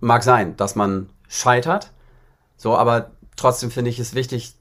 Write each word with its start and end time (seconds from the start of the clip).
Mag 0.00 0.22
sein, 0.22 0.56
dass 0.56 0.74
man 0.74 1.08
scheitert. 1.28 1.92
So, 2.56 2.76
aber 2.76 3.10
trotzdem 3.36 3.70
finde 3.70 3.90
ich 3.90 3.98
es 3.98 4.14
wichtig, 4.14 4.54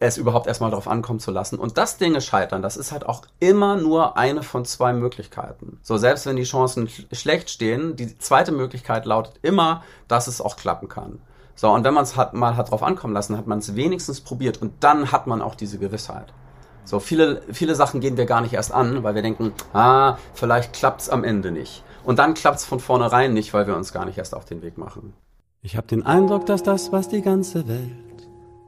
es 0.00 0.16
überhaupt 0.16 0.46
erstmal 0.46 0.70
darauf 0.70 0.88
ankommen 0.88 1.18
zu 1.18 1.30
lassen. 1.30 1.58
Und 1.58 1.76
das 1.78 1.96
Dinge 1.96 2.20
scheitern, 2.20 2.62
das 2.62 2.76
ist 2.76 2.92
halt 2.92 3.06
auch 3.06 3.22
immer 3.40 3.76
nur 3.76 4.16
eine 4.16 4.42
von 4.42 4.64
zwei 4.64 4.92
Möglichkeiten. 4.92 5.80
So, 5.82 5.96
selbst 5.96 6.26
wenn 6.26 6.36
die 6.36 6.44
Chancen 6.44 6.88
schlecht 7.12 7.50
stehen, 7.50 7.96
die 7.96 8.16
zweite 8.18 8.52
Möglichkeit 8.52 9.06
lautet 9.06 9.34
immer, 9.42 9.82
dass 10.06 10.28
es 10.28 10.40
auch 10.40 10.56
klappen 10.56 10.88
kann. 10.88 11.20
So, 11.56 11.70
und 11.70 11.82
wenn 11.82 11.94
man 11.94 12.04
es 12.04 12.16
hat, 12.16 12.34
mal 12.34 12.56
hat 12.56 12.70
drauf 12.70 12.84
ankommen 12.84 13.14
lassen, 13.14 13.36
hat 13.36 13.48
man 13.48 13.58
es 13.58 13.74
wenigstens 13.74 14.20
probiert 14.20 14.62
und 14.62 14.84
dann 14.84 15.10
hat 15.10 15.26
man 15.26 15.42
auch 15.42 15.56
diese 15.56 15.78
Gewissheit. 15.78 16.32
So, 16.84 17.00
viele, 17.00 17.42
viele 17.52 17.74
Sachen 17.74 18.00
gehen 18.00 18.16
wir 18.16 18.26
gar 18.26 18.40
nicht 18.40 18.54
erst 18.54 18.72
an, 18.72 19.02
weil 19.02 19.16
wir 19.16 19.22
denken, 19.22 19.52
ah, 19.72 20.16
vielleicht 20.34 20.72
klappt 20.72 21.00
es 21.00 21.10
am 21.10 21.24
Ende 21.24 21.50
nicht. 21.50 21.82
Und 22.08 22.18
dann 22.18 22.32
klappt 22.32 22.56
es 22.56 22.64
von 22.64 22.80
vornherein 22.80 23.34
nicht, 23.34 23.52
weil 23.52 23.66
wir 23.66 23.76
uns 23.76 23.92
gar 23.92 24.06
nicht 24.06 24.16
erst 24.16 24.34
auf 24.34 24.46
den 24.46 24.62
Weg 24.62 24.78
machen. 24.78 25.12
Ich 25.60 25.76
habe 25.76 25.86
den 25.88 26.06
Eindruck, 26.06 26.46
dass 26.46 26.62
das, 26.62 26.90
was 26.90 27.08
die 27.08 27.20
ganze 27.20 27.68
Welt 27.68 27.90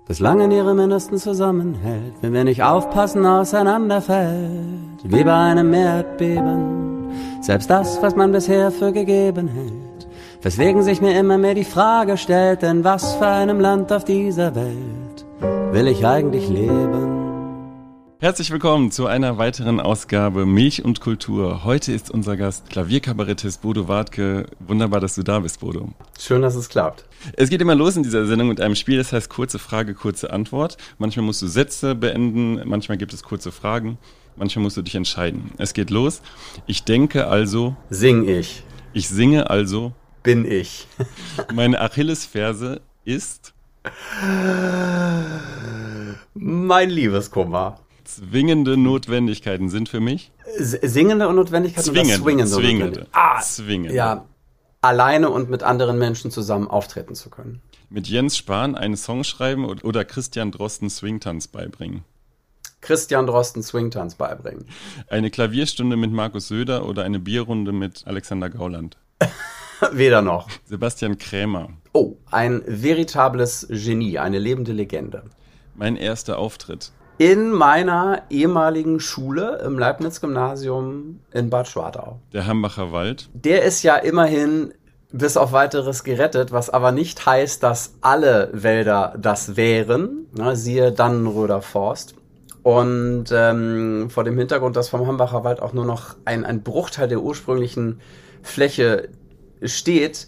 bislang 0.06 0.40
in 0.40 0.50
ihrem 0.50 0.78
Innersten 0.78 1.16
zusammenhält, 1.16 2.12
wenn 2.20 2.34
wir 2.34 2.44
nicht 2.44 2.62
aufpassen, 2.62 3.24
auseinanderfällt, 3.24 5.04
wie 5.04 5.24
bei 5.24 5.34
einem 5.34 5.72
Erdbeben. 5.72 7.08
Selbst 7.40 7.70
das, 7.70 8.02
was 8.02 8.14
man 8.14 8.30
bisher 8.30 8.70
für 8.70 8.92
gegeben 8.92 9.48
hält, 9.48 10.06
weswegen 10.42 10.82
sich 10.82 11.00
mir 11.00 11.18
immer 11.18 11.38
mehr 11.38 11.54
die 11.54 11.64
Frage 11.64 12.18
stellt, 12.18 12.60
denn 12.60 12.84
was 12.84 13.14
für 13.14 13.26
einem 13.26 13.58
Land 13.58 13.90
auf 13.90 14.04
dieser 14.04 14.54
Welt 14.54 15.24
will 15.72 15.88
ich 15.88 16.06
eigentlich 16.06 16.46
leben? 16.46 17.19
Herzlich 18.22 18.50
willkommen 18.50 18.90
zu 18.90 19.06
einer 19.06 19.38
weiteren 19.38 19.80
Ausgabe 19.80 20.44
Milch 20.44 20.84
und 20.84 21.00
Kultur. 21.00 21.64
Heute 21.64 21.90
ist 21.90 22.10
unser 22.10 22.36
Gast 22.36 22.68
Klavierkabarettist 22.68 23.62
Bodo 23.62 23.88
Wartke. 23.88 24.44
Wunderbar, 24.58 25.00
dass 25.00 25.14
du 25.14 25.22
da 25.22 25.38
bist, 25.38 25.60
Bodo. 25.60 25.88
Schön, 26.18 26.42
dass 26.42 26.54
es 26.54 26.68
klappt. 26.68 27.06
Es 27.38 27.48
geht 27.48 27.62
immer 27.62 27.74
los 27.74 27.96
in 27.96 28.02
dieser 28.02 28.26
Sendung 28.26 28.48
mit 28.48 28.60
einem 28.60 28.74
Spiel, 28.74 28.98
das 28.98 29.14
heißt 29.14 29.30
kurze 29.30 29.58
Frage, 29.58 29.94
kurze 29.94 30.34
Antwort. 30.34 30.76
Manchmal 30.98 31.24
musst 31.24 31.40
du 31.40 31.46
Sätze 31.46 31.94
beenden, 31.94 32.60
manchmal 32.68 32.98
gibt 32.98 33.14
es 33.14 33.22
kurze 33.22 33.52
Fragen, 33.52 33.96
manchmal 34.36 34.64
musst 34.64 34.76
du 34.76 34.82
dich 34.82 34.96
entscheiden. 34.96 35.52
Es 35.56 35.72
geht 35.72 35.88
los. 35.88 36.20
Ich 36.66 36.84
denke 36.84 37.26
also. 37.26 37.74
Sing 37.88 38.28
ich. 38.28 38.64
Ich 38.92 39.08
singe 39.08 39.48
also. 39.48 39.94
Bin 40.22 40.44
ich. 40.44 40.86
Meine 41.54 41.80
Achillesferse 41.80 42.82
ist. 43.02 43.54
Mein 46.34 46.90
Liebeskummer. 46.90 47.80
Zwingende 48.16 48.76
Notwendigkeiten 48.76 49.68
sind 49.68 49.88
für 49.88 50.00
mich? 50.00 50.32
Singende 50.58 51.32
Notwendigkeiten 51.32 51.92
zwingende, 51.92 52.22
oder 52.22 52.46
zwingende? 52.46 52.52
Zwingende. 52.52 53.06
Ah, 53.12 53.40
zwingende. 53.40 53.94
Ja, 53.94 54.24
alleine 54.80 55.30
und 55.30 55.48
mit 55.48 55.62
anderen 55.62 55.96
Menschen 55.96 56.32
zusammen 56.32 56.66
auftreten 56.66 57.14
zu 57.14 57.30
können. 57.30 57.62
Mit 57.88 58.08
Jens 58.08 58.36
Spahn 58.36 58.74
einen 58.74 58.96
Song 58.96 59.22
schreiben 59.22 59.64
oder 59.64 60.04
Christian 60.04 60.50
Drosten 60.50 60.90
Swingtanz 60.90 61.46
beibringen? 61.46 62.04
Christian 62.80 63.26
Drosten 63.26 63.62
Swingtanz 63.62 64.16
beibringen. 64.16 64.66
Eine 65.08 65.30
Klavierstunde 65.30 65.96
mit 65.96 66.10
Markus 66.10 66.48
Söder 66.48 66.86
oder 66.86 67.04
eine 67.04 67.20
Bierrunde 67.20 67.70
mit 67.70 68.06
Alexander 68.06 68.50
Gauland? 68.50 68.96
Weder 69.92 70.20
noch. 70.20 70.48
Sebastian 70.64 71.16
Krämer. 71.16 71.70
Oh, 71.92 72.16
ein 72.30 72.62
veritables 72.66 73.68
Genie, 73.70 74.18
eine 74.18 74.38
lebende 74.38 74.72
Legende. 74.72 75.22
Mein 75.76 75.96
erster 75.96 76.38
Auftritt 76.38 76.92
in 77.20 77.50
meiner 77.50 78.22
ehemaligen 78.30 78.98
Schule 78.98 79.60
im 79.62 79.78
Leibniz-Gymnasium 79.78 81.20
in 81.34 81.50
Bad 81.50 81.68
Schwartau. 81.68 82.18
Der 82.32 82.46
Hambacher 82.46 82.92
Wald. 82.92 83.28
Der 83.34 83.62
ist 83.62 83.82
ja 83.82 83.96
immerhin 83.96 84.72
bis 85.12 85.36
auf 85.36 85.52
weiteres 85.52 86.02
gerettet, 86.02 86.50
was 86.50 86.70
aber 86.70 86.92
nicht 86.92 87.26
heißt, 87.26 87.62
dass 87.62 87.92
alle 88.00 88.48
Wälder 88.54 89.14
das 89.18 89.58
wären. 89.58 90.28
Na, 90.34 90.54
siehe 90.54 90.92
Dannenröder 90.92 91.60
Forst. 91.60 92.14
Und 92.62 93.26
ähm, 93.32 94.08
vor 94.08 94.24
dem 94.24 94.38
Hintergrund, 94.38 94.76
dass 94.76 94.88
vom 94.88 95.06
Hambacher 95.06 95.44
Wald 95.44 95.60
auch 95.60 95.74
nur 95.74 95.84
noch 95.84 96.16
ein, 96.24 96.46
ein 96.46 96.62
Bruchteil 96.62 97.08
der 97.08 97.20
ursprünglichen 97.20 98.00
Fläche 98.40 99.10
steht, 99.62 100.26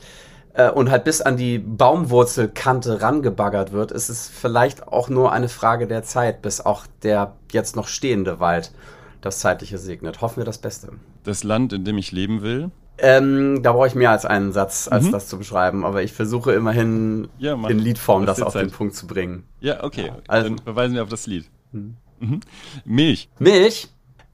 äh, 0.54 0.70
und 0.70 0.90
halt 0.90 1.04
bis 1.04 1.20
an 1.20 1.36
die 1.36 1.58
Baumwurzelkante 1.58 3.00
rangebaggert 3.00 3.72
wird, 3.72 3.90
ist 3.90 4.08
es 4.08 4.28
vielleicht 4.28 4.88
auch 4.88 5.08
nur 5.08 5.32
eine 5.32 5.48
Frage 5.48 5.86
der 5.86 6.02
Zeit, 6.02 6.42
bis 6.42 6.60
auch 6.60 6.86
der 7.02 7.34
jetzt 7.50 7.76
noch 7.76 7.88
stehende 7.88 8.40
Wald 8.40 8.72
das 9.20 9.38
Zeitliche 9.38 9.78
segnet. 9.78 10.20
Hoffen 10.20 10.38
wir 10.38 10.44
das 10.44 10.58
Beste. 10.58 10.90
Das 11.24 11.44
Land, 11.44 11.72
in 11.72 11.84
dem 11.84 11.96
ich 11.98 12.12
leben 12.12 12.42
will? 12.42 12.70
Ähm, 12.98 13.62
da 13.62 13.72
brauche 13.72 13.86
ich 13.86 13.94
mehr 13.94 14.10
als 14.10 14.26
einen 14.26 14.52
Satz, 14.52 14.88
als 14.88 15.06
mhm. 15.06 15.12
das 15.12 15.28
zu 15.28 15.38
beschreiben, 15.38 15.84
aber 15.84 16.02
ich 16.02 16.12
versuche 16.12 16.52
immerhin 16.52 17.28
ja, 17.38 17.54
in 17.54 17.78
Liedform 17.78 18.26
das 18.26 18.42
auf 18.42 18.52
Zeit. 18.52 18.66
den 18.66 18.70
Punkt 18.70 18.94
zu 18.94 19.06
bringen. 19.06 19.44
Ja, 19.60 19.82
okay. 19.82 20.06
Ja, 20.06 20.16
also, 20.28 20.50
Dann 20.50 20.58
verweisen 20.58 20.94
wir 20.94 21.02
auf 21.02 21.08
das 21.08 21.26
Lied. 21.26 21.48
Mhm. 21.72 21.96
Mhm. 22.20 22.40
Milch. 22.84 23.28
Milch? 23.38 23.88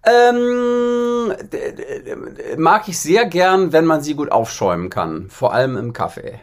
Ähm, 0.08 1.32
mag 2.56 2.88
ich 2.88 2.98
sehr 2.98 3.26
gern, 3.26 3.72
wenn 3.72 3.84
man 3.84 4.02
sie 4.02 4.14
gut 4.14 4.30
aufschäumen 4.32 4.90
kann. 4.90 5.28
Vor 5.28 5.52
allem 5.52 5.76
im 5.76 5.92
Kaffee. 5.92 6.40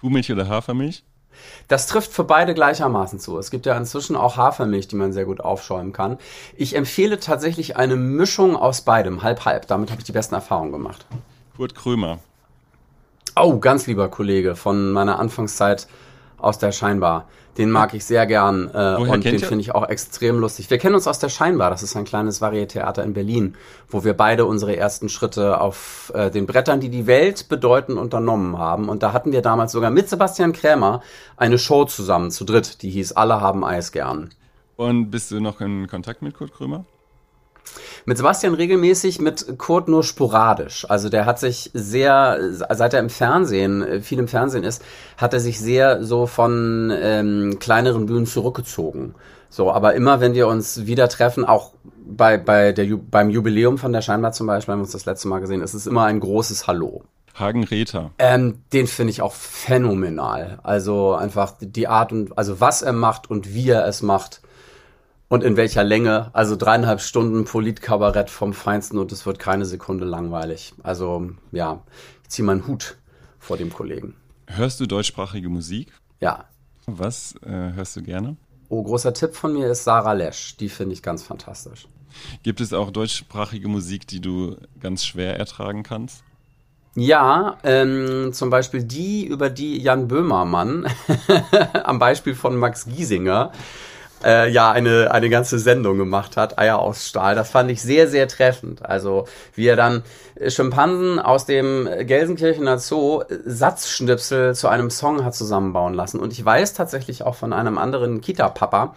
Kuhmilch 0.00 0.32
oder 0.32 0.48
Hafermilch? 0.48 1.04
Das 1.68 1.86
trifft 1.86 2.12
für 2.12 2.24
beide 2.24 2.54
gleichermaßen 2.54 3.18
zu. 3.18 3.38
Es 3.38 3.50
gibt 3.50 3.66
ja 3.66 3.76
inzwischen 3.76 4.16
auch 4.16 4.36
Hafermilch, 4.36 4.88
die 4.88 4.96
man 4.96 5.12
sehr 5.12 5.24
gut 5.24 5.40
aufschäumen 5.40 5.92
kann. 5.92 6.18
Ich 6.56 6.74
empfehle 6.74 7.20
tatsächlich 7.20 7.76
eine 7.76 7.96
Mischung 7.96 8.56
aus 8.56 8.82
beidem, 8.82 9.22
halb-halb. 9.22 9.66
Damit 9.66 9.90
habe 9.90 10.00
ich 10.00 10.06
die 10.06 10.12
besten 10.12 10.34
Erfahrungen 10.34 10.72
gemacht. 10.72 11.06
Kurt 11.56 11.74
Krömer. 11.74 12.18
Oh, 13.36 13.58
ganz 13.58 13.86
lieber 13.86 14.08
Kollege 14.08 14.56
von 14.56 14.92
meiner 14.92 15.18
Anfangszeit 15.18 15.86
aus 16.38 16.58
der 16.58 16.72
Scheinbar. 16.72 17.28
Den 17.58 17.70
mag 17.70 17.94
ich 17.94 18.04
sehr 18.04 18.26
gern 18.26 18.70
äh, 18.72 18.96
und 18.96 19.24
den 19.24 19.38
finde 19.38 19.60
ich 19.60 19.74
auch 19.74 19.88
extrem 19.88 20.38
lustig. 20.38 20.70
Wir 20.70 20.78
kennen 20.78 20.94
uns 20.94 21.06
aus 21.06 21.18
der 21.18 21.28
Scheinbar, 21.28 21.70
das 21.70 21.82
ist 21.82 21.96
ein 21.96 22.04
kleines 22.04 22.40
Varietheater 22.40 23.02
in 23.02 23.12
Berlin, 23.12 23.56
wo 23.88 24.04
wir 24.04 24.14
beide 24.14 24.46
unsere 24.46 24.76
ersten 24.76 25.08
Schritte 25.08 25.60
auf 25.60 26.12
äh, 26.14 26.30
den 26.30 26.46
Brettern, 26.46 26.80
die 26.80 26.90
die 26.90 27.06
Welt 27.06 27.48
bedeuten, 27.48 27.98
unternommen 27.98 28.56
haben. 28.58 28.88
Und 28.88 29.02
da 29.02 29.12
hatten 29.12 29.32
wir 29.32 29.42
damals 29.42 29.72
sogar 29.72 29.90
mit 29.90 30.08
Sebastian 30.08 30.52
Krämer 30.52 31.02
eine 31.36 31.58
Show 31.58 31.84
zusammen, 31.84 32.30
zu 32.30 32.44
dritt, 32.44 32.82
die 32.82 32.90
hieß 32.90 33.12
Alle 33.12 33.40
haben 33.40 33.64
Eis 33.64 33.92
gern. 33.92 34.30
Und 34.76 35.10
bist 35.10 35.30
du 35.30 35.40
noch 35.40 35.60
in 35.60 35.88
Kontakt 35.88 36.22
mit 36.22 36.34
Kurt 36.34 36.54
Krömer? 36.54 36.84
Mit 38.04 38.16
Sebastian 38.16 38.54
regelmäßig, 38.54 39.20
mit 39.20 39.58
Kurt 39.58 39.88
nur 39.88 40.02
sporadisch. 40.02 40.86
Also 40.88 41.08
der 41.08 41.26
hat 41.26 41.38
sich 41.38 41.70
sehr, 41.74 42.38
seit 42.52 42.94
er 42.94 43.00
im 43.00 43.10
Fernsehen, 43.10 43.82
äh, 43.82 44.00
viel 44.00 44.18
im 44.18 44.28
Fernsehen 44.28 44.64
ist, 44.64 44.82
hat 45.16 45.34
er 45.34 45.40
sich 45.40 45.60
sehr 45.60 46.02
so 46.02 46.26
von 46.26 46.92
ähm, 46.94 47.58
kleineren 47.58 48.06
Bühnen 48.06 48.26
zurückgezogen. 48.26 49.14
So, 49.48 49.72
aber 49.72 49.94
immer 49.94 50.20
wenn 50.20 50.34
wir 50.34 50.46
uns 50.46 50.86
wieder 50.86 51.08
treffen, 51.08 51.44
auch 51.44 51.72
bei, 52.06 52.38
bei 52.38 52.72
der, 52.72 52.86
beim 52.96 53.30
Jubiläum 53.30 53.78
von 53.78 53.92
der 53.92 54.02
Scheinbar 54.02 54.32
zum 54.32 54.46
Beispiel, 54.46 54.72
haben 54.72 54.80
wir 54.80 54.84
uns 54.84 54.92
das 54.92 55.06
letzte 55.06 55.28
Mal 55.28 55.40
gesehen, 55.40 55.60
ist 55.60 55.74
es 55.74 55.86
immer 55.86 56.04
ein 56.04 56.20
großes 56.20 56.66
Hallo. 56.66 57.02
Hagen 57.34 57.64
Räther. 57.64 58.10
Ähm, 58.18 58.62
den 58.72 58.86
finde 58.86 59.10
ich 59.10 59.22
auch 59.22 59.32
phänomenal. 59.32 60.58
Also 60.62 61.14
einfach 61.14 61.54
die 61.60 61.88
Art 61.88 62.12
und, 62.12 62.36
also 62.36 62.60
was 62.60 62.82
er 62.82 62.92
macht 62.92 63.30
und 63.30 63.54
wie 63.54 63.70
er 63.70 63.86
es 63.86 64.02
macht 64.02 64.40
und 65.30 65.44
in 65.44 65.56
welcher 65.56 65.84
Länge. 65.84 66.28
Also 66.34 66.56
dreieinhalb 66.56 67.00
Stunden 67.00 67.44
Politkabarett 67.44 68.28
vom 68.28 68.52
Feinsten 68.52 68.98
und 68.98 69.12
es 69.12 69.24
wird 69.24 69.38
keine 69.38 69.64
Sekunde 69.64 70.04
langweilig. 70.04 70.74
Also 70.82 71.30
ja, 71.52 71.82
ich 72.24 72.28
ziehe 72.28 72.44
meinen 72.44 72.66
Hut 72.66 72.98
vor 73.38 73.56
dem 73.56 73.72
Kollegen. 73.72 74.14
Hörst 74.48 74.80
du 74.80 74.86
deutschsprachige 74.86 75.48
Musik? 75.48 75.92
Ja. 76.18 76.44
Was 76.86 77.36
äh, 77.46 77.72
hörst 77.74 77.96
du 77.96 78.02
gerne? 78.02 78.36
Oh, 78.68 78.82
großer 78.82 79.14
Tipp 79.14 79.34
von 79.34 79.52
mir 79.52 79.70
ist 79.70 79.84
Sarah 79.84 80.12
Lesch. 80.12 80.56
Die 80.56 80.68
finde 80.68 80.94
ich 80.94 81.02
ganz 81.02 81.22
fantastisch. 81.22 81.86
Gibt 82.42 82.60
es 82.60 82.72
auch 82.72 82.90
deutschsprachige 82.90 83.68
Musik, 83.68 84.08
die 84.08 84.20
du 84.20 84.56
ganz 84.80 85.04
schwer 85.04 85.38
ertragen 85.38 85.84
kannst? 85.84 86.24
Ja, 86.96 87.56
ähm, 87.62 88.32
zum 88.32 88.50
Beispiel 88.50 88.82
die, 88.82 89.24
über 89.24 89.48
die 89.48 89.80
Jan 89.80 90.08
Böhmermann 90.08 90.88
am 91.84 92.00
Beispiel 92.00 92.34
von 92.34 92.56
Max 92.56 92.86
Giesinger 92.86 93.52
äh, 94.24 94.50
ja 94.50 94.70
eine, 94.70 95.10
eine 95.10 95.30
ganze 95.30 95.58
Sendung 95.58 95.98
gemacht 95.98 96.36
hat, 96.36 96.58
Eier 96.58 96.78
aus 96.78 97.06
Stahl. 97.06 97.34
Das 97.34 97.50
fand 97.50 97.70
ich 97.70 97.82
sehr, 97.82 98.08
sehr 98.08 98.28
treffend. 98.28 98.84
Also 98.84 99.26
wie 99.54 99.66
er 99.66 99.76
dann 99.76 100.02
Schimpansen 100.46 101.18
aus 101.18 101.46
dem 101.46 101.88
Gelsenkirchener 102.00 102.78
Zoo 102.78 103.22
Satzschnipsel 103.44 104.54
zu 104.54 104.68
einem 104.68 104.90
Song 104.90 105.24
hat 105.24 105.34
zusammenbauen 105.34 105.94
lassen. 105.94 106.20
Und 106.20 106.32
ich 106.32 106.44
weiß 106.44 106.74
tatsächlich 106.74 107.22
auch 107.22 107.34
von 107.34 107.52
einem 107.52 107.78
anderen 107.78 108.20
Kita-Papa, 108.20 108.94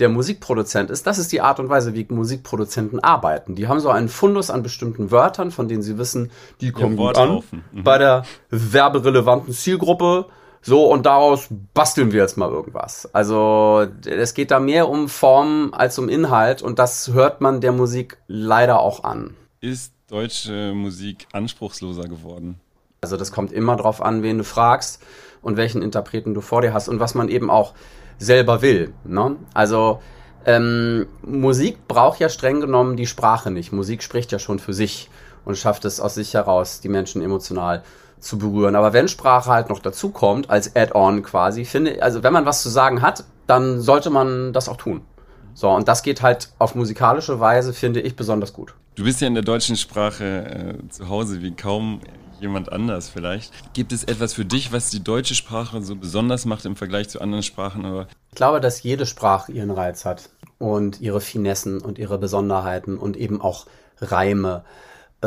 der 0.00 0.08
Musikproduzent 0.08 0.90
ist, 0.90 1.06
das 1.06 1.18
ist 1.18 1.30
die 1.30 1.40
Art 1.40 1.60
und 1.60 1.68
Weise, 1.68 1.94
wie 1.94 2.06
Musikproduzenten 2.08 2.98
arbeiten. 2.98 3.54
Die 3.54 3.68
haben 3.68 3.78
so 3.78 3.90
einen 3.90 4.08
Fundus 4.08 4.50
an 4.50 4.62
bestimmten 4.62 5.10
Wörtern, 5.10 5.52
von 5.52 5.68
denen 5.68 5.82
sie 5.82 5.98
wissen, 5.98 6.32
die 6.60 6.72
kommen 6.72 6.98
ja, 6.98 7.06
gut 7.06 7.18
an 7.18 7.42
mhm. 7.70 7.84
bei 7.84 7.98
der 7.98 8.24
werberelevanten 8.50 9.54
Zielgruppe 9.54 10.26
so, 10.66 10.86
und 10.86 11.04
daraus 11.04 11.48
basteln 11.74 12.10
wir 12.12 12.22
jetzt 12.22 12.38
mal 12.38 12.50
irgendwas. 12.50 13.06
Also 13.12 13.86
es 14.06 14.32
geht 14.32 14.50
da 14.50 14.60
mehr 14.60 14.88
um 14.88 15.10
Form 15.10 15.74
als 15.74 15.98
um 15.98 16.08
Inhalt 16.08 16.62
und 16.62 16.78
das 16.78 17.12
hört 17.12 17.42
man 17.42 17.60
der 17.60 17.72
Musik 17.72 18.16
leider 18.28 18.80
auch 18.80 19.04
an. 19.04 19.36
Ist 19.60 19.92
deutsche 20.08 20.72
Musik 20.74 21.26
anspruchsloser 21.32 22.04
geworden? 22.04 22.60
Also 23.02 23.18
das 23.18 23.30
kommt 23.30 23.52
immer 23.52 23.76
drauf 23.76 24.00
an, 24.00 24.22
wen 24.22 24.38
du 24.38 24.44
fragst 24.44 25.02
und 25.42 25.58
welchen 25.58 25.82
Interpreten 25.82 26.32
du 26.32 26.40
vor 26.40 26.62
dir 26.62 26.72
hast 26.72 26.88
und 26.88 26.98
was 26.98 27.14
man 27.14 27.28
eben 27.28 27.50
auch 27.50 27.74
selber 28.16 28.62
will. 28.62 28.94
Ne? 29.04 29.36
Also 29.52 30.00
ähm, 30.46 31.06
Musik 31.20 31.86
braucht 31.88 32.20
ja 32.20 32.30
streng 32.30 32.62
genommen 32.62 32.96
die 32.96 33.06
Sprache 33.06 33.50
nicht. 33.50 33.70
Musik 33.70 34.02
spricht 34.02 34.32
ja 34.32 34.38
schon 34.38 34.58
für 34.58 34.72
sich 34.72 35.10
und 35.44 35.58
schafft 35.58 35.84
es 35.84 36.00
aus 36.00 36.14
sich 36.14 36.32
heraus, 36.32 36.80
die 36.80 36.88
Menschen 36.88 37.20
emotional 37.20 37.82
zu 38.18 38.38
berühren. 38.38 38.76
Aber 38.76 38.92
wenn 38.92 39.08
Sprache 39.08 39.50
halt 39.50 39.68
noch 39.68 39.78
dazu 39.78 40.10
kommt, 40.10 40.50
als 40.50 40.74
Add-on 40.74 41.22
quasi, 41.22 41.64
finde, 41.64 42.02
also 42.02 42.22
wenn 42.22 42.32
man 42.32 42.46
was 42.46 42.62
zu 42.62 42.68
sagen 42.68 43.02
hat, 43.02 43.24
dann 43.46 43.80
sollte 43.80 44.10
man 44.10 44.52
das 44.52 44.68
auch 44.68 44.76
tun. 44.76 45.02
So, 45.54 45.70
und 45.70 45.86
das 45.86 46.02
geht 46.02 46.22
halt 46.22 46.50
auf 46.58 46.74
musikalische 46.74 47.38
Weise, 47.38 47.72
finde 47.72 48.00
ich, 48.00 48.16
besonders 48.16 48.52
gut. 48.52 48.74
Du 48.96 49.04
bist 49.04 49.20
ja 49.20 49.26
in 49.26 49.34
der 49.34 49.44
deutschen 49.44 49.76
Sprache 49.76 50.78
äh, 50.84 50.88
zu 50.88 51.08
Hause 51.08 51.42
wie 51.42 51.52
kaum 51.52 52.00
jemand 52.40 52.72
anders 52.72 53.08
vielleicht. 53.08 53.52
Gibt 53.72 53.92
es 53.92 54.04
etwas 54.04 54.34
für 54.34 54.44
dich, 54.44 54.72
was 54.72 54.90
die 54.90 55.02
deutsche 55.02 55.34
Sprache 55.34 55.80
so 55.82 55.96
besonders 55.96 56.44
macht 56.44 56.64
im 56.64 56.76
Vergleich 56.76 57.08
zu 57.08 57.20
anderen 57.20 57.42
Sprachen? 57.42 57.84
Oder? 57.84 58.08
Ich 58.30 58.36
glaube, 58.36 58.60
dass 58.60 58.82
jede 58.82 59.06
Sprache 59.06 59.52
ihren 59.52 59.70
Reiz 59.70 60.04
hat 60.04 60.28
und 60.58 61.00
ihre 61.00 61.20
Finessen 61.20 61.80
und 61.80 61.98
ihre 61.98 62.18
Besonderheiten 62.18 62.98
und 62.98 63.16
eben 63.16 63.40
auch 63.40 63.66
Reime 64.00 64.64
äh, 65.22 65.26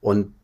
und 0.00 0.34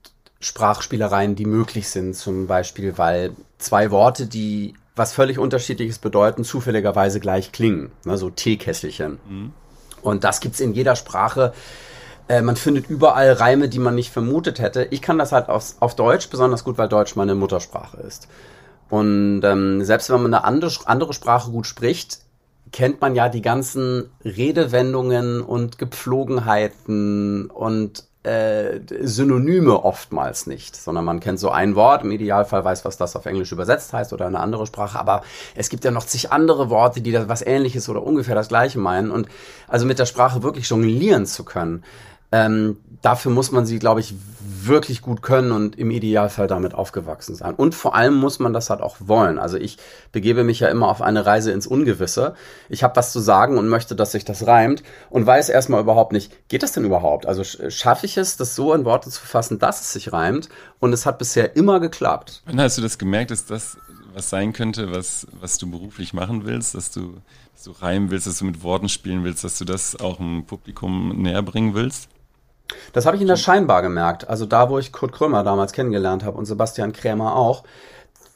Sprachspielereien, 0.44 1.36
die 1.36 1.46
möglich 1.46 1.88
sind. 1.88 2.14
Zum 2.14 2.46
Beispiel, 2.46 2.98
weil 2.98 3.32
zwei 3.58 3.90
Worte, 3.90 4.26
die 4.26 4.74
was 4.94 5.12
völlig 5.12 5.38
unterschiedliches 5.38 5.98
bedeuten, 5.98 6.44
zufälligerweise 6.44 7.18
gleich 7.18 7.50
klingen. 7.50 7.90
Ne, 8.04 8.16
so 8.16 8.30
Teekesselchen. 8.30 9.18
Mhm. 9.28 9.52
Und 10.02 10.22
das 10.22 10.40
gibt's 10.40 10.60
in 10.60 10.74
jeder 10.74 10.96
Sprache. 10.96 11.52
Äh, 12.28 12.42
man 12.42 12.56
findet 12.56 12.88
überall 12.90 13.32
Reime, 13.32 13.68
die 13.68 13.78
man 13.78 13.94
nicht 13.94 14.12
vermutet 14.12 14.60
hätte. 14.60 14.86
Ich 14.90 15.02
kann 15.02 15.18
das 15.18 15.32
halt 15.32 15.48
auf, 15.48 15.74
auf 15.80 15.96
Deutsch 15.96 16.28
besonders 16.28 16.62
gut, 16.62 16.78
weil 16.78 16.88
Deutsch 16.88 17.16
meine 17.16 17.34
Muttersprache 17.34 17.96
ist. 18.02 18.28
Und 18.90 19.42
ähm, 19.44 19.82
selbst 19.82 20.10
wenn 20.10 20.22
man 20.22 20.34
eine 20.34 20.44
andere, 20.44 20.70
andere 20.84 21.14
Sprache 21.14 21.50
gut 21.50 21.66
spricht, 21.66 22.18
kennt 22.70 23.00
man 23.00 23.14
ja 23.14 23.28
die 23.28 23.42
ganzen 23.42 24.10
Redewendungen 24.24 25.40
und 25.40 25.78
Gepflogenheiten 25.78 27.46
und 27.50 28.04
äh, 28.24 28.80
Synonyme 29.02 29.84
oftmals 29.84 30.46
nicht, 30.46 30.74
sondern 30.76 31.04
man 31.04 31.20
kennt 31.20 31.38
so 31.38 31.50
ein 31.50 31.76
Wort, 31.76 32.04
im 32.04 32.10
Idealfall 32.10 32.64
weiß, 32.64 32.84
was 32.84 32.96
das 32.96 33.16
auf 33.16 33.26
Englisch 33.26 33.52
übersetzt 33.52 33.92
heißt 33.92 34.12
oder 34.12 34.26
eine 34.26 34.40
andere 34.40 34.66
Sprache, 34.66 34.98
aber 34.98 35.22
es 35.54 35.68
gibt 35.68 35.84
ja 35.84 35.90
noch 35.90 36.04
zig 36.04 36.32
andere 36.32 36.70
Worte, 36.70 37.00
die 37.00 37.12
da 37.12 37.28
was 37.28 37.42
ähnliches 37.42 37.88
oder 37.88 38.02
ungefähr 38.02 38.34
das 38.34 38.48
gleiche 38.48 38.78
meinen 38.78 39.10
und 39.10 39.28
also 39.68 39.86
mit 39.86 39.98
der 39.98 40.06
Sprache 40.06 40.42
wirklich 40.42 40.68
jonglieren 40.68 41.26
zu 41.26 41.44
können, 41.44 41.84
ähm, 42.34 42.78
dafür 43.00 43.30
muss 43.30 43.52
man 43.52 43.64
sie, 43.64 43.78
glaube 43.78 44.00
ich, 44.00 44.12
wirklich 44.40 45.02
gut 45.02 45.22
können 45.22 45.52
und 45.52 45.78
im 45.78 45.92
Idealfall 45.92 46.48
damit 46.48 46.74
aufgewachsen 46.74 47.36
sein. 47.36 47.54
Und 47.54 47.76
vor 47.76 47.94
allem 47.94 48.14
muss 48.14 48.40
man 48.40 48.52
das 48.52 48.70
halt 48.70 48.80
auch 48.80 48.96
wollen. 48.98 49.38
Also 49.38 49.56
ich 49.56 49.78
begebe 50.10 50.42
mich 50.42 50.58
ja 50.58 50.66
immer 50.66 50.88
auf 50.88 51.00
eine 51.00 51.24
Reise 51.24 51.52
ins 51.52 51.68
Ungewisse. 51.68 52.34
Ich 52.68 52.82
habe 52.82 52.96
was 52.96 53.12
zu 53.12 53.20
sagen 53.20 53.56
und 53.56 53.68
möchte, 53.68 53.94
dass 53.94 54.10
sich 54.10 54.24
das 54.24 54.48
reimt 54.48 54.82
und 55.10 55.24
weiß 55.26 55.48
erstmal 55.48 55.80
überhaupt 55.80 56.12
nicht, 56.12 56.48
geht 56.48 56.64
das 56.64 56.72
denn 56.72 56.84
überhaupt? 56.84 57.26
Also 57.26 57.44
schaffe 57.44 58.06
ich 58.06 58.16
es, 58.16 58.36
das 58.36 58.56
so 58.56 58.74
in 58.74 58.84
Worte 58.84 59.10
zu 59.10 59.24
fassen, 59.24 59.60
dass 59.60 59.80
es 59.82 59.92
sich 59.92 60.12
reimt? 60.12 60.48
Und 60.80 60.92
es 60.92 61.06
hat 61.06 61.18
bisher 61.18 61.54
immer 61.54 61.78
geklappt. 61.78 62.42
Wann 62.46 62.60
hast 62.60 62.78
du 62.78 62.82
das 62.82 62.98
gemerkt, 62.98 63.30
dass 63.30 63.46
das 63.46 63.76
was 64.12 64.30
sein 64.30 64.52
könnte, 64.52 64.92
was, 64.92 65.26
was 65.40 65.58
du 65.58 65.70
beruflich 65.70 66.14
machen 66.14 66.46
willst, 66.46 66.74
dass 66.74 66.90
du, 66.90 67.20
dass 67.52 67.64
du 67.64 67.72
reimen 67.72 68.10
willst, 68.10 68.26
dass 68.26 68.38
du 68.38 68.44
mit 68.44 68.62
Worten 68.62 68.88
spielen 68.88 69.24
willst, 69.24 69.44
dass 69.44 69.58
du 69.58 69.64
das 69.64 70.00
auch 70.00 70.16
dem 70.16 70.46
Publikum 70.46 71.20
näher 71.20 71.42
bringen 71.42 71.74
willst? 71.74 72.08
Das 72.92 73.06
habe 73.06 73.16
ich 73.16 73.22
in 73.22 73.28
der 73.28 73.36
Scheinbar 73.36 73.82
gemerkt. 73.82 74.28
Also 74.28 74.46
da, 74.46 74.70
wo 74.70 74.78
ich 74.78 74.92
Kurt 74.92 75.12
Krömer 75.12 75.44
damals 75.44 75.72
kennengelernt 75.72 76.24
habe 76.24 76.38
und 76.38 76.46
Sebastian 76.46 76.92
Krämer 76.92 77.36
auch. 77.36 77.64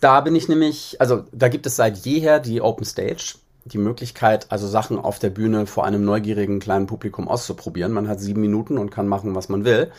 Da 0.01 0.21
bin 0.21 0.37
ich 0.37 0.49
nämlich, 0.49 1.01
also 1.01 1.25
da 1.33 1.49
gibt 1.49 1.67
es 1.67 1.77
seit 1.77 1.99
jeher 1.99 2.39
die 2.39 2.61
Open 2.61 2.85
Stage, 2.85 3.35
die 3.65 3.79
Möglichkeit, 3.79 4.47
also 4.51 4.67
Sachen 4.67 4.99
auf 4.99 5.19
der 5.19 5.31
Bühne 5.31 5.67
vor 5.67 5.85
einem 5.85 6.05
neugierigen 6.05 6.61
kleinen 6.61 6.87
Publikum 6.87 7.29
auszuprobieren. 7.29 7.93
Man 7.93 8.09
hat 8.09 8.21
sieben 8.21 8.41
Minuten 8.41 8.79
und 8.79 8.91
kann 8.91 9.09
machen, 9.09 9.35
was 9.35 9.49
man 9.49 9.65
will 9.65 9.91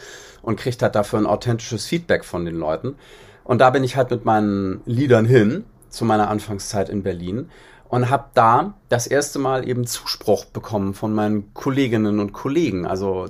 und 0.41 0.59
kriegt 0.59 0.81
halt 0.81 0.95
dafür 0.95 1.19
ein 1.19 1.25
authentisches 1.25 1.85
Feedback 1.85 2.23
von 2.23 2.45
den 2.45 2.55
Leuten. 2.55 2.95
Und 3.43 3.59
da 3.59 3.69
bin 3.71 3.83
ich 3.83 3.95
halt 3.95 4.11
mit 4.11 4.25
meinen 4.25 4.81
Liedern 4.85 5.25
hin 5.25 5.65
zu 5.89 6.05
meiner 6.05 6.29
Anfangszeit 6.29 6.89
in 6.89 7.03
Berlin 7.03 7.49
und 7.89 8.09
habe 8.09 8.25
da 8.35 8.75
das 8.87 9.07
erste 9.07 9.39
Mal 9.39 9.67
eben 9.67 9.85
Zuspruch 9.85 10.45
bekommen 10.45 10.93
von 10.93 11.13
meinen 11.13 11.53
Kolleginnen 11.53 12.19
und 12.19 12.31
Kollegen. 12.31 12.85
Also 12.85 13.25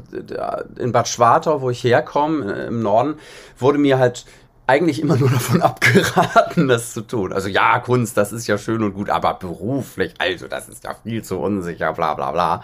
in 0.77 0.91
Bad 0.91 1.07
Schwartau, 1.07 1.61
wo 1.61 1.69
ich 1.69 1.83
herkomme, 1.83 2.53
äh, 2.53 2.67
im 2.67 2.81
Norden, 2.81 3.15
wurde 3.57 3.77
mir 3.77 3.97
halt 3.97 4.25
eigentlich 4.67 5.01
immer 5.01 5.15
nur 5.15 5.29
davon 5.31 5.61
abgeraten, 5.61 6.67
das 6.67 6.94
zu 6.94 7.01
tun. 7.01 7.31
Also 7.31 7.47
ja, 7.47 7.79
Kunst, 7.79 8.17
das 8.17 8.33
ist 8.33 8.47
ja 8.47 8.57
schön 8.57 8.83
und 8.83 8.94
gut, 8.94 9.09
aber 9.09 9.33
beruflich, 9.33 10.13
also 10.19 10.47
das 10.47 10.67
ist 10.67 10.83
ja 10.83 10.94
viel 10.94 11.23
zu 11.23 11.39
unsicher, 11.39 11.94
bla 11.94 12.13
bla 12.13 12.31
bla. 12.31 12.63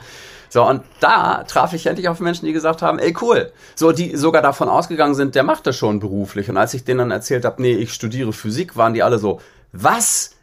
So, 0.50 0.68
und 0.68 0.84
da 1.00 1.44
traf 1.44 1.74
ich 1.74 1.88
endlich 1.88 2.08
auf 2.10 2.20
Menschen, 2.20 2.46
die 2.46 2.54
gesagt 2.54 2.82
haben, 2.82 3.00
ey 3.00 3.16
cool, 3.22 3.52
so 3.74 3.92
die 3.92 4.16
sogar 4.16 4.42
davon 4.42 4.70
ausgegangen 4.70 5.16
sind, 5.16 5.34
der 5.34 5.44
macht 5.44 5.66
das 5.66 5.78
schon 5.78 6.00
beruflich. 6.00 6.50
Und 6.50 6.58
als 6.58 6.74
ich 6.74 6.84
denen 6.84 7.00
dann 7.00 7.12
erzählt 7.12 7.46
habe, 7.46 7.62
nee, 7.62 7.74
ich 7.74 7.94
studiere 7.94 8.34
Physik, 8.34 8.76
waren 8.76 8.94
die 8.94 9.02
alle 9.02 9.18
so, 9.18 9.40
was? 9.72 10.35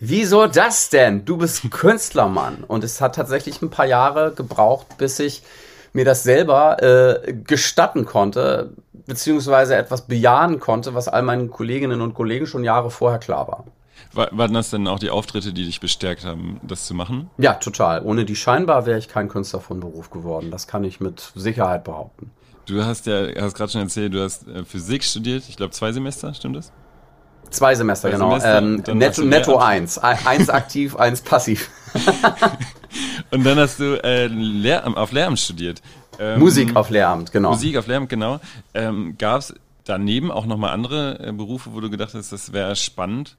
Wieso 0.00 0.46
das 0.46 0.90
denn? 0.90 1.24
Du 1.24 1.36
bist 1.36 1.70
Künstlermann. 1.70 2.64
Und 2.66 2.84
es 2.84 3.00
hat 3.00 3.14
tatsächlich 3.14 3.62
ein 3.62 3.70
paar 3.70 3.86
Jahre 3.86 4.32
gebraucht, 4.32 4.98
bis 4.98 5.18
ich 5.18 5.42
mir 5.92 6.04
das 6.04 6.24
selber 6.24 6.82
äh, 6.82 7.32
gestatten 7.32 8.04
konnte, 8.04 8.72
beziehungsweise 9.06 9.76
etwas 9.76 10.06
bejahen 10.06 10.58
konnte, 10.60 10.94
was 10.94 11.08
all 11.08 11.22
meinen 11.22 11.50
Kolleginnen 11.50 12.00
und 12.00 12.14
Kollegen 12.14 12.46
schon 12.46 12.64
Jahre 12.64 12.90
vorher 12.90 13.18
klar 13.18 13.46
war. 13.48 13.64
Waren 14.12 14.54
das 14.54 14.70
denn 14.70 14.86
auch 14.86 14.98
die 14.98 15.10
Auftritte, 15.10 15.52
die 15.52 15.64
dich 15.64 15.80
bestärkt 15.80 16.24
haben, 16.24 16.60
das 16.62 16.86
zu 16.86 16.94
machen? 16.94 17.30
Ja, 17.38 17.54
total. 17.54 18.02
Ohne 18.02 18.24
die 18.24 18.36
scheinbar 18.36 18.86
wäre 18.86 18.98
ich 18.98 19.08
kein 19.08 19.28
Künstler 19.28 19.60
von 19.60 19.80
Beruf 19.80 20.10
geworden. 20.10 20.50
Das 20.50 20.68
kann 20.68 20.84
ich 20.84 21.00
mit 21.00 21.32
Sicherheit 21.34 21.82
behaupten. 21.82 22.30
Du 22.66 22.84
hast 22.84 23.06
ja, 23.06 23.26
hast 23.40 23.54
gerade 23.54 23.72
schon 23.72 23.82
erzählt, 23.82 24.14
du 24.14 24.22
hast 24.22 24.48
äh, 24.48 24.64
Physik 24.64 25.04
studiert, 25.04 25.44
ich 25.48 25.56
glaube 25.56 25.72
zwei 25.72 25.92
Semester, 25.92 26.32
stimmt 26.32 26.56
das? 26.56 26.72
Zwei 27.54 27.74
Semester, 27.74 28.08
Zwei 28.08 28.16
genau. 28.16 28.38
Semester, 28.38 28.58
ähm, 28.92 28.98
netto, 28.98 29.22
netto 29.22 29.56
eins. 29.58 29.98
Eins 29.98 30.50
aktiv, 30.50 30.96
eins 30.98 31.20
passiv. 31.20 31.70
und 33.30 33.44
dann 33.44 33.58
hast 33.58 33.80
du 33.80 34.02
äh, 34.02 34.26
Lehramt, 34.26 34.96
auf 34.96 35.12
Lehramt 35.12 35.38
studiert. 35.38 35.82
Ähm, 36.18 36.38
Musik 36.38 36.76
auf 36.76 36.90
Lehramt, 36.90 37.32
genau. 37.32 37.50
Musik 37.50 37.76
auf 37.76 37.86
Lehramt, 37.86 38.08
genau. 38.08 38.40
Ähm, 38.72 39.16
Gab 39.18 39.40
es 39.40 39.54
daneben 39.84 40.30
auch 40.30 40.46
nochmal 40.46 40.72
andere 40.72 41.18
äh, 41.20 41.32
Berufe, 41.32 41.70
wo 41.72 41.80
du 41.80 41.90
gedacht 41.90 42.14
hast, 42.14 42.32
das 42.32 42.52
wäre 42.52 42.76
spannend? 42.76 43.36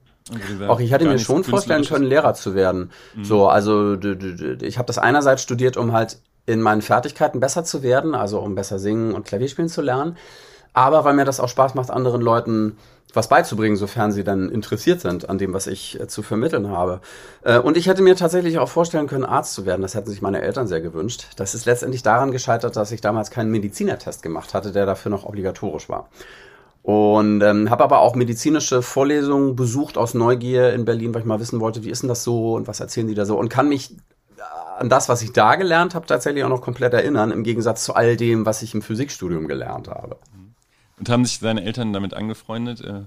Auch 0.66 0.80
ich 0.80 0.92
hatte 0.92 1.04
mir 1.04 1.18
schon 1.18 1.44
vorstellen 1.44 1.84
können, 1.84 2.04
Lehrer 2.04 2.34
zu 2.34 2.54
werden. 2.54 2.90
Mhm. 3.14 3.24
So, 3.24 3.48
also 3.48 3.94
ich 3.94 4.76
habe 4.76 4.86
das 4.86 4.98
einerseits 4.98 5.42
studiert, 5.42 5.76
um 5.76 5.92
halt 5.92 6.18
in 6.46 6.62
meinen 6.62 6.82
Fertigkeiten 6.82 7.38
besser 7.38 7.64
zu 7.64 7.82
werden, 7.82 8.14
also 8.14 8.40
um 8.40 8.54
besser 8.54 8.78
singen 8.78 9.14
und 9.14 9.24
Klavierspielen 9.24 9.68
zu 9.68 9.82
lernen. 9.82 10.16
Aber 10.76 11.06
weil 11.06 11.14
mir 11.14 11.24
das 11.24 11.40
auch 11.40 11.48
Spaß 11.48 11.74
macht, 11.74 11.90
anderen 11.90 12.20
Leuten 12.20 12.76
was 13.14 13.28
beizubringen, 13.28 13.76
sofern 13.76 14.12
sie 14.12 14.24
dann 14.24 14.50
interessiert 14.50 15.00
sind 15.00 15.26
an 15.30 15.38
dem, 15.38 15.54
was 15.54 15.66
ich 15.66 15.98
äh, 15.98 16.06
zu 16.06 16.22
vermitteln 16.22 16.68
habe. 16.68 17.00
Äh, 17.44 17.58
und 17.58 17.78
ich 17.78 17.86
hätte 17.86 18.02
mir 18.02 18.14
tatsächlich 18.14 18.58
auch 18.58 18.68
vorstellen 18.68 19.06
können, 19.06 19.24
Arzt 19.24 19.54
zu 19.54 19.64
werden. 19.64 19.80
Das 19.80 19.94
hätten 19.94 20.10
sich 20.10 20.20
meine 20.20 20.42
Eltern 20.42 20.66
sehr 20.66 20.82
gewünscht. 20.82 21.28
Das 21.36 21.54
ist 21.54 21.64
letztendlich 21.64 22.02
daran 22.02 22.30
gescheitert, 22.30 22.76
dass 22.76 22.92
ich 22.92 23.00
damals 23.00 23.30
keinen 23.30 23.50
Medizinertest 23.50 24.22
gemacht 24.22 24.52
hatte, 24.52 24.70
der 24.70 24.84
dafür 24.84 25.10
noch 25.10 25.24
obligatorisch 25.24 25.88
war. 25.88 26.10
Und 26.82 27.40
ähm, 27.40 27.70
habe 27.70 27.82
aber 27.82 28.00
auch 28.00 28.14
medizinische 28.14 28.82
Vorlesungen 28.82 29.56
besucht 29.56 29.96
aus 29.96 30.12
Neugier 30.12 30.74
in 30.74 30.84
Berlin, 30.84 31.14
weil 31.14 31.22
ich 31.22 31.26
mal 31.26 31.40
wissen 31.40 31.58
wollte, 31.58 31.84
wie 31.84 31.90
ist 31.90 32.02
denn 32.02 32.10
das 32.10 32.22
so 32.22 32.54
und 32.54 32.68
was 32.68 32.80
erzählen 32.80 33.08
die 33.08 33.14
da 33.14 33.24
so 33.24 33.38
und 33.38 33.48
kann 33.48 33.70
mich 33.70 33.92
äh, 33.92 34.42
an 34.78 34.90
das, 34.90 35.08
was 35.08 35.22
ich 35.22 35.32
da 35.32 35.54
gelernt 35.54 35.94
habe, 35.94 36.04
tatsächlich 36.04 36.44
auch 36.44 36.50
noch 36.50 36.60
komplett 36.60 36.92
erinnern, 36.92 37.30
im 37.30 37.44
Gegensatz 37.44 37.82
zu 37.82 37.94
all 37.94 38.18
dem, 38.18 38.44
was 38.44 38.60
ich 38.60 38.74
im 38.74 38.82
Physikstudium 38.82 39.48
gelernt 39.48 39.88
habe. 39.88 40.18
Und 40.98 41.10
haben 41.10 41.26
sich 41.26 41.40
deine 41.40 41.62
Eltern 41.62 41.92
damit 41.92 42.14
angefreundet? 42.14 42.80
Äh, 42.80 43.02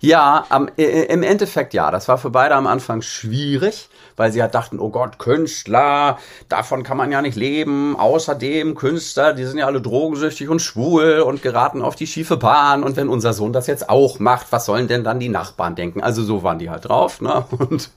ja, 0.00 0.46
am, 0.48 0.70
im 0.76 1.22
Endeffekt 1.22 1.74
ja. 1.74 1.90
Das 1.90 2.08
war 2.08 2.16
für 2.16 2.30
beide 2.30 2.54
am 2.54 2.66
Anfang 2.66 3.02
schwierig, 3.02 3.90
weil 4.16 4.32
sie 4.32 4.40
halt 4.40 4.54
dachten, 4.54 4.80
oh 4.80 4.88
Gott, 4.88 5.18
Künstler, 5.18 6.18
davon 6.48 6.82
kann 6.82 6.96
man 6.96 7.12
ja 7.12 7.20
nicht 7.20 7.36
leben. 7.36 7.94
Außerdem 7.94 8.74
Künstler, 8.74 9.34
die 9.34 9.44
sind 9.44 9.58
ja 9.58 9.66
alle 9.66 9.82
drogensüchtig 9.82 10.48
und 10.48 10.62
schwul 10.62 11.20
und 11.20 11.42
geraten 11.42 11.82
auf 11.82 11.94
die 11.94 12.06
schiefe 12.06 12.38
Bahn. 12.38 12.82
Und 12.82 12.96
wenn 12.96 13.10
unser 13.10 13.34
Sohn 13.34 13.52
das 13.52 13.66
jetzt 13.66 13.90
auch 13.90 14.18
macht, 14.18 14.50
was 14.50 14.64
sollen 14.64 14.88
denn 14.88 15.04
dann 15.04 15.20
die 15.20 15.28
Nachbarn 15.28 15.74
denken? 15.74 16.02
Also 16.02 16.24
so 16.24 16.42
waren 16.42 16.58
die 16.58 16.70
halt 16.70 16.88
drauf. 16.88 17.20
Ne? 17.20 17.44
Und 17.58 17.90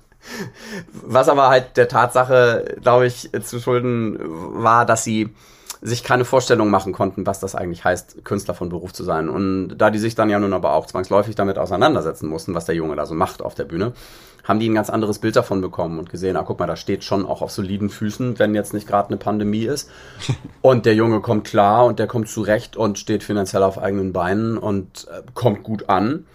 was 0.91 1.29
aber 1.29 1.47
halt 1.47 1.77
der 1.77 1.87
Tatsache, 1.87 2.75
glaube 2.81 3.07
ich, 3.07 3.29
zu 3.43 3.61
schulden 3.61 4.19
war, 4.19 4.85
dass 4.85 5.05
sie 5.05 5.29
sich 5.81 6.03
keine 6.03 6.25
Vorstellung 6.25 6.69
machen 6.69 6.91
konnten, 6.91 7.25
was 7.25 7.39
das 7.39 7.55
eigentlich 7.55 7.83
heißt, 7.83 8.25
Künstler 8.25 8.53
von 8.53 8.69
Beruf 8.69 8.91
zu 8.91 9.03
sein. 9.03 9.29
Und 9.29 9.77
da 9.77 9.89
die 9.89 9.99
sich 9.99 10.15
dann 10.15 10.29
ja 10.29 10.39
nun 10.39 10.53
aber 10.53 10.73
auch 10.73 10.85
zwangsläufig 10.85 11.35
damit 11.35 11.57
auseinandersetzen 11.57 12.27
mussten, 12.27 12.53
was 12.53 12.65
der 12.65 12.75
Junge 12.75 12.95
da 12.95 13.05
so 13.05 13.15
macht 13.15 13.41
auf 13.41 13.55
der 13.55 13.63
Bühne, 13.63 13.93
haben 14.43 14.59
die 14.59 14.69
ein 14.69 14.75
ganz 14.75 14.89
anderes 14.89 15.19
Bild 15.19 15.35
davon 15.35 15.61
bekommen 15.61 15.99
und 15.99 16.09
gesehen, 16.09 16.35
ah, 16.35 16.43
guck 16.45 16.59
mal, 16.59 16.67
da 16.67 16.75
steht 16.75 17.03
schon 17.03 17.25
auch 17.25 17.41
auf 17.41 17.51
soliden 17.51 17.89
Füßen, 17.89 18.39
wenn 18.39 18.55
jetzt 18.55 18.73
nicht 18.73 18.87
gerade 18.87 19.09
eine 19.09 19.17
Pandemie 19.17 19.63
ist. 19.63 19.89
Und 20.61 20.85
der 20.85 20.95
Junge 20.95 21.21
kommt 21.21 21.45
klar 21.47 21.85
und 21.85 21.99
der 21.99 22.07
kommt 22.07 22.27
zurecht 22.27 22.75
und 22.75 22.99
steht 22.99 23.23
finanziell 23.23 23.63
auf 23.63 23.77
eigenen 23.77 24.11
Beinen 24.11 24.57
und 24.57 25.07
äh, 25.09 25.21
kommt 25.33 25.63
gut 25.63 25.87
an. 25.87 26.25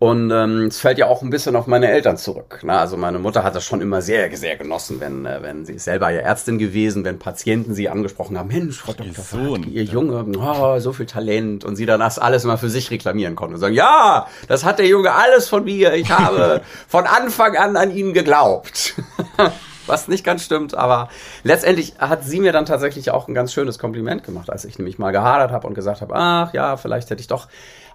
Und 0.00 0.30
ähm, 0.30 0.66
es 0.66 0.78
fällt 0.78 0.98
ja 0.98 1.06
auch 1.06 1.22
ein 1.22 1.30
bisschen 1.30 1.56
auf 1.56 1.66
meine 1.66 1.90
Eltern 1.90 2.16
zurück. 2.16 2.60
Ne? 2.62 2.72
Also 2.78 2.96
meine 2.96 3.18
Mutter 3.18 3.42
hat 3.42 3.56
das 3.56 3.64
schon 3.64 3.80
immer 3.80 4.00
sehr, 4.00 4.34
sehr 4.36 4.56
genossen, 4.56 5.00
wenn, 5.00 5.26
äh, 5.26 5.42
wenn 5.42 5.64
sie 5.64 5.72
ist 5.72 5.84
selber 5.84 6.10
ja 6.10 6.20
Ärztin 6.20 6.58
gewesen, 6.58 7.04
wenn 7.04 7.18
Patienten 7.18 7.74
sie 7.74 7.88
angesprochen 7.88 8.38
haben, 8.38 8.46
Mensch, 8.46 8.78
Frau 8.78 8.92
Dr. 8.92 9.24
Sohn, 9.24 9.64
ihr 9.64 9.82
Junge, 9.82 10.24
oh, 10.38 10.78
so 10.78 10.92
viel 10.92 11.06
Talent. 11.06 11.64
Und 11.64 11.74
sie 11.74 11.84
dann 11.84 11.98
das 11.98 12.20
alles 12.20 12.44
immer 12.44 12.58
für 12.58 12.70
sich 12.70 12.92
reklamieren 12.92 13.34
konnte 13.34 13.54
und 13.54 13.60
sagen, 13.60 13.74
ja, 13.74 14.28
das 14.46 14.64
hat 14.64 14.78
der 14.78 14.86
Junge 14.86 15.12
alles 15.12 15.48
von 15.48 15.64
mir. 15.64 15.92
Ich 15.94 16.10
habe 16.10 16.60
von 16.88 17.04
Anfang 17.04 17.56
an 17.56 17.76
an 17.76 17.90
ihn 17.90 18.12
geglaubt. 18.12 18.94
was 19.88 20.06
nicht 20.06 20.24
ganz 20.24 20.44
stimmt, 20.44 20.74
aber 20.74 21.08
letztendlich 21.42 21.94
hat 21.98 22.22
sie 22.22 22.40
mir 22.40 22.52
dann 22.52 22.66
tatsächlich 22.66 23.10
auch 23.10 23.26
ein 23.26 23.34
ganz 23.34 23.52
schönes 23.52 23.78
Kompliment 23.78 24.22
gemacht, 24.22 24.50
als 24.50 24.64
ich 24.64 24.78
nämlich 24.78 24.98
mal 24.98 25.12
gehadert 25.12 25.50
habe 25.50 25.66
und 25.66 25.74
gesagt 25.74 26.02
habe, 26.02 26.14
ach 26.14 26.52
ja, 26.52 26.76
vielleicht 26.76 27.10
hätte 27.10 27.20
ich 27.20 27.26
doch 27.26 27.48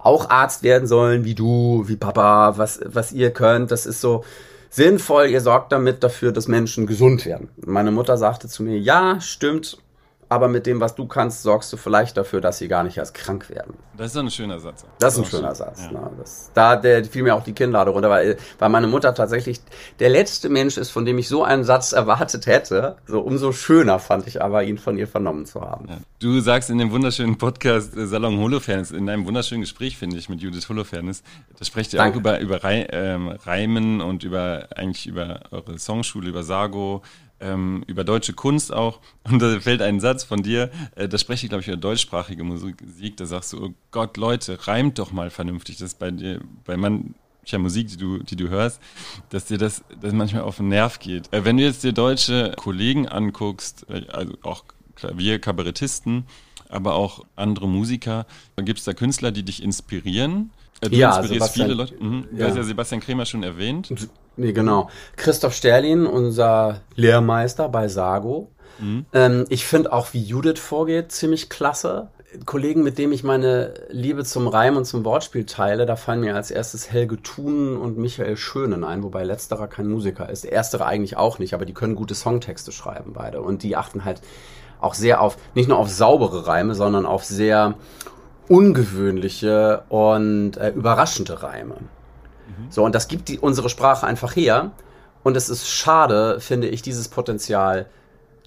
auch 0.04 0.30
Arzt 0.30 0.64
werden 0.64 0.88
sollen, 0.88 1.26
wie 1.26 1.36
du, 1.36 1.84
wie 1.88 1.96
Papa, 1.96 2.58
was, 2.58 2.80
was 2.86 3.12
ihr 3.12 3.32
könnt. 3.32 3.72
Das 3.72 3.86
ist 3.86 4.02
so 4.02 4.24
sinnvoll. 4.70 5.28
Ihr 5.28 5.42
sorgt 5.42 5.72
damit 5.72 6.04
dafür, 6.04 6.32
dass 6.32 6.48
Menschen 6.48 6.88
gesund 6.88 7.26
werden. 7.26 7.50
Meine 7.66 7.92
Mutter 7.92 8.18
sagte 8.18 8.48
zu 8.48 8.64
mir, 8.64 8.78
ja, 8.78 9.20
stimmt, 9.22 9.78
aber 10.34 10.48
mit 10.48 10.66
dem, 10.66 10.80
was 10.82 10.96
du 10.96 11.06
kannst, 11.06 11.44
sorgst 11.44 11.72
du 11.72 11.78
vielleicht 11.78 12.18
dafür, 12.18 12.42
dass 12.42 12.58
sie 12.58 12.68
gar 12.68 12.84
nicht 12.84 12.98
erst 12.98 13.14
krank 13.14 13.52
werden. 13.52 13.76
Das 13.96 14.08
ist 14.08 14.16
doch 14.16 14.24
ein 14.24 14.32
schöner 14.32 14.60
Satz. 14.60 14.84
Das 14.98 15.14
ist 15.14 15.20
ein 15.20 15.26
schöner 15.26 15.54
Satz. 15.54 15.84
Ja. 15.84 15.92
Ne? 15.92 16.12
Das, 16.18 16.50
da 16.56 16.76
der, 16.76 17.06
fiel 17.06 17.22
mir 17.22 17.36
auch 17.36 17.44
die 17.44 17.54
Kinnlade 17.54 17.92
runter, 17.92 18.10
weil, 18.10 18.38
weil 18.58 18.70
meine 18.70 18.88
Mutter 18.88 19.14
tatsächlich 19.14 19.62
der 20.00 20.10
letzte 20.10 20.50
Mensch 20.50 20.78
ist, 20.78 20.90
von 20.90 21.06
dem 21.06 21.20
ich 21.20 21.28
so 21.28 21.44
einen 21.44 21.64
Satz 21.64 21.92
erwartet 21.92 22.48
hätte. 22.48 22.96
So 23.06 23.20
umso 23.22 23.52
schöner 23.52 24.00
fand 24.00 24.26
ich 24.26 24.42
aber, 24.42 24.64
ihn 24.64 24.80
von 24.80 24.98
ihr 24.98 25.08
vernommen 25.08 25.46
zu 25.46 25.62
haben. 25.62 25.88
Ja. 25.88 25.98
Du 26.20 26.40
sagst 26.40 26.72
in 26.72 26.80
dem 26.80 26.90
wunderschönen 26.90 27.38
Podcast 27.38 27.96
äh, 27.96 28.08
Salon 28.08 28.40
Holofernes, 28.40 28.90
in 28.90 29.08
einem 29.08 29.28
wunderschönen 29.28 29.62
Gespräch, 29.62 29.98
finde 29.98 30.18
ich, 30.18 30.30
mit 30.30 30.42
Judith 30.42 30.68
Holofernes, 30.68 31.22
da 31.60 31.64
sprecht 31.64 31.94
ihr 31.94 32.00
Danke. 32.00 32.16
auch 32.16 32.20
über, 32.20 32.40
über 32.40 32.60
ähm, 32.64 33.28
Reimen 33.28 34.02
und 34.02 34.24
über 34.24 34.68
eigentlich 34.76 35.06
über 35.06 35.42
eure 35.52 35.78
Songschule, 35.78 36.30
über 36.30 36.42
Sago, 36.42 37.04
ähm, 37.44 37.84
über 37.88 38.04
deutsche 38.04 38.34
Kunst 38.34 38.74
auch. 38.74 39.00
Und 39.24 39.42
da 39.42 39.60
fällt 39.60 39.82
ein 39.82 40.00
Satz 40.00 40.24
von 40.24 40.42
dir, 40.42 40.72
äh, 40.96 41.08
da 41.08 41.18
spreche 41.18 41.46
ich, 41.46 41.50
glaube 41.50 41.62
ich, 41.62 41.68
über 41.68 41.78
deutschsprachige 41.78 42.44
Musik, 42.44 43.18
da 43.18 43.26
sagst 43.26 43.54
du, 43.54 43.66
oh 43.66 43.74
Gott, 43.92 44.18
Leute, 44.18 44.68
reimt 44.68 45.00
doch 45.00 45.12
mal 45.12 45.30
vernünftig. 45.30 45.78
Das 45.78 45.90
ist 45.90 46.00
bei 46.00 46.12
dir, 46.12 46.42
bei 46.66 46.78
mancher 46.78 47.60
Musik, 47.60 47.90
die 47.90 47.98
du, 47.98 48.20
die 48.20 48.36
du 48.36 48.50
hörst, 48.50 48.80
dass 49.30 49.46
dir 49.46 49.58
das, 49.58 49.84
das 50.02 50.14
manchmal 50.14 50.44
auf 50.44 50.58
den 50.58 50.70
Nerv 50.70 51.00
geht. 51.00 51.32
Äh, 51.34 51.46
wenn 51.46 51.58
du 51.58 51.64
jetzt 51.64 51.84
dir 51.84 51.94
deutsche 51.94 52.54
Kollegen 52.56 53.08
anguckst, 53.08 53.86
äh, 53.90 54.06
also 54.10 54.34
auch 54.42 54.64
Klavier, 54.96 55.40
Kabarettisten, 55.40 56.26
aber 56.70 56.96
auch 56.96 57.26
andere 57.36 57.68
Musiker, 57.68 58.26
gibt 58.58 58.80
es 58.80 58.86
da 58.86 58.94
Künstler, 58.94 59.32
die 59.32 59.44
dich 59.44 59.62
inspirieren? 59.62 60.52
Äh, 60.82 60.90
du 60.90 60.96
ja, 60.96 61.18
inspirierst 61.18 61.54
viele 61.54 61.74
Leute. 61.74 61.96
Mhm. 62.00 62.28
Ja. 62.32 62.38
Du 62.38 62.50
hast 62.50 62.58
ja 62.58 62.64
Sebastian 62.64 63.02
Kremer 63.02 63.26
schon 63.26 63.44
erwähnt. 63.44 63.94
Nee, 64.36 64.52
genau. 64.52 64.90
Christoph 65.16 65.54
Sterlin, 65.54 66.06
unser 66.06 66.82
Lehrmeister 66.96 67.70
bei 67.70 67.88
Sago. 67.88 68.50
Mhm. 68.80 69.06
Ähm, 69.14 69.46
ich 69.50 69.66
finde 69.66 69.94
auch, 69.94 70.14
wie 70.14 70.24
Judith 70.24 70.60
vorgeht, 70.60 71.12
ziemlich 71.12 71.50
klasse. 71.50 72.10
Kollegen, 72.46 72.82
mit 72.82 72.98
dem 72.98 73.12
ich 73.12 73.24
meine 73.24 73.76
Liebe 73.90 74.24
zum 74.24 74.48
Reim 74.48 74.76
und 74.76 74.86
zum 74.86 75.06
Wortspiel 75.06 75.46
teile, 75.46 75.86
da 75.86 75.96
fallen 75.96 76.22
mir 76.22 76.36
als 76.36 76.50
erstes 76.50 76.92
Helge 76.92 77.22
Thun 77.22 77.78
und 77.78 78.00
Michael 78.00 78.38
Schönen 78.38 78.84
ein, 78.84 79.04
wobei 79.04 79.24
letzterer 79.24 79.68
kein 79.68 79.88
Musiker 79.88 80.30
ist. 80.30 80.44
Erstere 80.44 80.86
eigentlich 80.88 81.16
auch 81.16 81.38
nicht, 81.38 81.54
aber 81.54 81.66
die 81.66 81.74
können 81.74 81.94
gute 81.94 82.16
Songtexte 82.16 82.72
schreiben, 82.72 83.14
beide. 83.14 83.42
Und 83.42 83.62
die 83.62 83.76
achten 83.76 84.04
halt 84.04 84.22
auch 84.82 84.96
sehr 84.96 85.22
auf, 85.22 85.38
nicht 85.54 85.70
nur 85.70 85.78
auf 85.78 85.90
saubere 85.90 86.48
Reime, 86.48 86.74
sondern 86.74 87.06
auf 87.06 87.24
sehr 87.24 87.76
ungewöhnliche 88.48 89.84
und 89.90 90.58
äh, 90.58 90.70
überraschende 90.70 91.44
Reime. 91.44 91.76
So, 92.70 92.84
und 92.84 92.96
das 92.96 93.08
gibt 93.08 93.30
die, 93.30 93.40
unsere 93.40 93.70
Sprache 93.70 94.06
einfach 94.06 94.36
her. 94.36 94.72
Und 95.24 95.38
es 95.38 95.50
ist 95.50 95.70
schade, 95.70 96.40
finde 96.40 96.68
ich, 96.68 96.82
dieses 96.82 97.08
Potenzial 97.08 97.86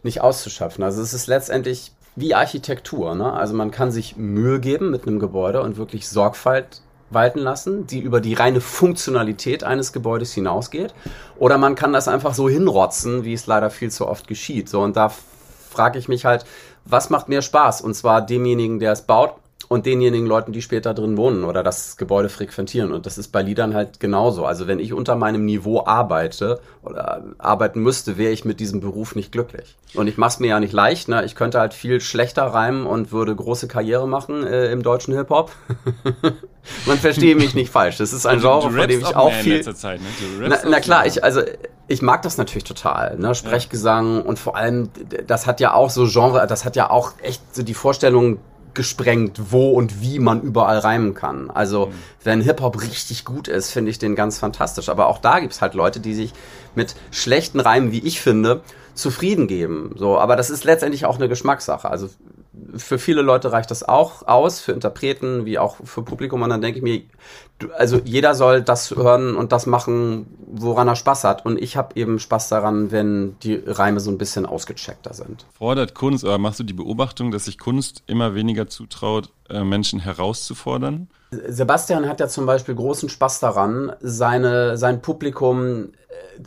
nicht 0.03 0.21
auszuschöpfen. 0.21 0.85
Also 0.85 1.01
es 1.01 1.15
ist 1.15 1.27
letztendlich 1.27 1.93
wie 2.17 2.35
Architektur. 2.35 3.15
Ne? 3.15 3.33
Also 3.33 3.55
man 3.55 3.71
kann 3.71 3.91
sich 3.91 4.17
Mühe 4.17 4.61
geben 4.61 4.91
mit 4.91 5.07
einem 5.07 5.19
Gebäude 5.19 5.63
und 5.63 5.77
wirklich 5.77 6.09
Sorgfalt 6.09 6.83
walten 7.09 7.39
lassen, 7.39 7.87
die 7.87 8.01
über 8.01 8.21
die 8.21 8.35
reine 8.35 8.61
Funktionalität 8.61 9.65
eines 9.65 9.93
Gebäudes 9.93 10.33
hinausgeht. 10.35 10.93
Oder 11.39 11.57
man 11.57 11.75
kann 11.75 11.93
das 11.93 12.09
einfach 12.09 12.35
so 12.35 12.49
hinrotzen, 12.49 13.25
wie 13.25 13.33
es 13.33 13.47
leider 13.47 13.71
viel 13.71 13.91
zu 13.91 14.07
oft 14.07 14.27
geschieht. 14.27 14.69
So, 14.69 14.81
und 14.81 14.97
da 14.97 15.13
frage 15.71 15.99
ich 15.99 16.09
mich 16.09 16.25
halt, 16.25 16.45
was 16.85 17.11
macht 17.11 17.29
mehr 17.29 17.43
Spaß? 17.43 17.81
Und 17.81 17.95
zwar 17.95 18.23
demjenigen, 18.23 18.81
der 18.81 18.93
es 18.93 19.03
baut 19.03 19.35
und 19.69 19.87
denjenigen 19.87 20.27
Leuten, 20.27 20.53
die 20.53 20.63
später 20.63 20.95
drin 20.95 21.17
wohnen 21.17 21.45
oder 21.45 21.63
das 21.63 21.97
Gebäude 21.97 22.29
frequentieren. 22.29 22.93
Und 22.93 23.07
das 23.07 23.19
ist 23.19 23.29
bei 23.29 23.43
Liedern 23.43 23.75
halt 23.75 24.01
genauso. 24.01 24.45
Also 24.45 24.67
wenn 24.67 24.79
ich 24.79 24.93
unter 24.93 25.17
meinem 25.17 25.45
Niveau 25.45 25.85
arbeite 25.85 26.61
oder 26.83 27.25
arbeiten 27.39 27.81
müsste, 27.81 28.17
wäre 28.17 28.33
ich 28.33 28.45
mit 28.45 28.61
diesem 28.61 28.81
Beruf 28.81 29.17
nicht 29.17 29.33
glücklich. 29.33 29.77
Und 29.95 30.07
ich 30.07 30.19
mache 30.19 30.31
es 30.31 30.41
mir 30.41 30.49
ja 30.49 30.61
nicht 30.61 30.73
leicht. 30.73 31.09
Ne? 31.09 31.25
Ich 31.25 31.35
könnte 31.35 31.59
halt 31.59 31.75
viel 31.75 32.01
schlechter 32.01 32.45
reimen 32.45 32.87
und 32.87 33.13
würde 33.13 33.35
große 33.35 33.67
Karriere 33.67 34.07
machen 34.07 34.47
äh, 34.47 34.71
im 34.71 34.83
deutschen 34.83 35.15
Hip-Hop. 35.15 35.51
Man 36.87 36.99
verstehe 36.99 37.37
mich 37.37 37.55
nicht 37.55 37.71
falsch. 37.71 37.99
Das 37.99 38.13
ist 38.13 38.27
ein 38.27 38.41
Genre, 38.41 38.71
von 38.71 38.89
dem 38.89 39.01
ich 39.01 39.17
auch 39.17 39.33
viel... 39.33 39.63
Zeit, 39.75 40.01
ne? 40.01 40.49
na, 40.49 40.59
na 40.69 40.81
klar, 40.81 41.07
ich, 41.07 41.23
also 41.23 41.41
ich 41.89 42.03
mag 42.03 42.23
das 42.23 42.39
natürlich 42.39 42.65
total, 42.65 43.17
ne? 43.19 43.35
Sprechgesang 43.35 44.17
ja. 44.17 44.21
und 44.23 44.39
vor 44.39 44.57
allem, 44.57 44.91
das 45.27 45.47
hat 45.47 45.61
ja 45.61 45.75
auch 45.75 45.91
so 45.91 46.07
Genre, 46.07 46.47
das 46.47 46.65
hat 46.65 46.77
ja 46.77 46.91
auch 46.91 47.13
echt 47.23 47.55
so 47.55 47.63
die 47.63 47.75
Vorstellung 47.75 48.39
gesprengt, 48.77 49.51
wo 49.51 49.71
und 49.71 50.01
wie 50.01 50.21
man 50.21 50.41
überall 50.43 50.79
reimen 50.79 51.15
kann. 51.15 51.51
Also, 51.51 51.87
mhm. 51.87 51.93
wenn 52.23 52.41
Hip-Hop 52.41 52.81
richtig 52.83 53.25
gut 53.25 53.49
ist, 53.49 53.73
finde 53.73 53.91
ich 53.91 53.99
den 53.99 54.15
ganz 54.15 54.39
fantastisch. 54.39 54.89
Aber 54.89 55.09
auch 55.09 55.19
da 55.19 55.41
gibt's 55.41 55.61
halt 55.61 55.75
Leute, 55.75 55.99
die 55.99 56.15
sich 56.15 56.33
mit 56.77 56.95
schlechten 57.11 57.59
Reimen, 57.59 57.91
wie 57.91 58.07
ich 58.07 58.21
finde, 58.21 58.61
zufrieden 58.95 59.49
geben. 59.49 59.95
So, 59.97 60.19
aber 60.19 60.37
das 60.37 60.51
ist 60.51 60.65
letztendlich 60.65 61.05
auch 61.07 61.17
eine 61.17 61.29
Geschmackssache. 61.29 61.91
Also 61.91 62.09
für 62.77 62.99
viele 62.99 63.23
Leute 63.23 63.53
reicht 63.53 63.71
das 63.71 63.87
auch 63.87 64.27
aus, 64.27 64.61
für 64.61 64.73
Interpreten 64.73 65.45
wie 65.45 65.59
auch 65.59 65.77
für 65.85 66.03
Publikum. 66.03 66.43
Und 66.43 66.51
dann 66.51 66.61
denke 66.61 66.79
ich 66.79 66.83
mir, 66.83 67.03
also 67.77 68.01
jeder 68.05 68.35
soll 68.35 68.63
das 68.63 68.91
hören 68.91 69.37
und 69.37 69.53
das 69.53 69.67
machen, 69.67 70.27
woran 70.47 70.89
er 70.89 70.97
Spaß 70.97 71.25
hat. 71.25 71.45
Und 71.45 71.61
ich 71.61 71.77
habe 71.77 71.97
eben 71.97 72.19
Spaß 72.19 72.49
daran, 72.49 72.91
wenn 72.91 73.39
die 73.41 73.63
Reime 73.67 74.01
so 74.01 74.11
ein 74.11 74.19
bisschen 74.19 74.47
ausgecheckter 74.47 75.15
sind. 75.15 75.47
Fordert 75.57 75.95
Kunst, 75.95 76.25
oder 76.25 76.39
machst 76.39 76.61
du 76.61 76.65
die 76.65 76.73
Beobachtung, 76.73 77.31
dass 77.31 77.45
sich 77.47 77.59
Kunst 77.59 78.03
immer 78.07 78.35
weniger 78.35 78.69
zutraut, 78.69 79.31
äh, 79.49 79.63
Menschen 79.65 80.01
herauszufordern? 80.01 81.09
Sebastian 81.31 82.09
hat 82.09 82.21
ja 82.21 82.29
zum 82.29 82.47
Beispiel 82.47 82.75
großen 82.75 83.09
Spaß 83.09 83.41
daran, 83.41 83.93
seine, 84.01 84.77
sein 84.77 85.03
Publikum 85.03 85.93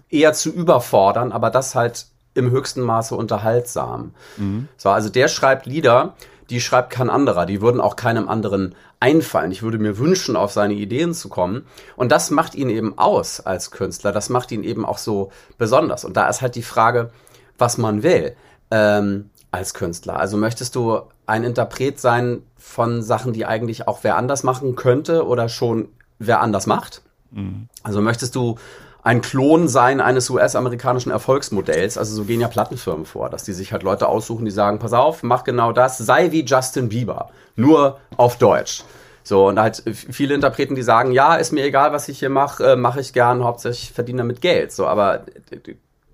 äh, 0.10 0.18
eher 0.18 0.34
zu 0.34 0.52
überfordern, 0.52 1.32
aber 1.32 1.50
das 1.50 1.76
halt 1.76 2.08
im 2.34 2.52
höchsten 2.52 2.82
Maße 2.82 3.16
unterhaltsam. 3.16 4.14
Mhm. 4.38 4.68
So, 4.78 4.90
also 4.90 5.10
der 5.10 5.28
schreibt 5.28 5.66
Lieder, 5.66 6.16
die 6.50 6.62
schreibt 6.62 6.90
kein 6.90 7.10
anderer. 7.10 7.46
Die 7.46 7.62
würden 7.62 7.82
auch 7.82 7.96
keinem 7.96 8.28
anderen 8.28 8.76
einfallen. 9.00 9.52
Ich 9.52 9.62
würde 9.62 9.78
mir 9.78 9.98
wünschen, 9.98 10.36
auf 10.36 10.52
seine 10.52 10.74
Ideen 10.74 11.14
zu 11.14 11.30
kommen. 11.30 11.66
Und 11.96 12.12
das 12.12 12.32
macht 12.32 12.56
ihn 12.56 12.70
eben 12.70 12.98
aus 12.98 13.40
als 13.40 13.72
Künstler. 13.72 14.12
Das 14.12 14.30
macht 14.30 14.52
ihn 14.52 14.64
eben 14.64 14.86
auch 14.86 14.98
so 14.98 15.32
besonders. 15.58 16.06
Und 16.06 16.18
da 16.18 16.28
ist 16.28 16.42
halt 16.42 16.56
die 16.56 16.64
Frage, 16.64 17.12
was 17.58 17.78
man 17.78 18.04
will 18.04 18.36
ähm, 18.72 19.30
als 19.52 19.74
Künstler. 19.74 20.20
Also 20.20 20.38
möchtest 20.38 20.76
du 20.76 21.02
ein 21.26 21.44
Interpret 21.44 22.00
sein 22.00 22.44
von 22.58 23.04
Sachen, 23.04 23.34
die 23.34 23.46
eigentlich 23.46 23.88
auch 23.88 24.00
wer 24.02 24.18
anders 24.18 24.44
machen 24.44 24.76
könnte 24.76 25.26
oder 25.26 25.50
schon 25.50 25.90
wer 26.18 26.42
anders 26.42 26.66
macht? 26.66 27.04
Mhm. 27.32 27.68
Also 27.84 28.02
möchtest 28.02 28.36
du 28.36 28.58
ein 29.02 29.22
Klon 29.22 29.68
sein 29.68 30.02
eines 30.02 30.30
US-amerikanischen 30.30 31.12
Erfolgsmodells. 31.12 31.98
Also 31.98 32.16
so 32.16 32.26
gehen 32.26 32.42
ja 32.42 32.48
Plattenfirmen 32.48 33.06
vor, 33.06 33.30
dass 33.30 33.44
die 33.44 33.54
sich 33.54 33.72
halt 33.72 33.84
Leute 33.84 34.08
aussuchen, 34.08 34.46
die 34.46 34.52
sagen, 34.52 34.80
pass 34.80 34.94
auf, 34.94 35.24
mach 35.24 35.44
genau 35.44 35.72
das, 35.72 35.98
sei 35.98 36.32
wie 36.32 36.44
Justin 36.44 36.90
Bieber, 36.90 37.30
nur 37.56 38.00
auf 38.18 38.38
Deutsch. 38.38 38.84
So, 39.24 39.48
und 39.48 39.60
halt 39.60 39.84
viele 39.86 40.34
Interpreten, 40.34 40.76
die 40.76 40.82
sagen, 40.82 41.12
ja, 41.12 41.36
ist 41.36 41.52
mir 41.52 41.64
egal, 41.64 41.92
was 41.92 42.10
ich 42.10 42.20
hier 42.20 42.30
mache, 42.30 42.72
äh, 42.72 42.76
mache 42.76 43.00
ich 43.00 43.14
gern, 43.14 43.44
hauptsächlich 43.44 43.92
verdiene 43.92 44.20
damit 44.20 44.42
Geld. 44.42 44.72
So, 44.72 44.88
aber 44.88 45.26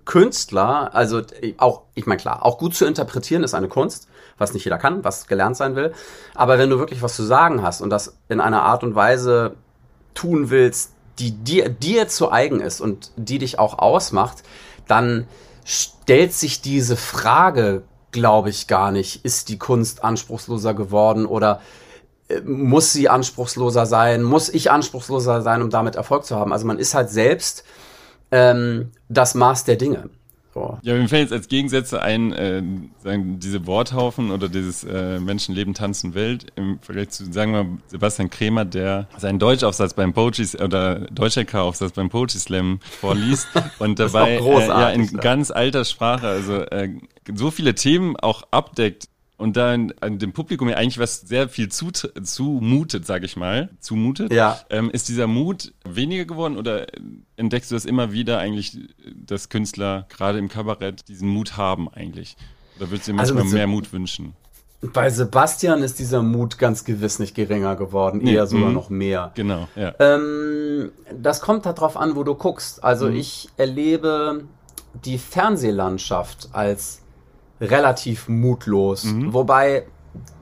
Künstler, 0.04 0.94
also 0.94 1.22
auch, 1.56 1.82
ich 1.94 2.06
meine 2.06 2.20
klar, 2.20 2.44
auch 2.44 2.58
gut 2.58 2.74
zu 2.74 2.84
interpretieren 2.84 3.42
ist 3.42 3.54
eine 3.54 3.68
Kunst, 3.68 4.08
was 4.38 4.54
nicht 4.54 4.64
jeder 4.64 4.78
kann, 4.78 5.02
was 5.02 5.26
gelernt 5.26 5.56
sein 5.56 5.76
will. 5.76 5.92
Aber 6.34 6.58
wenn 6.58 6.70
du 6.70 6.78
wirklich 6.78 7.02
was 7.02 7.16
zu 7.16 7.22
sagen 7.22 7.62
hast 7.62 7.80
und 7.80 7.90
das 7.90 8.16
in 8.28 8.40
einer 8.40 8.62
Art 8.62 8.84
und 8.84 8.94
Weise 8.94 9.56
tun 10.14 10.50
willst, 10.50 10.92
die 11.18 11.32
dir, 11.32 11.68
dir 11.68 12.08
zu 12.08 12.30
eigen 12.30 12.60
ist 12.60 12.80
und 12.80 13.10
die 13.16 13.38
dich 13.38 13.58
auch 13.58 13.78
ausmacht, 13.78 14.42
dann 14.86 15.26
stellt 15.64 16.32
sich 16.32 16.60
diese 16.60 16.96
Frage, 16.96 17.82
glaube 18.12 18.50
ich 18.50 18.66
gar 18.66 18.90
nicht. 18.90 19.24
Ist 19.24 19.48
die 19.48 19.58
Kunst 19.58 20.04
anspruchsloser 20.04 20.74
geworden 20.74 21.26
oder 21.26 21.60
äh, 22.28 22.40
muss 22.40 22.92
sie 22.92 23.08
anspruchsloser 23.08 23.86
sein? 23.86 24.22
Muss 24.22 24.48
ich 24.48 24.70
anspruchsloser 24.70 25.42
sein, 25.42 25.62
um 25.62 25.70
damit 25.70 25.96
Erfolg 25.96 26.24
zu 26.24 26.36
haben? 26.36 26.52
Also 26.52 26.66
man 26.66 26.78
ist 26.78 26.94
halt 26.94 27.10
selbst 27.10 27.64
ähm, 28.30 28.92
das 29.08 29.34
Maß 29.34 29.64
der 29.64 29.76
Dinge. 29.76 30.10
So. 30.56 30.78
Ja, 30.80 30.94
mir 30.94 31.06
fällt 31.06 31.24
jetzt 31.24 31.32
als 31.34 31.48
Gegensätze 31.48 32.00
ein, 32.00 32.32
äh, 32.32 32.62
sagen, 33.04 33.38
diese 33.40 33.66
Worthaufen 33.66 34.30
oder 34.30 34.48
dieses 34.48 34.84
äh, 34.84 35.20
Menschenleben, 35.20 35.74
Tanzen, 35.74 36.14
Welt 36.14 36.46
im 36.56 36.78
Vergleich 36.80 37.10
zu, 37.10 37.30
sagen 37.30 37.52
wir 37.52 37.64
mal, 37.64 37.78
Sebastian 37.88 38.30
Kremer, 38.30 38.64
der 38.64 39.06
seinen 39.18 39.38
Deutschaufsatz 39.38 39.92
beim 39.92 40.14
Poetry 40.14 40.46
oder 40.62 41.00
Deutsch-LK-Aufsatz 41.10 41.92
beim 41.92 42.08
Poetry 42.08 42.38
Slam 42.38 42.80
vorliest 43.00 43.48
und 43.80 43.98
dabei 43.98 44.36
äh, 44.38 44.66
ja 44.66 44.88
in 44.88 45.02
ne? 45.02 45.20
ganz 45.20 45.50
alter 45.50 45.84
Sprache, 45.84 46.26
also 46.26 46.62
äh, 46.62 46.88
so 47.34 47.50
viele 47.50 47.74
Themen 47.74 48.16
auch 48.16 48.44
abdeckt, 48.50 49.10
und 49.36 49.56
dann 49.56 49.92
an 50.00 50.18
dem 50.18 50.32
Publikum 50.32 50.68
ja 50.68 50.76
eigentlich 50.76 50.98
was 50.98 51.20
sehr 51.20 51.48
viel 51.48 51.68
zu, 51.68 51.90
zumutet, 51.90 53.06
sag 53.06 53.22
ich 53.22 53.36
mal, 53.36 53.70
zumutet. 53.80 54.32
Ja. 54.32 54.58
Ähm, 54.70 54.90
ist 54.90 55.08
dieser 55.08 55.26
Mut 55.26 55.72
weniger 55.84 56.24
geworden 56.24 56.56
oder 56.56 56.86
entdeckst 57.36 57.70
du 57.70 57.74
das 57.74 57.84
immer 57.84 58.12
wieder 58.12 58.38
eigentlich, 58.38 58.78
dass 59.14 59.48
Künstler 59.48 60.06
gerade 60.08 60.38
im 60.38 60.48
Kabarett 60.48 61.08
diesen 61.08 61.28
Mut 61.28 61.56
haben 61.56 61.88
eigentlich? 61.88 62.36
Oder 62.78 62.90
würdest 62.90 63.08
du 63.08 63.12
dir 63.12 63.20
also 63.20 63.34
manchmal 63.34 63.46
also 63.46 63.56
mehr 63.56 63.66
Mut 63.66 63.92
wünschen? 63.92 64.34
Bei 64.80 65.08
Sebastian 65.10 65.82
ist 65.82 65.98
dieser 65.98 66.22
Mut 66.22 66.58
ganz 66.58 66.84
gewiss 66.84 67.18
nicht 67.18 67.34
geringer 67.34 67.76
geworden, 67.76 68.20
eher 68.20 68.42
nee, 68.42 68.48
sogar 68.48 68.68
mh. 68.68 68.74
noch 68.74 68.90
mehr. 68.90 69.32
Genau, 69.34 69.68
ja. 69.74 69.94
Ähm, 69.98 70.92
das 71.18 71.40
kommt 71.40 71.66
darauf 71.66 71.96
an, 71.96 72.14
wo 72.14 72.24
du 72.24 72.34
guckst. 72.34 72.84
Also 72.84 73.08
mhm. 73.08 73.16
ich 73.16 73.48
erlebe 73.56 74.44
die 75.04 75.18
Fernsehlandschaft 75.18 76.50
als 76.52 77.02
relativ 77.60 78.28
mutlos. 78.28 79.04
Mhm. 79.04 79.32
Wobei, 79.32 79.84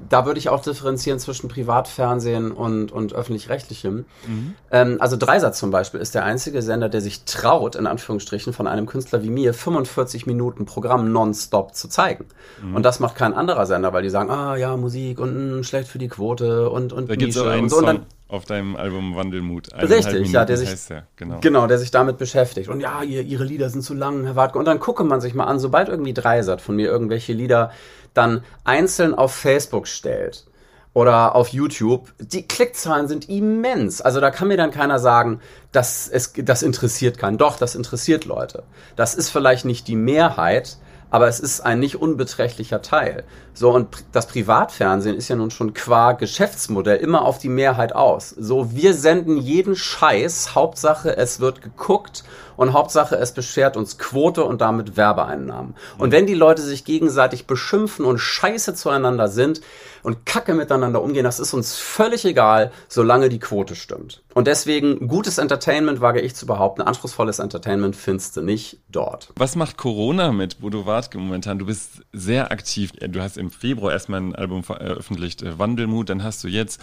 da 0.08 0.26
würde 0.26 0.38
ich 0.38 0.48
auch 0.48 0.60
differenzieren 0.60 1.18
zwischen 1.18 1.48
Privatfernsehen 1.48 2.52
und, 2.52 2.92
und 2.92 3.14
öffentlich-rechtlichem. 3.14 4.04
Mhm. 4.26 4.54
Ähm, 4.70 4.96
also 5.00 5.16
Dreisatz 5.16 5.58
zum 5.58 5.70
Beispiel 5.70 6.00
ist 6.00 6.14
der 6.14 6.24
einzige 6.24 6.62
Sender, 6.62 6.88
der 6.88 7.00
sich 7.00 7.24
traut, 7.24 7.74
in 7.74 7.86
Anführungsstrichen, 7.86 8.52
von 8.52 8.66
einem 8.66 8.86
Künstler 8.86 9.22
wie 9.22 9.30
mir 9.30 9.54
45 9.54 10.26
Minuten 10.26 10.66
Programm 10.66 11.12
nonstop 11.12 11.74
zu 11.74 11.88
zeigen. 11.88 12.26
Mhm. 12.62 12.76
Und 12.76 12.82
das 12.84 13.00
macht 13.00 13.16
kein 13.16 13.34
anderer 13.34 13.66
Sender, 13.66 13.92
weil 13.92 14.02
die 14.02 14.10
sagen, 14.10 14.30
ah 14.30 14.56
ja, 14.56 14.76
Musik 14.76 15.18
und 15.18 15.56
mh, 15.56 15.62
schlecht 15.64 15.88
für 15.88 15.98
die 15.98 16.08
Quote 16.08 16.70
und, 16.70 16.92
und 16.92 17.10
da 17.10 17.16
gibt's 17.16 17.36
Nische 17.36 17.50
einen 17.50 17.62
und 17.64 17.68
so. 17.70 17.78
Und 17.78 17.86
dann, 17.86 18.06
auf 18.34 18.46
deinem 18.46 18.74
Album 18.74 19.14
Wandelmut. 19.14 19.72
Richtig, 19.74 20.12
Minuten, 20.12 20.32
ja, 20.32 20.44
der 20.44 20.56
sich, 20.56 20.86
der, 20.86 21.06
genau. 21.16 21.38
genau, 21.40 21.66
der 21.66 21.78
sich 21.78 21.90
damit 21.90 22.18
beschäftigt. 22.18 22.68
Und 22.68 22.80
ja, 22.80 23.02
ihr, 23.02 23.22
ihre 23.22 23.44
Lieder 23.44 23.68
sind 23.70 23.82
zu 23.82 23.94
lang, 23.94 24.24
Herr 24.24 24.34
Wartke. 24.34 24.58
Und 24.58 24.64
dann 24.64 24.80
gucke 24.80 25.04
man 25.04 25.20
sich 25.20 25.34
mal 25.34 25.44
an, 25.44 25.58
sobald 25.60 25.88
irgendwie 25.88 26.14
Dreisat 26.14 26.60
von 26.60 26.74
mir 26.74 26.88
irgendwelche 26.88 27.32
Lieder 27.32 27.70
dann 28.14 28.44
einzeln 28.64 29.14
auf 29.14 29.34
Facebook 29.34 29.86
stellt 29.86 30.46
oder 30.94 31.34
auf 31.34 31.48
YouTube, 31.48 32.12
die 32.18 32.46
Klickzahlen 32.46 33.08
sind 33.08 33.28
immens. 33.28 34.00
Also 34.00 34.20
da 34.20 34.30
kann 34.30 34.48
mir 34.48 34.56
dann 34.56 34.70
keiner 34.70 35.00
sagen, 35.00 35.40
dass 35.72 36.08
es, 36.08 36.32
das 36.36 36.62
interessiert 36.62 37.18
keinen. 37.18 37.36
Doch, 37.36 37.56
das 37.56 37.74
interessiert 37.74 38.24
Leute. 38.24 38.62
Das 38.94 39.14
ist 39.14 39.28
vielleicht 39.28 39.64
nicht 39.64 39.88
die 39.88 39.96
Mehrheit, 39.96 40.78
aber 41.14 41.28
es 41.28 41.38
ist 41.38 41.60
ein 41.60 41.78
nicht 41.78 42.02
unbeträchtlicher 42.02 42.82
Teil. 42.82 43.22
So, 43.52 43.70
und 43.70 43.86
das 44.10 44.26
Privatfernsehen 44.26 45.16
ist 45.16 45.28
ja 45.28 45.36
nun 45.36 45.52
schon 45.52 45.72
qua 45.72 46.10
Geschäftsmodell 46.10 46.96
immer 46.96 47.22
auf 47.22 47.38
die 47.38 47.48
Mehrheit 47.48 47.94
aus. 47.94 48.30
So, 48.30 48.72
wir 48.72 48.94
senden 48.94 49.36
jeden 49.36 49.76
Scheiß, 49.76 50.56
Hauptsache 50.56 51.16
es 51.16 51.38
wird 51.38 51.62
geguckt 51.62 52.24
und 52.56 52.72
Hauptsache 52.72 53.14
es 53.14 53.30
beschert 53.30 53.76
uns 53.76 53.96
Quote 53.96 54.42
und 54.42 54.60
damit 54.60 54.96
Werbeeinnahmen. 54.96 55.76
Und 55.98 56.10
wenn 56.10 56.26
die 56.26 56.34
Leute 56.34 56.62
sich 56.62 56.84
gegenseitig 56.84 57.46
beschimpfen 57.46 58.04
und 58.04 58.18
scheiße 58.18 58.74
zueinander 58.74 59.28
sind 59.28 59.60
und 60.04 60.26
kacke 60.26 60.54
miteinander 60.54 61.02
umgehen, 61.02 61.24
das 61.24 61.40
ist 61.40 61.54
uns 61.54 61.76
völlig 61.76 62.24
egal, 62.24 62.70
solange 62.88 63.28
die 63.28 63.40
Quote 63.40 63.74
stimmt. 63.74 64.22
Und 64.34 64.46
deswegen 64.46 65.08
gutes 65.08 65.38
Entertainment, 65.38 66.00
wage 66.00 66.20
ich 66.20 66.34
zu 66.34 66.46
behaupten, 66.46 66.82
anspruchsvolles 66.82 67.38
Entertainment 67.38 67.96
findest 67.96 68.36
du 68.36 68.42
nicht 68.42 68.80
dort. 68.90 69.32
Was 69.36 69.56
macht 69.56 69.78
Corona 69.78 70.30
mit 70.32 70.60
Bodo 70.60 70.86
Wartke 70.86 71.18
momentan? 71.18 71.58
Du 71.58 71.66
bist 71.66 72.02
sehr 72.12 72.52
aktiv. 72.52 72.92
Du 72.92 73.22
hast 73.22 73.38
im 73.38 73.50
Februar 73.50 73.92
erstmal 73.92 74.20
ein 74.20 74.34
Album 74.34 74.62
veröffentlicht, 74.62 75.42
äh, 75.42 75.58
Wandelmut. 75.58 76.10
Dann 76.10 76.22
hast 76.22 76.44
du 76.44 76.48
jetzt 76.48 76.80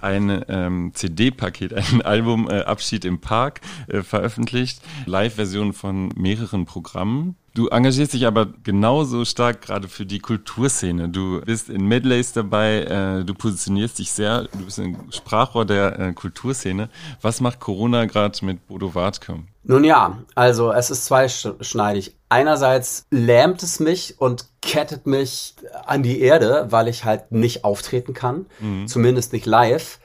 ein 0.00 0.44
ähm, 0.48 0.92
CD-Paket, 0.94 1.74
ein 1.92 2.02
Album 2.02 2.48
äh, 2.48 2.62
Abschied 2.62 3.04
im 3.04 3.20
Park 3.20 3.60
äh, 3.88 4.02
veröffentlicht. 4.02 4.80
Live-Version 5.04 5.74
von 5.74 6.08
mehreren 6.16 6.64
Programmen. 6.64 7.36
Du 7.54 7.68
engagierst 7.68 8.14
dich 8.14 8.26
aber 8.26 8.46
genauso 8.62 9.26
stark 9.26 9.60
gerade 9.60 9.86
für 9.86 10.06
die 10.06 10.20
Kulturszene. 10.20 11.10
Du 11.10 11.42
bist 11.42 11.68
in 11.68 11.86
Medleys 11.86 12.32
dabei, 12.32 12.82
äh, 12.82 13.24
du 13.24 13.34
positionierst 13.34 13.98
dich 13.98 14.10
sehr, 14.10 14.44
du 14.44 14.64
bist 14.64 14.78
ein 14.78 14.96
Sprachrohr 15.10 15.66
der 15.66 15.98
äh, 15.98 16.12
Kulturszene. 16.14 16.88
Was 17.20 17.42
macht 17.42 17.60
Corona 17.60 18.06
gerade 18.06 18.42
mit 18.44 18.66
Bodo 18.68 18.94
Wartke? 18.94 19.40
Nun 19.64 19.84
ja, 19.84 20.18
also 20.34 20.72
es 20.72 20.90
ist 20.90 21.04
zweischneidig. 21.04 22.16
Einerseits 22.30 23.04
lähmt 23.10 23.62
es 23.62 23.80
mich 23.80 24.18
und 24.18 24.46
kettet 24.62 25.06
mich 25.06 25.54
an 25.84 26.02
die 26.02 26.20
Erde, 26.20 26.68
weil 26.70 26.88
ich 26.88 27.04
halt 27.04 27.32
nicht 27.32 27.64
auftreten 27.64 28.14
kann, 28.14 28.46
mhm. 28.60 28.88
zumindest 28.88 29.34
nicht 29.34 29.44
live. 29.44 29.98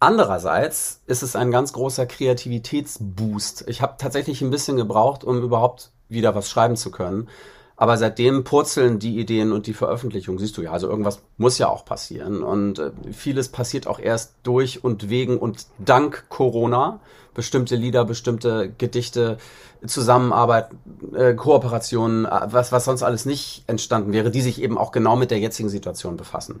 Andererseits 0.00 1.00
ist 1.06 1.22
es 1.22 1.36
ein 1.36 1.52
ganz 1.52 1.72
großer 1.72 2.06
Kreativitätsboost. 2.06 3.66
Ich 3.68 3.82
habe 3.82 3.94
tatsächlich 3.98 4.42
ein 4.42 4.50
bisschen 4.50 4.76
gebraucht, 4.76 5.22
um 5.22 5.40
überhaupt 5.40 5.92
wieder 6.12 6.34
was 6.34 6.48
schreiben 6.48 6.76
zu 6.76 6.90
können. 6.90 7.28
Aber 7.76 7.96
seitdem 7.96 8.44
purzeln 8.44 8.98
die 8.98 9.18
Ideen 9.18 9.50
und 9.50 9.66
die 9.66 9.74
Veröffentlichung, 9.74 10.38
siehst 10.38 10.56
du 10.56 10.62
ja, 10.62 10.72
also 10.72 10.88
irgendwas 10.88 11.20
muss 11.36 11.58
ja 11.58 11.68
auch 11.68 11.84
passieren. 11.84 12.42
Und 12.42 12.78
äh, 12.78 12.92
vieles 13.12 13.48
passiert 13.48 13.86
auch 13.86 13.98
erst 13.98 14.34
durch 14.44 14.84
und 14.84 15.08
wegen 15.08 15.38
und 15.38 15.66
dank 15.78 16.26
Corona. 16.28 17.00
Bestimmte 17.34 17.76
Lieder, 17.76 18.04
bestimmte 18.04 18.72
Gedichte, 18.76 19.38
Zusammenarbeit, 19.86 20.68
äh, 21.14 21.34
Kooperationen, 21.34 22.26
äh, 22.26 22.40
was, 22.46 22.72
was 22.72 22.84
sonst 22.84 23.02
alles 23.02 23.26
nicht 23.26 23.64
entstanden 23.66 24.12
wäre, 24.12 24.30
die 24.30 24.42
sich 24.42 24.62
eben 24.62 24.78
auch 24.78 24.92
genau 24.92 25.16
mit 25.16 25.30
der 25.30 25.40
jetzigen 25.40 25.68
Situation 25.68 26.16
befassen. 26.16 26.60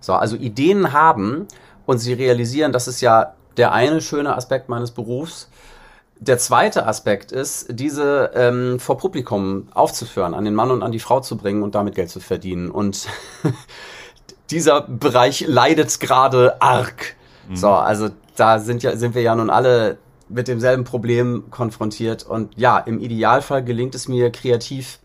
So, 0.00 0.14
also 0.14 0.36
Ideen 0.36 0.92
haben 0.92 1.48
und 1.86 1.98
sie 1.98 2.14
realisieren, 2.14 2.72
das 2.72 2.88
ist 2.88 3.00
ja 3.00 3.34
der 3.56 3.72
eine 3.72 4.00
schöne 4.00 4.34
Aspekt 4.36 4.68
meines 4.68 4.92
Berufs, 4.92 5.48
der 6.22 6.38
zweite 6.38 6.86
Aspekt 6.86 7.32
ist, 7.32 7.66
diese 7.70 8.30
ähm, 8.34 8.78
vor 8.78 8.96
Publikum 8.96 9.66
aufzuführen, 9.74 10.34
an 10.34 10.44
den 10.44 10.54
Mann 10.54 10.70
und 10.70 10.84
an 10.84 10.92
die 10.92 11.00
Frau 11.00 11.18
zu 11.18 11.36
bringen 11.36 11.64
und 11.64 11.74
damit 11.74 11.96
Geld 11.96 12.10
zu 12.10 12.20
verdienen. 12.20 12.70
Und 12.70 13.08
dieser 14.50 14.82
Bereich 14.82 15.44
leidet 15.48 15.98
gerade 15.98 16.62
arg. 16.62 17.16
Mhm. 17.48 17.56
So, 17.56 17.70
also 17.70 18.10
da 18.36 18.60
sind 18.60 18.84
ja 18.84 18.96
sind 18.96 19.16
wir 19.16 19.22
ja 19.22 19.34
nun 19.34 19.50
alle 19.50 19.98
mit 20.28 20.46
demselben 20.46 20.84
Problem 20.84 21.50
konfrontiert. 21.50 22.22
Und 22.22 22.56
ja, 22.56 22.78
im 22.78 23.00
Idealfall 23.00 23.64
gelingt 23.64 23.96
es 23.96 24.06
mir 24.06 24.30
kreativ 24.30 25.00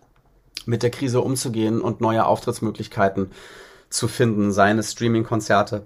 mit 0.68 0.84
der 0.84 0.92
Krise 0.92 1.22
umzugehen 1.22 1.82
und 1.82 2.00
neue 2.00 2.28
Auftrittsmöglichkeiten 2.28 3.32
zu 3.90 4.08
finden, 4.08 4.52
seien 4.52 4.78
es 4.78 4.92
Streaming-Konzerte 4.92 5.82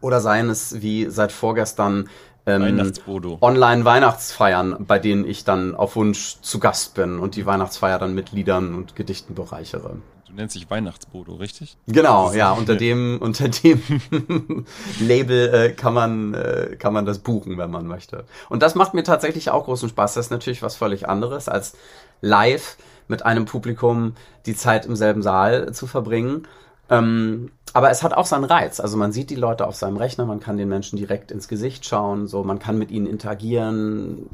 oder 0.00 0.20
seien 0.20 0.48
es 0.48 0.80
wie 0.80 1.10
seit 1.10 1.32
vorgestern 1.32 2.08
ähm, 2.56 3.38
Online-Weihnachtsfeiern, 3.40 4.84
bei 4.86 4.98
denen 4.98 5.26
ich 5.26 5.44
dann 5.44 5.74
auf 5.74 5.96
Wunsch 5.96 6.36
zu 6.40 6.58
Gast 6.58 6.94
bin 6.94 7.18
und 7.18 7.36
die 7.36 7.46
Weihnachtsfeier 7.46 7.98
dann 7.98 8.14
mit 8.14 8.32
Liedern 8.32 8.74
und 8.74 8.96
Gedichten 8.96 9.34
bereichere. 9.34 9.96
Du 10.30 10.36
nennst 10.36 10.54
dich 10.54 10.70
Weihnachtsbodo, 10.70 11.34
richtig? 11.34 11.76
Genau, 11.88 12.32
ja, 12.32 12.52
unter 12.58 12.76
dem, 12.76 13.18
unter 13.20 13.48
dem 13.64 14.64
Label 15.00 15.54
äh, 15.54 15.72
kann 15.72 15.92
man, 15.92 16.34
äh, 16.34 16.76
kann 16.78 16.92
man 16.92 17.04
das 17.04 17.18
buchen, 17.18 17.58
wenn 17.58 17.70
man 17.70 17.86
möchte. 17.86 18.24
Und 18.48 18.62
das 18.62 18.76
macht 18.76 18.94
mir 18.94 19.02
tatsächlich 19.02 19.50
auch 19.50 19.64
großen 19.64 19.88
Spaß. 19.88 20.14
Das 20.14 20.26
ist 20.26 20.30
natürlich 20.30 20.62
was 20.62 20.76
völlig 20.76 21.08
anderes 21.08 21.48
als 21.48 21.76
live 22.20 22.76
mit 23.08 23.26
einem 23.26 23.44
Publikum 23.44 24.14
die 24.46 24.54
Zeit 24.54 24.86
im 24.86 24.94
selben 24.94 25.22
Saal 25.22 25.72
zu 25.72 25.88
verbringen. 25.88 26.46
Ähm, 26.90 27.50
aber 27.72 27.90
es 27.90 28.02
hat 28.02 28.12
auch 28.14 28.26
seinen 28.26 28.44
Reiz. 28.44 28.80
Also 28.80 28.96
man 28.96 29.12
sieht 29.12 29.30
die 29.30 29.36
Leute 29.36 29.66
auf 29.66 29.76
seinem 29.76 29.96
Rechner, 29.96 30.26
man 30.26 30.40
kann 30.40 30.56
den 30.56 30.68
Menschen 30.68 30.96
direkt 30.96 31.30
ins 31.30 31.46
Gesicht 31.46 31.86
schauen, 31.86 32.26
so 32.26 32.42
man 32.42 32.58
kann 32.58 32.78
mit 32.78 32.90
ihnen 32.90 33.06
interagieren, 33.06 34.26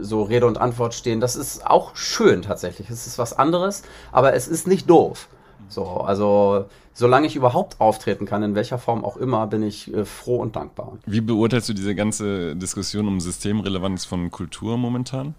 so 0.00 0.22
Rede 0.22 0.46
und 0.46 0.58
Antwort 0.58 0.94
stehen. 0.94 1.20
Das 1.20 1.36
ist 1.36 1.66
auch 1.66 1.94
schön 1.94 2.42
tatsächlich. 2.42 2.88
Es 2.88 3.06
ist 3.06 3.18
was 3.18 3.38
anderes, 3.38 3.82
aber 4.10 4.32
es 4.34 4.48
ist 4.48 4.66
nicht 4.66 4.88
doof. 4.88 5.28
So, 5.68 5.84
also 5.84 6.64
solange 6.94 7.26
ich 7.26 7.36
überhaupt 7.36 7.80
auftreten 7.80 8.24
kann, 8.24 8.42
in 8.42 8.54
welcher 8.54 8.78
Form 8.78 9.04
auch 9.04 9.18
immer, 9.18 9.46
bin 9.46 9.62
ich 9.62 9.92
äh, 9.92 10.04
froh 10.04 10.36
und 10.36 10.56
dankbar. 10.56 10.98
Wie 11.06 11.20
beurteilst 11.20 11.68
du 11.68 11.74
diese 11.74 11.94
ganze 11.94 12.56
Diskussion 12.56 13.06
um 13.06 13.20
Systemrelevanz 13.20 14.06
von 14.06 14.30
Kultur 14.30 14.78
momentan? 14.78 15.34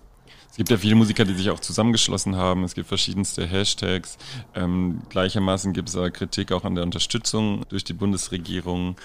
Es 0.52 0.58
gibt 0.58 0.70
ja 0.70 0.76
viele 0.76 0.96
Musiker, 0.96 1.24
die 1.24 1.34
sich 1.34 1.50
auch 1.50 1.62
zusammengeschlossen 1.62 2.36
haben. 2.36 2.66
Es 2.66 2.76
gibt 2.76 2.90
verschiedenste 2.90 3.46
Hashtags. 3.46 4.18
Ähm, 4.54 5.02
gleichermaßen 5.08 5.72
gibt 5.72 5.88
es 5.88 5.96
aber 5.96 6.12
Kritik 6.12 6.52
auch 6.52 6.66
an 6.66 6.76
der 6.76 6.84
Unterstützung 6.84 7.64
durch 7.70 7.86
die 7.86 7.94
Bundesregierung. 7.94 8.98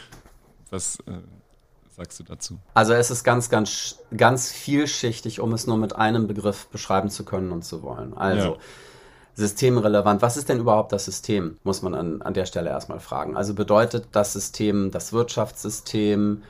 Was 0.70 0.98
äh, 1.06 1.12
sagst 1.96 2.18
du 2.18 2.24
dazu? 2.24 2.58
Also 2.74 2.94
es 2.94 3.12
ist 3.12 3.22
ganz, 3.22 3.48
ganz, 3.48 4.00
ganz 4.16 4.50
vielschichtig, 4.50 5.38
um 5.38 5.52
es 5.52 5.68
nur 5.68 5.76
mit 5.76 5.94
einem 5.94 6.26
Begriff 6.26 6.66
beschreiben 6.66 7.10
zu 7.10 7.24
können 7.24 7.52
und 7.52 7.64
zu 7.64 7.80
wollen. 7.84 8.12
Also 8.14 8.54
ja. 8.54 8.56
systemrelevant. 9.34 10.22
Was 10.22 10.36
ist 10.36 10.48
denn 10.48 10.58
überhaupt 10.58 10.90
das 10.90 11.04
System, 11.04 11.58
muss 11.62 11.80
man 11.80 11.94
an, 11.94 12.22
an 12.22 12.34
der 12.34 12.46
Stelle 12.46 12.70
erstmal 12.70 12.98
fragen. 12.98 13.36
Also 13.36 13.54
bedeutet 13.54 14.08
das 14.10 14.32
System 14.32 14.90
das 14.90 15.12
Wirtschaftssystem, 15.12 16.42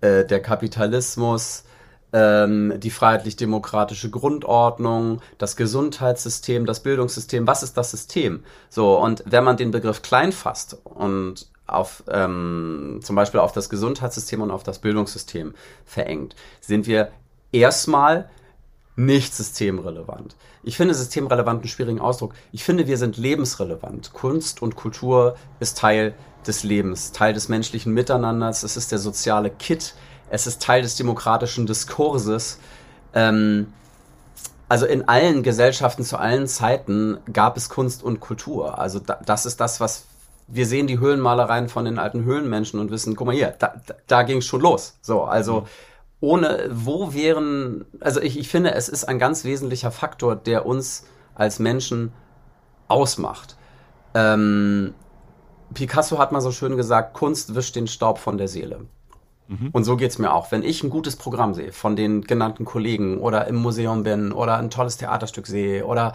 äh, 0.00 0.24
der 0.24 0.42
Kapitalismus, 0.42 1.62
ähm, 2.12 2.74
die 2.78 2.90
freiheitlich-demokratische 2.90 4.10
Grundordnung, 4.10 5.20
das 5.38 5.56
Gesundheitssystem, 5.56 6.66
das 6.66 6.80
Bildungssystem. 6.80 7.46
Was 7.46 7.62
ist 7.62 7.76
das 7.76 7.90
System? 7.90 8.42
So, 8.68 8.98
und 8.98 9.22
wenn 9.26 9.44
man 9.44 9.56
den 9.56 9.70
Begriff 9.70 10.02
klein 10.02 10.32
fasst 10.32 10.78
und 10.84 11.48
auf 11.66 12.02
ähm, 12.08 13.00
zum 13.02 13.16
Beispiel 13.16 13.40
auf 13.40 13.52
das 13.52 13.68
Gesundheitssystem 13.68 14.42
und 14.42 14.50
auf 14.50 14.62
das 14.62 14.80
Bildungssystem 14.80 15.54
verengt, 15.84 16.34
sind 16.60 16.86
wir 16.86 17.12
erstmal 17.52 18.28
nicht 18.96 19.34
systemrelevant. 19.34 20.36
Ich 20.62 20.76
finde 20.76 20.94
systemrelevant 20.94 21.60
einen 21.60 21.68
schwierigen 21.68 22.00
Ausdruck. 22.00 22.34
Ich 22.52 22.64
finde, 22.64 22.86
wir 22.86 22.98
sind 22.98 23.16
lebensrelevant. 23.16 24.12
Kunst 24.12 24.62
und 24.62 24.76
Kultur 24.76 25.36
ist 25.58 25.78
Teil 25.78 26.14
des 26.46 26.64
Lebens, 26.64 27.12
Teil 27.12 27.32
des 27.32 27.48
menschlichen 27.48 27.94
Miteinanders. 27.94 28.62
Es 28.62 28.76
ist 28.76 28.92
der 28.92 28.98
soziale 28.98 29.50
Kit. 29.50 29.94
Es 30.30 30.46
ist 30.46 30.62
Teil 30.62 30.82
des 30.82 30.96
demokratischen 30.96 31.66
Diskurses. 31.66 32.58
Ähm, 33.12 33.72
also 34.68 34.86
in 34.86 35.08
allen 35.08 35.42
Gesellschaften 35.42 36.04
zu 36.04 36.16
allen 36.16 36.46
Zeiten 36.46 37.18
gab 37.32 37.56
es 37.56 37.68
Kunst 37.68 38.02
und 38.02 38.20
Kultur. 38.20 38.78
Also 38.78 39.00
da, 39.00 39.20
das 39.24 39.44
ist 39.44 39.60
das, 39.60 39.80
was 39.80 40.04
wir 40.52 40.66
sehen 40.66 40.86
die 40.86 40.98
Höhlenmalereien 40.98 41.68
von 41.68 41.84
den 41.84 41.98
alten 41.98 42.24
Höhlenmenschen 42.24 42.80
und 42.80 42.90
wissen, 42.90 43.14
guck 43.14 43.28
mal 43.28 43.36
hier, 43.36 43.54
da, 43.58 43.74
da, 44.08 44.22
ging 44.24 44.38
es 44.38 44.46
schon 44.46 44.60
los. 44.60 44.98
So, 45.00 45.22
also 45.22 45.60
mhm 45.60 45.66
ohne, 46.20 46.68
wo 46.70 47.14
wären, 47.14 47.86
also 48.00 48.20
ich, 48.20 48.38
ich 48.38 48.48
finde, 48.48 48.74
es 48.74 48.88
ist 48.88 49.04
ein 49.04 49.18
ganz 49.18 49.44
wesentlicher 49.44 49.90
Faktor, 49.90 50.36
der 50.36 50.66
uns 50.66 51.06
als 51.34 51.58
Menschen 51.58 52.12
ausmacht. 52.88 53.56
Ähm, 54.14 54.94
Picasso 55.72 56.18
hat 56.18 56.32
mal 56.32 56.40
so 56.40 56.52
schön 56.52 56.76
gesagt, 56.76 57.14
Kunst 57.14 57.54
wischt 57.54 57.76
den 57.76 57.86
Staub 57.86 58.18
von 58.18 58.36
der 58.36 58.48
Seele. 58.48 58.80
Mhm. 59.50 59.70
Und 59.72 59.82
so 59.82 59.96
geht's 59.96 60.18
mir 60.18 60.32
auch. 60.32 60.52
Wenn 60.52 60.62
ich 60.62 60.84
ein 60.84 60.90
gutes 60.90 61.16
Programm 61.16 61.54
sehe 61.54 61.72
von 61.72 61.96
den 61.96 62.22
genannten 62.22 62.64
Kollegen 62.64 63.18
oder 63.18 63.48
im 63.48 63.56
Museum 63.56 64.04
bin 64.04 64.30
oder 64.30 64.56
ein 64.58 64.70
tolles 64.70 64.96
Theaterstück 64.96 65.48
sehe 65.48 65.84
oder 65.84 66.14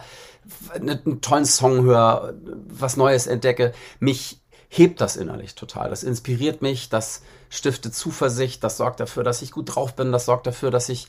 einen 0.74 1.20
tollen 1.20 1.44
Song 1.44 1.82
höre, 1.82 2.32
was 2.66 2.96
Neues 2.96 3.26
entdecke, 3.26 3.74
mich 4.00 4.40
hebt 4.70 5.02
das 5.02 5.16
innerlich 5.16 5.54
total. 5.54 5.90
Das 5.90 6.02
inspiriert 6.02 6.62
mich, 6.62 6.88
das 6.88 7.22
stiftet 7.50 7.94
Zuversicht, 7.94 8.64
das 8.64 8.78
sorgt 8.78 9.00
dafür, 9.00 9.22
dass 9.22 9.42
ich 9.42 9.52
gut 9.52 9.74
drauf 9.74 9.94
bin, 9.94 10.12
das 10.12 10.24
sorgt 10.24 10.46
dafür, 10.46 10.70
dass 10.70 10.88
ich 10.88 11.06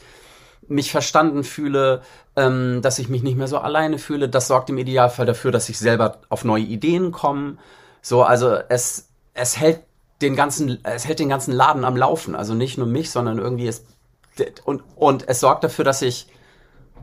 mich 0.68 0.92
verstanden 0.92 1.46
fühle, 1.46 2.02
ähm, 2.36 2.82
dass 2.82 3.00
ich 3.00 3.08
mich 3.08 3.24
nicht 3.24 3.38
mehr 3.38 3.48
so 3.48 3.58
alleine 3.58 4.00
fühle. 4.00 4.28
Das 4.28 4.48
sorgt 4.48 4.70
im 4.70 4.78
Idealfall 4.78 5.26
dafür, 5.26 5.52
dass 5.52 5.70
ich 5.70 5.80
selber 5.80 6.20
auf 6.28 6.44
neue 6.44 6.63
Ideen 6.63 7.13
komme. 7.13 7.58
So, 8.02 8.24
also 8.24 8.58
es, 8.68 9.08
es 9.34 9.58
hält 9.58 9.87
den 10.21 10.36
ganzen, 10.36 10.80
es 10.84 11.08
hält 11.08 11.19
den 11.19 11.30
ganzen 11.30 11.53
Laden 11.53 11.84
am 11.84 11.95
Laufen. 11.95 12.36
Also 12.36 12.53
nicht 12.53 12.77
nur 12.77 12.88
mich, 12.88 13.12
sondern 13.12 13.38
irgendwie 13.38 13.67
es, 13.67 13.86
und, 14.65 14.84
und 14.95 15.27
es 15.27 15.39
sorgt 15.39 15.63
dafür, 15.63 15.86
dass 15.86 16.01
ich 16.01 16.27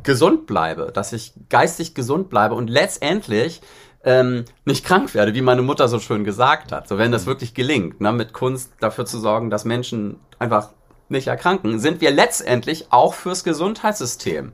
gesund 0.02 0.46
bleibe, 0.46 0.90
dass 0.92 1.12
ich 1.12 1.32
geistig 1.48 1.94
gesund 1.94 2.28
bleibe 2.28 2.54
und 2.54 2.68
letztendlich 2.68 3.62
ähm, 4.04 4.44
nicht 4.64 4.84
krank 4.84 5.14
werde, 5.14 5.34
wie 5.34 5.40
meine 5.40 5.62
Mutter 5.62 5.88
so 5.88 5.98
schön 5.98 6.24
gesagt 6.24 6.72
hat. 6.72 6.88
So, 6.88 6.98
wenn 6.98 7.10
das 7.10 7.26
wirklich 7.26 7.54
gelingt, 7.54 8.00
ne, 8.00 8.12
mit 8.12 8.32
Kunst 8.32 8.72
dafür 8.80 9.06
zu 9.06 9.18
sorgen, 9.18 9.50
dass 9.50 9.64
Menschen 9.64 10.20
einfach 10.38 10.70
nicht 11.08 11.26
erkranken, 11.26 11.78
sind 11.80 12.00
wir 12.00 12.10
letztendlich 12.10 12.86
auch 12.90 13.14
fürs 13.14 13.44
Gesundheitssystem 13.44 14.52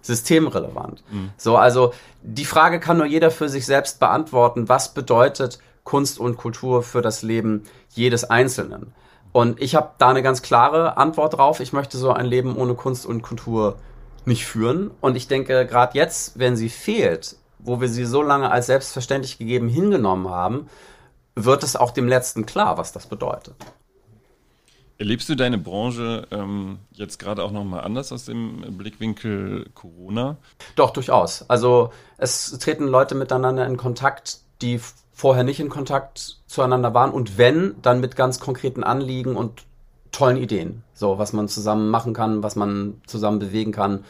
systemrelevant. 0.00 1.02
Mhm. 1.10 1.30
So, 1.36 1.56
also 1.56 1.92
die 2.22 2.44
Frage 2.44 2.80
kann 2.80 2.96
nur 2.96 3.06
jeder 3.06 3.30
für 3.30 3.48
sich 3.48 3.66
selbst 3.66 4.00
beantworten. 4.00 4.68
Was 4.68 4.94
bedeutet 4.94 5.58
Kunst 5.86 6.20
und 6.20 6.36
Kultur 6.36 6.82
für 6.82 7.00
das 7.00 7.22
Leben 7.22 7.62
jedes 7.94 8.24
Einzelnen? 8.24 8.92
Und 9.32 9.62
ich 9.62 9.74
habe 9.74 9.92
da 9.96 10.10
eine 10.10 10.22
ganz 10.22 10.42
klare 10.42 10.98
Antwort 10.98 11.38
drauf. 11.38 11.60
Ich 11.60 11.72
möchte 11.72 11.96
so 11.96 12.12
ein 12.12 12.26
Leben 12.26 12.56
ohne 12.56 12.74
Kunst 12.74 13.06
und 13.06 13.22
Kultur 13.22 13.76
nicht 14.26 14.44
führen. 14.44 14.90
Und 15.00 15.16
ich 15.16 15.28
denke, 15.28 15.66
gerade 15.66 15.96
jetzt, 15.96 16.38
wenn 16.38 16.56
sie 16.56 16.68
fehlt, 16.68 17.36
wo 17.58 17.80
wir 17.80 17.88
sie 17.88 18.04
so 18.04 18.22
lange 18.22 18.50
als 18.50 18.66
selbstverständlich 18.66 19.38
gegeben 19.38 19.68
hingenommen 19.68 20.28
haben, 20.28 20.68
wird 21.34 21.62
es 21.62 21.76
auch 21.76 21.90
dem 21.90 22.08
Letzten 22.08 22.46
klar, 22.46 22.78
was 22.78 22.92
das 22.92 23.06
bedeutet. 23.06 23.54
Erlebst 24.98 25.28
du 25.28 25.34
deine 25.34 25.58
Branche 25.58 26.26
ähm, 26.30 26.78
jetzt 26.92 27.18
gerade 27.18 27.44
auch 27.44 27.50
nochmal 27.50 27.82
anders 27.82 28.12
aus 28.12 28.24
dem 28.24 28.78
Blickwinkel 28.78 29.68
Corona? 29.74 30.38
Doch, 30.74 30.90
durchaus. 30.90 31.44
Also 31.48 31.90
es 32.16 32.58
treten 32.58 32.86
Leute 32.88 33.14
miteinander 33.14 33.66
in 33.66 33.76
Kontakt, 33.76 34.40
die 34.62 34.80
vorher 35.16 35.42
nicht 35.42 35.60
in 35.60 35.70
Kontakt 35.70 36.36
zueinander 36.46 36.92
waren 36.92 37.10
und 37.10 37.38
wenn, 37.38 37.74
dann 37.80 38.00
mit 38.00 38.14
ganz 38.14 38.38
konkreten 38.38 38.84
Anliegen 38.84 39.34
und 39.34 39.64
tollen 40.12 40.36
Ideen. 40.36 40.84
So, 40.92 41.18
was 41.18 41.32
man 41.32 41.48
zusammen 41.48 41.88
machen 41.90 42.12
kann, 42.12 42.42
was 42.42 42.54
man 42.54 43.00
zusammen 43.06 43.38
bewegen 43.38 43.72
kann 43.72 44.04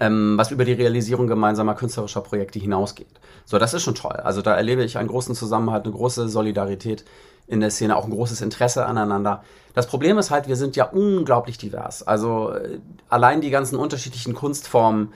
ähm, 0.00 0.36
was 0.36 0.50
über 0.50 0.64
die 0.64 0.72
Realisierung 0.72 1.26
gemeinsamer 1.26 1.74
künstlerischer 1.74 2.20
Projekte 2.20 2.58
hinausgeht. 2.58 3.20
So, 3.44 3.58
das 3.58 3.74
ist 3.74 3.82
schon 3.82 3.94
toll. 3.94 4.12
Also 4.12 4.42
da 4.42 4.54
erlebe 4.54 4.84
ich 4.84 4.98
einen 4.98 5.08
großen 5.08 5.34
Zusammenhalt, 5.34 5.84
eine 5.84 5.94
große 5.94 6.28
Solidarität 6.28 7.04
in 7.46 7.60
der 7.60 7.70
Szene, 7.70 7.96
auch 7.96 8.04
ein 8.04 8.10
großes 8.10 8.40
Interesse 8.40 8.86
aneinander. 8.86 9.44
Das 9.74 9.86
Problem 9.86 10.18
ist 10.18 10.30
halt, 10.30 10.48
wir 10.48 10.56
sind 10.56 10.76
ja 10.76 10.86
unglaublich 10.86 11.58
divers. 11.58 12.02
Also 12.02 12.52
äh, 12.52 12.78
allein 13.08 13.40
die 13.40 13.50
ganzen 13.50 13.76
unterschiedlichen 13.76 14.34
Kunstformen, 14.34 15.12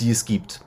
die 0.00 0.10
es 0.10 0.24
gibt. 0.24 0.60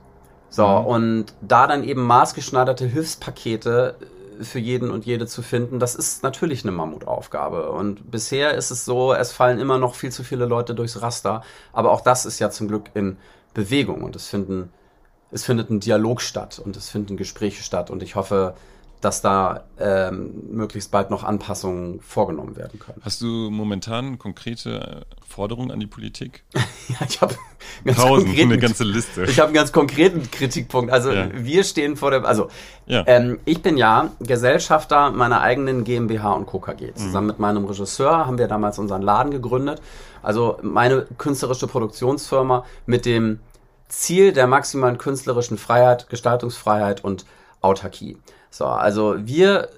So, 0.49 0.67
mhm. 0.67 0.85
und 0.85 1.25
da 1.41 1.67
dann 1.67 1.83
eben 1.83 2.01
maßgeschneiderte 2.03 2.85
Hilfspakete 2.85 3.95
äh, 4.39 4.43
für 4.43 4.59
jeden 4.59 4.89
und 4.89 5.05
jede 5.05 5.27
zu 5.27 5.41
finden, 5.41 5.79
das 5.79 5.95
ist 5.95 6.23
natürlich 6.23 6.63
eine 6.63 6.71
Mammutaufgabe. 6.71 7.71
Und 7.71 8.09
bisher 8.09 8.53
ist 8.55 8.71
es 8.71 8.85
so, 8.85 9.13
es 9.13 9.31
fallen 9.31 9.59
immer 9.59 9.77
noch 9.77 9.95
viel 9.95 10.12
zu 10.12 10.23
viele 10.23 10.45
Leute 10.45 10.75
durchs 10.75 11.01
Raster. 11.01 11.43
Aber 11.73 11.91
auch 11.91 12.01
das 12.01 12.25
ist 12.25 12.39
ja 12.39 12.49
zum 12.49 12.67
Glück 12.67 12.89
in 12.93 13.17
Bewegung 13.53 14.03
und 14.03 14.15
es 14.15 14.27
finden, 14.27 14.71
es 15.31 15.43
findet 15.43 15.69
ein 15.69 15.79
Dialog 15.79 16.21
statt 16.21 16.62
und 16.63 16.77
es 16.77 16.89
finden 16.89 17.17
Gespräche 17.17 17.63
statt 17.63 17.89
und 17.91 18.01
ich 18.01 18.15
hoffe, 18.15 18.55
dass 19.01 19.21
da 19.21 19.63
ähm, 19.79 20.33
möglichst 20.51 20.91
bald 20.91 21.09
noch 21.09 21.23
Anpassungen 21.23 22.01
vorgenommen 22.01 22.57
werden 22.57 22.79
können. 22.79 23.01
Hast 23.01 23.21
du 23.21 23.49
momentan 23.49 24.19
konkrete 24.19 25.05
Forderungen 25.27 25.71
an 25.71 25.79
die 25.79 25.88
Politik? 25.88 26.43
ja, 26.53 26.97
ich 27.07 27.21
habe 27.21 27.35
eine 27.85 28.57
ganze 28.57 28.83
Liste. 28.83 29.23
Ich 29.23 29.39
habe 29.39 29.47
einen 29.47 29.55
ganz 29.55 29.71
konkreten 29.71 30.29
Kritikpunkt. 30.29 30.91
Also 30.91 31.12
ja. 31.12 31.29
wir 31.33 31.63
stehen 31.63 31.95
vor 31.95 32.12
dem, 32.12 32.25
also 32.25 32.49
ja. 32.88 33.03
ähm, 33.07 33.39
ich 33.45 33.62
bin 33.62 33.77
ja 33.77 34.12
Gesellschafter 34.19 35.12
meiner 35.12 35.41
eigenen 35.41 35.85
GmbH 35.85 36.33
und 36.33 36.45
Co. 36.45 36.59
KG. 36.59 36.93
Zusammen 36.93 37.27
mhm. 37.27 37.31
mit 37.31 37.39
meinem 37.39 37.65
Regisseur 37.65 38.25
haben 38.25 38.38
wir 38.38 38.47
damals 38.47 38.79
unseren 38.79 39.01
Laden 39.01 39.31
gegründet. 39.31 39.81
Also 40.21 40.57
meine 40.62 41.07
künstlerische 41.17 41.67
Produktionsfirma 41.67 42.65
mit 42.85 43.05
dem 43.05 43.39
Ziel 43.88 44.33
der 44.33 44.47
maximalen 44.47 44.97
künstlerischen 44.97 45.57
Freiheit, 45.57 46.09
Gestaltungsfreiheit 46.09 47.03
und 47.03 47.25
Autarkie. 47.62 48.17
So, 48.49 48.65
also 48.65 49.15
wir 49.19 49.69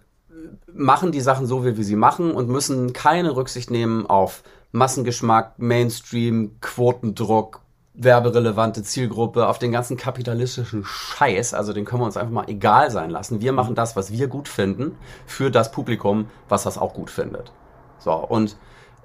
machen 0.73 1.11
die 1.11 1.21
Sachen 1.21 1.45
so, 1.45 1.65
wie 1.65 1.77
wir 1.77 1.83
sie 1.83 1.95
machen 1.95 2.31
und 2.31 2.49
müssen 2.49 2.93
keine 2.93 3.35
Rücksicht 3.35 3.69
nehmen 3.71 4.05
auf 4.05 4.43
Massengeschmack, 4.71 5.59
Mainstream, 5.59 6.55
Quotendruck, 6.61 7.61
werberelevante 7.93 8.83
Zielgruppe, 8.83 9.47
auf 9.47 9.59
den 9.59 9.71
ganzen 9.71 9.97
kapitalistischen 9.97 10.85
Scheiß. 10.85 11.53
Also 11.53 11.73
den 11.73 11.85
können 11.85 12.01
wir 12.01 12.05
uns 12.05 12.17
einfach 12.17 12.31
mal 12.31 12.49
egal 12.49 12.89
sein 12.89 13.09
lassen. 13.09 13.41
Wir 13.41 13.51
machen 13.51 13.75
das, 13.75 13.95
was 13.95 14.11
wir 14.11 14.27
gut 14.27 14.47
finden, 14.47 14.97
für 15.25 15.51
das 15.51 15.71
Publikum, 15.71 16.29
was 16.47 16.63
das 16.63 16.77
auch 16.77 16.93
gut 16.93 17.09
findet. 17.09 17.51
So, 17.99 18.13
und 18.13 18.55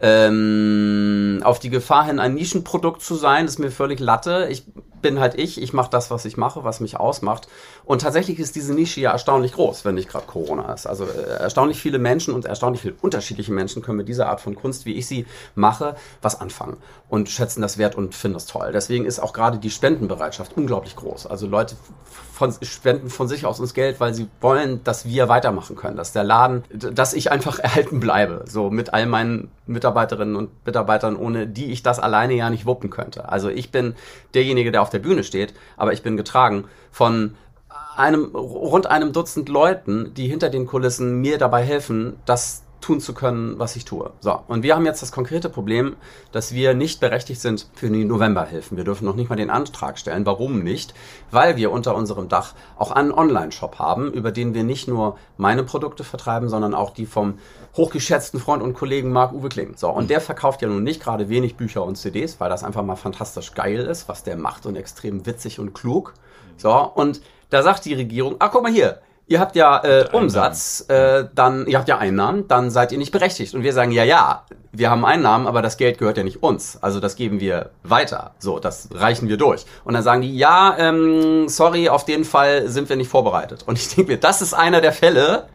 ähm, 0.00 1.40
auf 1.42 1.58
die 1.58 1.70
Gefahr 1.70 2.04
hin, 2.04 2.20
ein 2.20 2.34
Nischenprodukt 2.34 3.02
zu 3.02 3.14
sein, 3.14 3.46
ist 3.46 3.58
mir 3.58 3.70
völlig 3.70 3.98
Latte. 3.98 4.46
Ich 4.50 4.64
bin 5.02 5.20
halt 5.20 5.34
ich, 5.38 5.60
ich 5.60 5.72
mache 5.72 5.90
das, 5.90 6.10
was 6.10 6.24
ich 6.24 6.36
mache, 6.36 6.64
was 6.64 6.80
mich 6.80 6.98
ausmacht. 6.98 7.48
Und 7.84 8.02
tatsächlich 8.02 8.38
ist 8.38 8.56
diese 8.56 8.74
Nische 8.74 9.00
ja 9.00 9.12
erstaunlich 9.12 9.52
groß, 9.52 9.84
wenn 9.84 9.94
nicht 9.94 10.08
gerade 10.08 10.26
Corona 10.26 10.72
ist. 10.72 10.86
Also 10.86 11.04
äh, 11.04 11.38
erstaunlich 11.38 11.78
viele 11.78 11.98
Menschen 11.98 12.34
und 12.34 12.44
erstaunlich 12.44 12.82
viele 12.82 12.94
unterschiedliche 13.00 13.52
Menschen 13.52 13.82
können 13.82 13.98
mit 13.98 14.08
dieser 14.08 14.28
Art 14.28 14.40
von 14.40 14.54
Kunst, 14.54 14.86
wie 14.86 14.94
ich 14.94 15.06
sie 15.06 15.26
mache, 15.54 15.96
was 16.22 16.40
anfangen 16.40 16.76
und 17.08 17.28
schätzen 17.28 17.62
das 17.62 17.78
wert 17.78 17.94
und 17.94 18.14
finden 18.14 18.34
das 18.34 18.46
toll. 18.46 18.70
Deswegen 18.72 19.04
ist 19.04 19.20
auch 19.20 19.32
gerade 19.32 19.58
die 19.58 19.70
Spendenbereitschaft 19.70 20.56
unglaublich 20.56 20.96
groß. 20.96 21.26
Also 21.26 21.46
Leute 21.46 21.76
von, 22.32 22.52
spenden 22.62 23.08
von 23.08 23.28
sich 23.28 23.46
aus 23.46 23.60
uns 23.60 23.72
Geld, 23.74 24.00
weil 24.00 24.12
sie 24.12 24.28
wollen, 24.40 24.82
dass 24.84 25.06
wir 25.06 25.28
weitermachen 25.28 25.76
können, 25.76 25.96
dass 25.96 26.12
der 26.12 26.24
Laden, 26.24 26.64
dass 26.70 27.14
ich 27.14 27.30
einfach 27.30 27.58
erhalten 27.66 28.00
bleibe, 28.00 28.44
so 28.46 28.70
mit 28.70 28.92
all 28.92 29.06
meinen 29.06 29.50
Mitarbeiterinnen 29.66 30.36
und 30.36 30.50
Mitarbeitern, 30.66 31.16
ohne 31.16 31.46
die 31.46 31.72
ich 31.72 31.82
das 31.82 31.98
alleine 31.98 32.34
ja 32.34 32.50
nicht 32.50 32.66
wuppen 32.66 32.90
könnte. 32.90 33.28
Also 33.28 33.48
ich 33.48 33.70
bin 33.70 33.94
derjenige, 34.34 34.70
der 34.70 34.82
auf 34.82 34.90
der 34.90 34.95
Bühne 34.98 35.24
steht, 35.24 35.54
aber 35.76 35.92
ich 35.92 36.02
bin 36.02 36.16
getragen 36.16 36.64
von 36.90 37.36
einem 37.96 38.26
rund 38.34 38.86
einem 38.86 39.12
Dutzend 39.12 39.48
Leuten, 39.48 40.12
die 40.14 40.28
hinter 40.28 40.50
den 40.50 40.66
Kulissen 40.66 41.20
mir 41.20 41.38
dabei 41.38 41.62
helfen, 41.62 42.18
das 42.26 42.62
tun 42.86 43.00
zu 43.00 43.14
können, 43.14 43.58
was 43.58 43.74
ich 43.74 43.84
tue. 43.84 44.12
So, 44.20 44.38
und 44.46 44.62
wir 44.62 44.76
haben 44.76 44.86
jetzt 44.86 45.02
das 45.02 45.10
konkrete 45.10 45.50
Problem, 45.50 45.96
dass 46.30 46.54
wir 46.54 46.72
nicht 46.74 47.00
berechtigt 47.00 47.40
sind 47.40 47.66
für 47.74 47.90
die 47.90 48.04
Novemberhilfen. 48.04 48.76
Wir 48.76 48.84
dürfen 48.84 49.06
noch 49.06 49.16
nicht 49.16 49.28
mal 49.28 49.34
den 49.34 49.50
Antrag 49.50 49.98
stellen. 49.98 50.24
Warum 50.24 50.62
nicht? 50.62 50.94
Weil 51.32 51.56
wir 51.56 51.72
unter 51.72 51.96
unserem 51.96 52.28
Dach 52.28 52.54
auch 52.78 52.92
einen 52.92 53.10
Online-Shop 53.10 53.80
haben, 53.80 54.12
über 54.12 54.30
den 54.30 54.54
wir 54.54 54.62
nicht 54.62 54.86
nur 54.86 55.18
meine 55.36 55.64
Produkte 55.64 56.04
vertreiben, 56.04 56.48
sondern 56.48 56.74
auch 56.74 56.90
die 56.90 57.06
vom 57.06 57.38
hochgeschätzten 57.76 58.38
Freund 58.38 58.62
und 58.62 58.74
Kollegen 58.74 59.10
Marc-Uwe 59.10 59.48
Kling. 59.48 59.74
So, 59.76 59.90
und 59.90 60.08
der 60.08 60.20
verkauft 60.20 60.62
ja 60.62 60.68
nun 60.68 60.84
nicht 60.84 61.02
gerade 61.02 61.28
wenig 61.28 61.56
Bücher 61.56 61.84
und 61.84 61.96
CDs, 61.96 62.38
weil 62.38 62.50
das 62.50 62.62
einfach 62.62 62.84
mal 62.84 62.94
fantastisch 62.94 63.52
geil 63.54 63.80
ist, 63.80 64.08
was 64.08 64.22
der 64.22 64.36
macht 64.36 64.64
und 64.64 64.76
extrem 64.76 65.26
witzig 65.26 65.58
und 65.58 65.74
klug. 65.74 66.14
So, 66.56 66.72
und 66.72 67.20
da 67.50 67.64
sagt 67.64 67.84
die 67.84 67.94
Regierung, 67.94 68.36
ach 68.38 68.52
guck 68.52 68.62
mal 68.62 68.72
hier, 68.72 69.00
ihr 69.28 69.40
habt 69.40 69.56
ja 69.56 69.82
äh, 69.84 70.08
Umsatz, 70.12 70.84
äh, 70.88 71.24
dann, 71.34 71.66
ihr 71.66 71.78
habt 71.78 71.88
ja 71.88 71.98
Einnahmen, 71.98 72.46
dann 72.48 72.70
seid 72.70 72.92
ihr 72.92 72.98
nicht 72.98 73.12
berechtigt. 73.12 73.54
Und 73.54 73.62
wir 73.62 73.72
sagen, 73.72 73.90
ja, 73.90 74.04
ja, 74.04 74.44
wir 74.72 74.90
haben 74.90 75.04
Einnahmen, 75.04 75.46
aber 75.46 75.62
das 75.62 75.76
Geld 75.76 75.98
gehört 75.98 76.16
ja 76.16 76.24
nicht 76.24 76.42
uns. 76.42 76.78
Also 76.82 77.00
das 77.00 77.16
geben 77.16 77.40
wir 77.40 77.70
weiter. 77.82 78.34
So, 78.38 78.58
das 78.58 78.88
reichen 78.92 79.28
wir 79.28 79.36
durch. 79.36 79.64
Und 79.84 79.94
dann 79.94 80.02
sagen 80.02 80.22
die, 80.22 80.36
ja, 80.36 80.76
ähm, 80.78 81.48
sorry, 81.48 81.88
auf 81.88 82.04
den 82.04 82.24
Fall 82.24 82.68
sind 82.68 82.88
wir 82.88 82.96
nicht 82.96 83.08
vorbereitet. 83.08 83.64
Und 83.66 83.78
ich 83.78 83.94
denke 83.94 84.12
mir, 84.12 84.18
das 84.18 84.42
ist 84.42 84.54
einer 84.54 84.80
der 84.80 84.92
Fälle, 84.92 85.48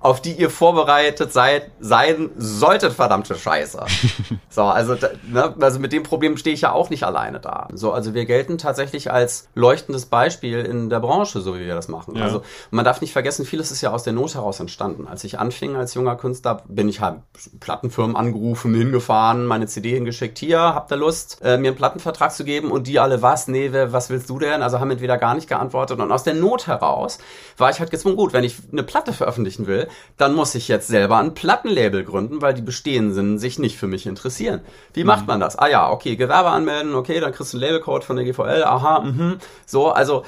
auf 0.00 0.22
die 0.22 0.32
ihr 0.32 0.48
vorbereitet 0.48 1.32
seid, 1.32 1.70
sein 1.80 2.30
solltet, 2.36 2.92
verdammte 2.92 3.34
Scheiße. 3.34 3.84
so, 4.48 4.62
also, 4.62 4.94
ne, 5.28 5.54
also 5.60 5.80
mit 5.80 5.92
dem 5.92 6.04
Problem 6.04 6.36
stehe 6.36 6.54
ich 6.54 6.60
ja 6.60 6.72
auch 6.72 6.88
nicht 6.88 7.02
alleine 7.02 7.40
da. 7.40 7.68
So, 7.72 7.92
also 7.92 8.14
wir 8.14 8.24
gelten 8.24 8.58
tatsächlich 8.58 9.10
als 9.10 9.48
leuchtendes 9.54 10.06
Beispiel 10.06 10.60
in 10.60 10.88
der 10.88 11.00
Branche, 11.00 11.40
so 11.40 11.56
wie 11.56 11.66
wir 11.66 11.74
das 11.74 11.88
machen. 11.88 12.16
Ja. 12.16 12.24
Also 12.24 12.42
man 12.70 12.84
darf 12.84 13.00
nicht 13.00 13.12
vergessen, 13.12 13.44
vieles 13.44 13.72
ist 13.72 13.80
ja 13.80 13.90
aus 13.90 14.04
der 14.04 14.12
Not 14.12 14.34
heraus 14.34 14.60
entstanden. 14.60 15.08
Als 15.08 15.24
ich 15.24 15.38
anfing 15.38 15.74
als 15.74 15.94
junger 15.94 16.14
Künstler, 16.14 16.62
bin 16.68 16.88
ich 16.88 17.00
halt 17.00 17.16
Plattenfirmen 17.58 18.14
angerufen, 18.14 18.74
hingefahren, 18.74 19.46
meine 19.46 19.66
CD 19.66 19.94
hingeschickt, 19.94 20.38
hier, 20.38 20.60
habt 20.60 20.92
ihr 20.92 20.96
Lust, 20.96 21.40
äh, 21.42 21.58
mir 21.58 21.68
einen 21.68 21.76
Plattenvertrag 21.76 22.32
zu 22.32 22.44
geben? 22.44 22.70
Und 22.70 22.86
die 22.86 23.00
alle, 23.00 23.20
was? 23.22 23.48
Nee, 23.48 23.72
was 23.72 24.10
willst 24.10 24.30
du 24.30 24.38
denn? 24.38 24.62
Also 24.62 24.78
haben 24.78 24.90
entweder 24.92 25.18
gar 25.18 25.34
nicht 25.34 25.48
geantwortet. 25.48 25.98
Und 25.98 26.12
aus 26.12 26.22
der 26.22 26.34
Not 26.34 26.68
heraus 26.68 27.18
war 27.56 27.70
ich 27.70 27.80
halt 27.80 27.90
gezwungen, 27.90 28.16
gut, 28.16 28.32
wenn 28.32 28.44
ich 28.44 28.58
eine 28.70 28.84
Platte 28.84 29.12
veröffentlichen 29.12 29.66
will, 29.66 29.87
dann 30.16 30.34
muss 30.34 30.54
ich 30.54 30.68
jetzt 30.68 30.88
selber 30.88 31.18
ein 31.18 31.34
Plattenlabel 31.34 32.04
gründen, 32.04 32.42
weil 32.42 32.54
die 32.54 32.62
bestehenden 32.62 33.38
sich 33.38 33.58
nicht 33.58 33.78
für 33.78 33.86
mich 33.86 34.06
interessieren. 34.06 34.60
Wie 34.92 35.04
macht 35.04 35.22
mhm. 35.22 35.28
man 35.28 35.40
das? 35.40 35.56
Ah 35.56 35.68
ja, 35.68 35.90
okay, 35.90 36.16
Gewerbe 36.16 36.50
anmelden, 36.50 36.94
okay, 36.94 37.20
dann 37.20 37.32
kriegst 37.32 37.52
du 37.52 37.56
einen 37.56 37.66
Labelcode 37.66 38.04
von 38.04 38.16
der 38.16 38.24
GVL, 38.24 38.64
aha, 38.64 39.00
mhm. 39.00 39.38
So, 39.66 39.88
also 39.88 40.24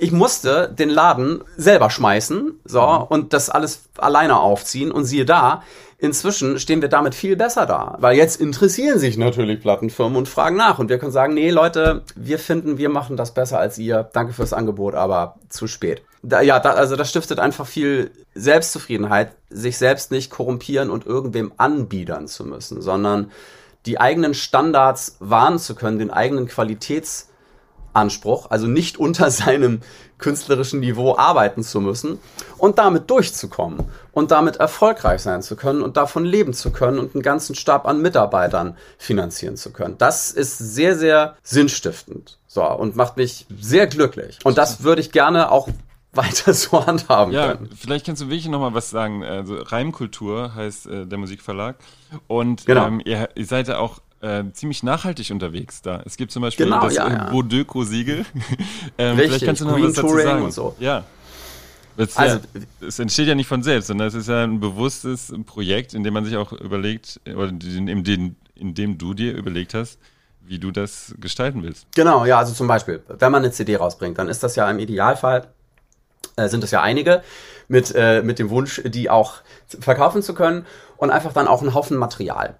ich 0.00 0.12
musste 0.12 0.68
den 0.68 0.90
Laden 0.90 1.42
selber 1.56 1.90
schmeißen, 1.90 2.60
so, 2.64 2.82
mhm. 2.82 3.02
und 3.08 3.32
das 3.32 3.50
alles 3.50 3.84
alleine 3.98 4.40
aufziehen 4.40 4.90
und 4.90 5.04
siehe 5.04 5.24
da, 5.24 5.62
Inzwischen 6.02 6.58
stehen 6.58 6.82
wir 6.82 6.88
damit 6.88 7.14
viel 7.14 7.36
besser 7.36 7.64
da, 7.64 7.94
weil 8.00 8.16
jetzt 8.16 8.40
interessieren 8.40 8.98
sich 8.98 9.16
natürlich 9.16 9.60
Plattenfirmen 9.60 10.16
und 10.16 10.28
fragen 10.28 10.56
nach 10.56 10.80
und 10.80 10.88
wir 10.88 10.98
können 10.98 11.12
sagen, 11.12 11.32
nee 11.32 11.50
Leute, 11.50 12.02
wir 12.16 12.40
finden, 12.40 12.76
wir 12.76 12.88
machen 12.88 13.16
das 13.16 13.34
besser 13.34 13.60
als 13.60 13.78
ihr. 13.78 14.10
Danke 14.12 14.32
fürs 14.32 14.52
Angebot, 14.52 14.96
aber 14.96 15.36
zu 15.48 15.68
spät. 15.68 16.02
Da, 16.22 16.40
ja, 16.40 16.60
da, 16.60 16.74
also 16.74 16.94
das 16.94 17.10
stiftet 17.10 17.40
einfach 17.40 17.66
viel 17.66 18.12
Selbstzufriedenheit, 18.34 19.32
sich 19.50 19.76
selbst 19.76 20.12
nicht 20.12 20.30
korrumpieren 20.30 20.90
und 20.90 21.04
irgendwem 21.04 21.52
anbiedern 21.56 22.28
zu 22.28 22.44
müssen, 22.44 22.80
sondern 22.80 23.32
die 23.86 23.98
eigenen 23.98 24.34
Standards 24.34 25.16
wahren 25.18 25.58
zu 25.58 25.74
können, 25.74 25.98
den 25.98 26.10
eigenen 26.10 26.46
Qualitätsanspruch, 26.46 28.50
also 28.50 28.66
nicht 28.66 28.98
unter 28.98 29.30
seinem 29.30 29.80
künstlerischen 30.18 30.80
Niveau 30.80 31.16
arbeiten 31.16 31.62
zu 31.62 31.80
müssen 31.80 32.18
und 32.56 32.78
damit 32.78 33.10
durchzukommen 33.10 33.84
und 34.12 34.30
damit 34.30 34.56
erfolgreich 34.56 35.20
sein 35.20 35.42
zu 35.42 35.56
können 35.56 35.82
und 35.82 35.96
davon 35.96 36.24
leben 36.24 36.54
zu 36.54 36.70
können 36.70 37.00
und 37.00 37.14
einen 37.14 37.22
ganzen 37.22 37.56
Stab 37.56 37.86
an 37.86 38.00
Mitarbeitern 38.00 38.76
finanzieren 38.98 39.56
zu 39.56 39.72
können. 39.72 39.96
Das 39.98 40.30
ist 40.30 40.58
sehr, 40.58 40.96
sehr 40.96 41.36
sinnstiftend. 41.42 42.38
So, 42.46 42.64
und 42.64 42.96
macht 42.96 43.16
mich 43.16 43.46
sehr 43.60 43.86
glücklich. 43.86 44.38
Und 44.44 44.58
das 44.58 44.84
würde 44.84 45.00
ich 45.00 45.10
gerne 45.10 45.50
auch 45.50 45.68
weiter 46.14 46.52
so 46.52 46.84
handhaben 46.86 47.32
ja, 47.32 47.54
können. 47.54 47.70
Vielleicht 47.74 48.04
kannst 48.04 48.20
du 48.20 48.26
wirklich 48.26 48.48
noch 48.48 48.60
mal 48.60 48.74
was 48.74 48.90
sagen. 48.90 49.24
Also 49.24 49.56
Reimkultur 49.56 50.54
heißt 50.54 50.86
äh, 50.86 51.06
der 51.06 51.18
Musikverlag 51.18 51.76
und 52.26 52.66
genau. 52.66 52.86
ähm, 52.86 53.00
ihr, 53.04 53.30
ihr 53.34 53.46
seid 53.46 53.68
ja 53.68 53.78
auch 53.78 54.00
äh, 54.20 54.44
ziemlich 54.52 54.82
nachhaltig 54.82 55.30
unterwegs 55.30 55.80
da. 55.80 56.02
Es 56.04 56.16
gibt 56.16 56.30
zum 56.30 56.42
Beispiel 56.42 56.66
genau, 56.66 56.82
das 56.82 56.94
ja, 56.94 57.08
ja. 57.08 57.30
Bodeco-Siegel. 57.30 58.26
ähm, 58.98 59.16
vielleicht 59.16 59.44
kannst 59.44 59.62
du 59.62 59.64
noch 59.64 59.74
Green 59.74 59.86
was 59.86 59.94
dazu 59.94 60.08
Touring 60.08 60.26
sagen. 60.26 60.44
Und 60.44 60.52
so. 60.52 60.76
Ja. 60.78 61.04
Das, 61.96 62.16
also, 62.16 62.36
ja, 62.36 62.86
es 62.86 62.98
entsteht 62.98 63.28
ja 63.28 63.34
nicht 63.34 63.48
von 63.48 63.62
selbst, 63.62 63.88
sondern 63.88 64.08
es 64.08 64.14
ist 64.14 64.28
ja 64.28 64.44
ein 64.44 64.60
bewusstes 64.60 65.34
Projekt, 65.44 65.92
in 65.92 66.04
dem 66.04 66.14
man 66.14 66.24
sich 66.24 66.36
auch 66.36 66.52
überlegt, 66.52 67.20
oder 67.26 67.48
in 67.48 68.04
dem, 68.04 68.36
in 68.54 68.74
dem 68.74 68.96
du 68.96 69.12
dir 69.12 69.34
überlegt 69.34 69.74
hast, 69.74 69.98
wie 70.40 70.58
du 70.58 70.70
das 70.70 71.14
gestalten 71.18 71.62
willst. 71.62 71.86
Genau, 71.94 72.24
ja, 72.24 72.38
also 72.38 72.54
zum 72.54 72.66
Beispiel, 72.66 73.02
wenn 73.08 73.32
man 73.32 73.42
eine 73.42 73.52
CD 73.52 73.76
rausbringt, 73.76 74.18
dann 74.18 74.28
ist 74.28 74.42
das 74.42 74.56
ja 74.56 74.70
im 74.70 74.78
Idealfall, 74.78 75.48
äh, 76.36 76.48
sind 76.48 76.62
das 76.62 76.70
ja 76.70 76.82
einige, 76.82 77.22
mit, 77.68 77.94
äh, 77.94 78.22
mit 78.22 78.38
dem 78.38 78.50
Wunsch, 78.50 78.82
die 78.84 79.10
auch 79.10 79.34
verkaufen 79.66 80.22
zu 80.22 80.34
können 80.34 80.66
und 80.96 81.10
einfach 81.10 81.32
dann 81.32 81.48
auch 81.48 81.62
einen 81.62 81.74
Haufen 81.74 81.96
Material. 81.96 82.56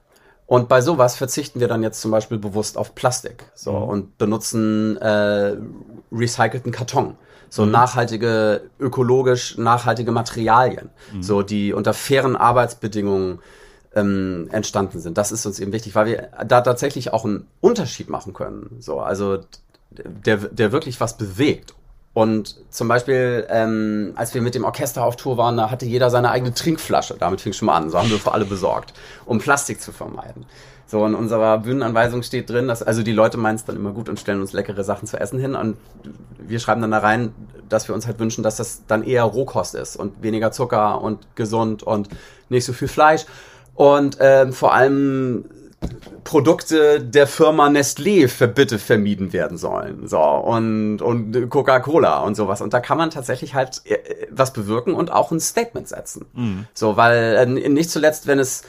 Und 0.47 0.69
bei 0.69 0.81
sowas 0.81 1.17
verzichten 1.17 1.61
wir 1.61 1.69
dann 1.69 1.83
jetzt 1.83 2.01
zum 2.01 2.11
Beispiel 2.11 2.39
bewusst 2.39 2.77
auf 2.77 2.95
Plastik 2.95 3.45
so, 3.55 3.73
mhm. 3.73 3.83
und 3.85 4.19
benutzen 4.19 4.97
äh, 4.99 5.57
recycelten 6.11 6.73
Karton. 6.73 7.17
So 7.49 7.65
mhm. 7.65 7.71
nachhaltige, 7.71 8.71
ökologisch 8.79 9.57
nachhaltige 9.57 10.13
Materialien, 10.13 10.91
mhm. 11.13 11.23
so 11.23 11.43
die 11.43 11.73
unter 11.73 11.95
fairen 11.95 12.37
Arbeitsbedingungen 12.37 13.41
ähm, 13.95 14.49
entstanden 14.53 15.01
sind. 15.01 15.19
Das 15.19 15.33
ist 15.33 15.47
uns 15.47 15.61
eben 15.61 15.73
wichtig, 15.73 15.95
weil 15.95 16.07
wir 16.07 16.29
da 16.47 16.61
tatsächlich 16.61 17.13
auch 17.13 17.25
einen 17.25 17.47
Unterschied 17.61 18.09
machen 18.09 18.33
können. 18.33 18.77
So, 18.81 19.01
also 19.01 19.39
der, 19.91 20.37
der 20.37 20.73
wirklich 20.73 21.01
was 21.01 21.17
bewegt 21.17 21.75
und 22.15 22.57
zum 22.71 22.89
Beispiel, 22.89 23.47
ähm, 23.49 24.13
als 24.17 24.35
wir 24.35 24.43
mit 24.43 24.55
dem 24.55 24.65
Orchester 24.65 25.05
auf 25.05 25.17
Tour 25.17 25.39
waren, 25.39 25.57
da 25.57 25.71
hatte 25.71 25.87
jeder 25.87 26.11
seine 26.11 26.31
eigene 26.31 26.53
Trinkflasche. 26.53 27.17
Damit 27.19 27.41
fing 27.41 27.55
schon 27.55 27.67
mal 27.67 27.77
an. 27.77 27.89
So 27.89 27.99
haben 27.99 28.11
wir 28.11 28.19
für 28.19 28.33
alle 28.33 28.45
besorgt, 28.45 28.93
um 29.25 29.39
Plastik 29.39 29.81
zu 29.81 29.93
vermeiden. 29.93 30.45
So, 30.87 31.07
in 31.07 31.15
unserer 31.15 31.57
Bühnenanweisung 31.57 32.23
steht 32.23 32.51
drin, 32.51 32.69
dass, 32.69 32.83
also 32.83 33.03
die 33.03 33.13
Leute 33.13 33.39
meinen 33.39 33.55
es 33.55 33.65
dann 33.65 33.77
immer 33.77 33.93
gut 33.93 34.11
und 34.11 34.21
stellen 34.21 34.43
uns 34.43 34.53
leckere 34.53 34.85
Sachen 34.85 35.09
zu 35.09 35.19
essen 35.19 35.39
hin. 35.39 35.55
Und 35.55 35.79
wir 36.39 36.59
schreiben 36.59 36.83
dann 36.83 36.91
da 36.91 36.99
rein, 36.99 37.33
dass 37.71 37.89
wir 37.89 37.95
uns 37.95 38.07
halt 38.07 38.19
wünschen, 38.19 38.45
dass 38.45 38.57
das 38.57 38.83
dann 38.87 39.03
eher 39.03 39.23
Rohkost 39.23 39.75
ist 39.75 39.97
und 39.97 40.23
weniger 40.23 40.53
Zucker 40.53 41.01
und 41.01 41.35
gesund 41.35 41.83
und 41.83 42.11
nicht 42.51 42.67
so 42.67 42.75
viel 42.75 42.89
Fleisch. 42.89 43.25
Und 43.75 44.19
ähm, 44.21 44.53
vor 44.53 44.75
allem 44.75 45.47
Produkte 46.25 47.01
der 47.01 47.27
Firma 47.27 47.67
Nestlé 47.67 48.29
für 48.29 48.49
bitte 48.49 48.79
vermieden 48.79 49.33
werden 49.33 49.59
sollen. 49.59 50.07
So, 50.07 50.21
und, 50.21 51.03
und 51.03 51.51
Coca-Cola 51.51 52.21
und 52.21 52.37
sowas. 52.37 52.61
Und 52.61 52.73
da 52.73 52.81
kann 52.81 52.99
man 52.99 53.11
tatsächlich 53.11 53.55
halt 53.55 53.83
äh, 53.85 53.99
was 54.31 54.53
bewirken 54.53 54.95
und 54.95 55.13
auch 55.13 55.31
ein 55.31 55.41
Statement 55.41 55.89
setzen. 55.89 56.27
Mhm. 56.33 56.67
So, 56.75 56.97
weil 56.97 57.35
äh, 57.37 57.47
nicht 57.69 57.91
zuletzt, 57.91 58.27
wenn 58.27 58.39
es 58.39 58.63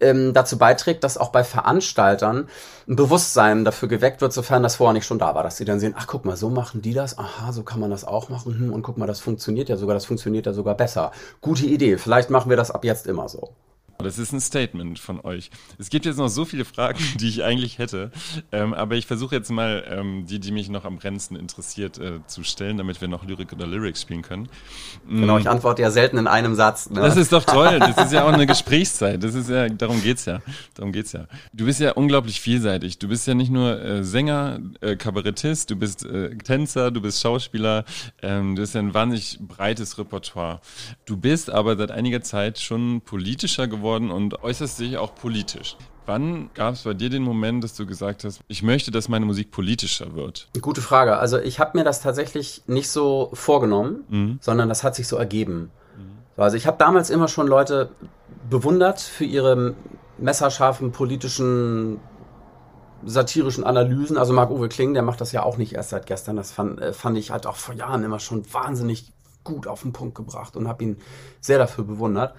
ähm, 0.00 0.32
dazu 0.34 0.58
beiträgt, 0.58 1.04
dass 1.04 1.18
auch 1.18 1.30
bei 1.30 1.44
Veranstaltern 1.44 2.48
ein 2.88 2.96
Bewusstsein 2.96 3.64
dafür 3.64 3.88
geweckt 3.88 4.20
wird, 4.20 4.32
sofern 4.32 4.62
das 4.62 4.76
vorher 4.76 4.92
nicht 4.92 5.06
schon 5.06 5.18
da 5.18 5.34
war, 5.34 5.42
dass 5.42 5.56
sie 5.56 5.64
dann 5.64 5.80
sehen, 5.80 5.94
ach 5.96 6.06
guck 6.06 6.24
mal, 6.24 6.36
so 6.36 6.50
machen 6.50 6.82
die 6.82 6.94
das, 6.94 7.18
aha, 7.18 7.52
so 7.52 7.62
kann 7.62 7.80
man 7.80 7.90
das 7.90 8.04
auch 8.04 8.28
machen, 8.28 8.58
hm, 8.58 8.72
und 8.72 8.82
guck 8.82 8.98
mal, 8.98 9.06
das 9.06 9.20
funktioniert 9.20 9.68
ja 9.68 9.76
sogar, 9.76 9.94
das 9.94 10.04
funktioniert 10.04 10.46
ja 10.46 10.52
sogar 10.52 10.74
besser. 10.74 11.12
Gute 11.40 11.66
Idee, 11.66 11.96
vielleicht 11.96 12.30
machen 12.30 12.50
wir 12.50 12.56
das 12.56 12.70
ab 12.70 12.84
jetzt 12.84 13.06
immer 13.06 13.28
so. 13.28 13.50
Das 13.98 14.18
ist 14.18 14.32
ein 14.32 14.40
Statement 14.40 14.98
von 14.98 15.20
euch. 15.20 15.50
Es 15.78 15.88
gibt 15.88 16.04
jetzt 16.04 16.18
noch 16.18 16.28
so 16.28 16.44
viele 16.44 16.64
Fragen, 16.64 16.98
die 17.20 17.28
ich 17.28 17.44
eigentlich 17.44 17.78
hätte, 17.78 18.10
ähm, 18.52 18.74
aber 18.74 18.96
ich 18.96 19.06
versuche 19.06 19.34
jetzt 19.34 19.50
mal 19.50 19.84
ähm, 19.88 20.26
die, 20.26 20.40
die 20.40 20.52
mich 20.52 20.68
noch 20.68 20.84
am 20.84 20.96
brennendsten 20.96 21.36
interessiert, 21.36 21.98
äh, 21.98 22.20
zu 22.26 22.42
stellen, 22.42 22.76
damit 22.76 23.00
wir 23.00 23.08
noch 23.08 23.24
Lyrik 23.24 23.52
oder 23.52 23.66
Lyrics 23.66 24.02
spielen 24.02 24.22
können. 24.22 24.48
Genau, 25.08 25.38
ich 25.38 25.48
antworte 25.48 25.82
ja 25.82 25.90
selten 25.90 26.18
in 26.18 26.26
einem 26.26 26.54
Satz. 26.54 26.90
Ne? 26.90 27.00
Das 27.00 27.16
ist 27.16 27.32
doch 27.32 27.44
toll. 27.44 27.78
Das 27.78 27.96
ist 28.06 28.12
ja 28.12 28.24
auch 28.24 28.32
eine 28.32 28.46
Gesprächszeit. 28.54 29.22
Das 29.22 29.34
ist 29.34 29.48
ja, 29.48 29.68
darum 29.68 30.02
geht's 30.02 30.24
ja. 30.24 30.40
Darum 30.74 30.92
geht's 30.92 31.12
ja. 31.12 31.26
Du 31.52 31.64
bist 31.64 31.80
ja 31.80 31.92
unglaublich 31.92 32.40
vielseitig. 32.40 32.98
Du 32.98 33.08
bist 33.08 33.26
ja 33.26 33.34
nicht 33.34 33.50
nur 33.50 33.80
äh, 33.80 34.04
Sänger, 34.04 34.60
äh, 34.80 34.96
Kabarettist, 34.96 35.70
du 35.70 35.76
bist 35.76 36.04
äh, 36.04 36.36
Tänzer, 36.36 36.90
du 36.90 37.00
bist 37.00 37.20
Schauspieler. 37.20 37.84
Ähm, 38.22 38.56
du 38.56 38.62
hast 38.62 38.74
ja 38.74 38.80
ein 38.80 38.94
wahnsinnig 38.94 39.38
breites 39.40 39.98
Repertoire. 39.98 40.60
Du 41.04 41.16
bist 41.16 41.50
aber 41.50 41.76
seit 41.76 41.90
einiger 41.90 42.22
Zeit 42.22 42.58
schon 42.58 43.00
politischer 43.00 43.68
geworden 43.68 43.83
geworden 43.84 44.10
und 44.10 44.42
äußerst 44.42 44.78
sich 44.78 44.96
auch 44.96 45.14
politisch. 45.14 45.76
Wann 46.06 46.50
gab 46.54 46.74
es 46.74 46.82
bei 46.82 46.94
dir 46.94 47.10
den 47.10 47.22
Moment, 47.22 47.62
dass 47.62 47.74
du 47.74 47.86
gesagt 47.86 48.24
hast, 48.24 48.40
ich 48.48 48.62
möchte, 48.62 48.90
dass 48.90 49.08
meine 49.08 49.26
Musik 49.26 49.50
politischer 49.50 50.14
wird? 50.14 50.48
Gute 50.60 50.80
Frage. 50.80 51.18
Also 51.18 51.38
ich 51.38 51.60
habe 51.60 51.78
mir 51.78 51.84
das 51.84 52.00
tatsächlich 52.00 52.62
nicht 52.66 52.88
so 52.88 53.30
vorgenommen, 53.34 54.04
mhm. 54.08 54.38
sondern 54.40 54.68
das 54.68 54.84
hat 54.84 54.94
sich 54.94 55.06
so 55.06 55.16
ergeben. 55.16 55.70
Mhm. 55.96 56.42
Also 56.42 56.56
ich 56.56 56.66
habe 56.66 56.78
damals 56.78 57.10
immer 57.10 57.28
schon 57.28 57.46
Leute 57.46 57.90
bewundert 58.48 59.00
für 59.00 59.24
ihre 59.24 59.74
messerscharfen 60.18 60.92
politischen 60.92 62.00
satirischen 63.04 63.64
Analysen. 63.64 64.16
Also 64.16 64.32
Marc-Uwe 64.32 64.68
Kling, 64.68 64.94
der 64.94 65.02
macht 65.02 65.20
das 65.20 65.32
ja 65.32 65.42
auch 65.42 65.58
nicht 65.58 65.74
erst 65.74 65.90
seit 65.90 66.06
gestern. 66.06 66.36
Das 66.36 66.52
fand, 66.52 66.80
äh, 66.80 66.92
fand 66.94 67.18
ich 67.18 67.30
halt 67.30 67.46
auch 67.46 67.56
vor 67.56 67.74
Jahren 67.74 68.02
immer 68.02 68.18
schon 68.18 68.50
wahnsinnig 68.52 69.12
gut 69.42 69.66
auf 69.66 69.82
den 69.82 69.92
Punkt 69.92 70.14
gebracht 70.14 70.56
und 70.56 70.68
habe 70.68 70.84
ihn 70.84 70.96
sehr 71.40 71.58
dafür 71.58 71.84
bewundert. 71.84 72.34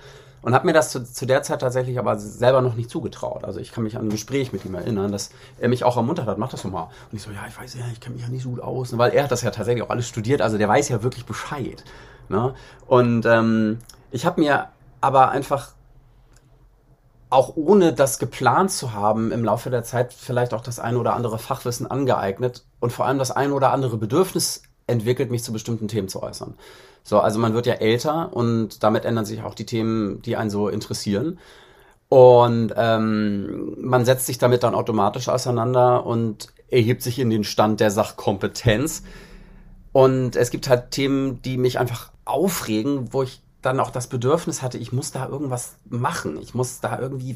Und 0.46 0.54
habe 0.54 0.68
mir 0.68 0.74
das 0.74 0.92
zu, 0.92 1.04
zu, 1.04 1.26
der 1.26 1.42
Zeit 1.42 1.62
tatsächlich 1.62 1.98
aber 1.98 2.20
selber 2.20 2.62
noch 2.62 2.76
nicht 2.76 2.92
zugetraut. 2.92 3.44
Also 3.44 3.60
ich 3.60 3.72
kann 3.72 3.84
mich 3.84 3.98
an 3.98 4.06
ein 4.06 4.10
Gespräch 4.12 4.54
mit 4.54 4.64
ihm 4.64 4.76
erinnern, 4.76 5.12
dass 5.12 5.32
er 5.58 5.70
mich 5.70 5.84
auch 5.84 5.98
ermuntert 5.98 6.28
hat, 6.28 6.38
mach 6.38 6.52
das 6.52 6.62
doch 6.62 6.70
mal. 6.70 6.84
Und 6.84 7.14
ich 7.14 7.24
so, 7.24 7.32
ja, 7.32 7.48
ich 7.48 7.60
weiß 7.60 7.74
ja, 7.74 7.86
ich 7.92 8.00
kenne 8.00 8.14
mich 8.14 8.24
ja 8.24 8.30
nicht 8.30 8.44
so 8.44 8.52
gut 8.52 8.60
aus. 8.60 8.96
Weil 8.96 9.10
er 9.14 9.24
hat 9.24 9.32
das 9.32 9.42
ja 9.42 9.50
tatsächlich 9.50 9.84
auch 9.84 9.90
alles 9.90 10.08
studiert, 10.08 10.44
also 10.44 10.60
der 10.60 10.70
weiß 10.70 10.90
ja 10.90 11.02
wirklich 11.02 11.26
Bescheid. 11.26 11.84
Ne? 12.30 12.54
Und 12.86 13.26
ähm, 13.26 13.80
ich 14.12 14.28
habe 14.28 14.40
mir 14.40 14.68
aber 15.02 15.30
einfach 15.30 15.72
auch 17.32 17.54
ohne 17.56 17.94
das 17.94 18.20
geplant 18.20 18.70
zu 18.70 18.94
haben, 18.94 19.32
im 19.32 19.44
Laufe 19.44 19.72
der 19.72 19.84
Zeit 19.84 20.14
vielleicht 20.14 20.54
auch 20.54 20.62
das 20.62 20.80
eine 20.80 21.00
oder 21.00 21.16
andere 21.16 21.40
Fachwissen 21.40 21.90
angeeignet 21.90 22.66
und 22.80 22.94
vor 22.94 23.08
allem 23.08 23.18
das 23.18 23.32
eine 23.32 23.56
oder 23.56 23.72
andere 23.72 23.98
Bedürfnis 23.98 24.62
entwickelt, 24.88 25.32
mich 25.32 25.44
zu 25.44 25.52
bestimmten 25.52 25.88
Themen 25.88 26.08
zu 26.08 26.22
äußern. 26.22 26.56
So, 27.04 27.20
also 27.20 27.40
man 27.40 27.54
wird 27.54 27.66
ja 27.66 27.76
älter 27.76 28.34
und 28.34 28.84
damit 28.84 29.06
ändern 29.06 29.26
sich 29.26 29.44
auch 29.44 29.54
die 29.54 29.66
Themen, 29.66 30.22
die 30.22 30.38
einen 30.38 30.50
so 30.50 30.70
interessieren. 30.70 31.40
Und 32.10 32.74
ähm, 32.76 33.76
man 33.80 34.06
setzt 34.06 34.26
sich 34.28 34.38
damit 34.38 34.64
dann 34.64 34.76
automatisch 34.76 35.28
auseinander 35.28 36.06
und 36.06 36.50
erhebt 36.70 37.02
sich 37.02 37.20
in 37.20 37.30
den 37.30 37.44
Stand 37.44 37.80
der 37.80 37.92
Sachkompetenz. 37.92 39.04
Und 39.92 40.36
es 40.36 40.50
gibt 40.50 40.70
halt 40.70 40.92
Themen, 40.92 41.42
die 41.42 41.58
mich 41.58 41.80
einfach 41.80 42.12
aufregen, 42.26 43.14
wo 43.14 43.24
ich 43.24 43.42
dann 43.62 43.80
auch 43.80 43.90
das 43.90 44.08
Bedürfnis 44.08 44.62
hatte, 44.62 44.78
ich 44.78 44.92
muss 44.92 45.12
da 45.12 45.28
irgendwas 45.28 45.78
machen. 45.90 46.38
Ich 46.42 46.54
muss 46.54 46.80
da 46.82 47.00
irgendwie, 47.00 47.36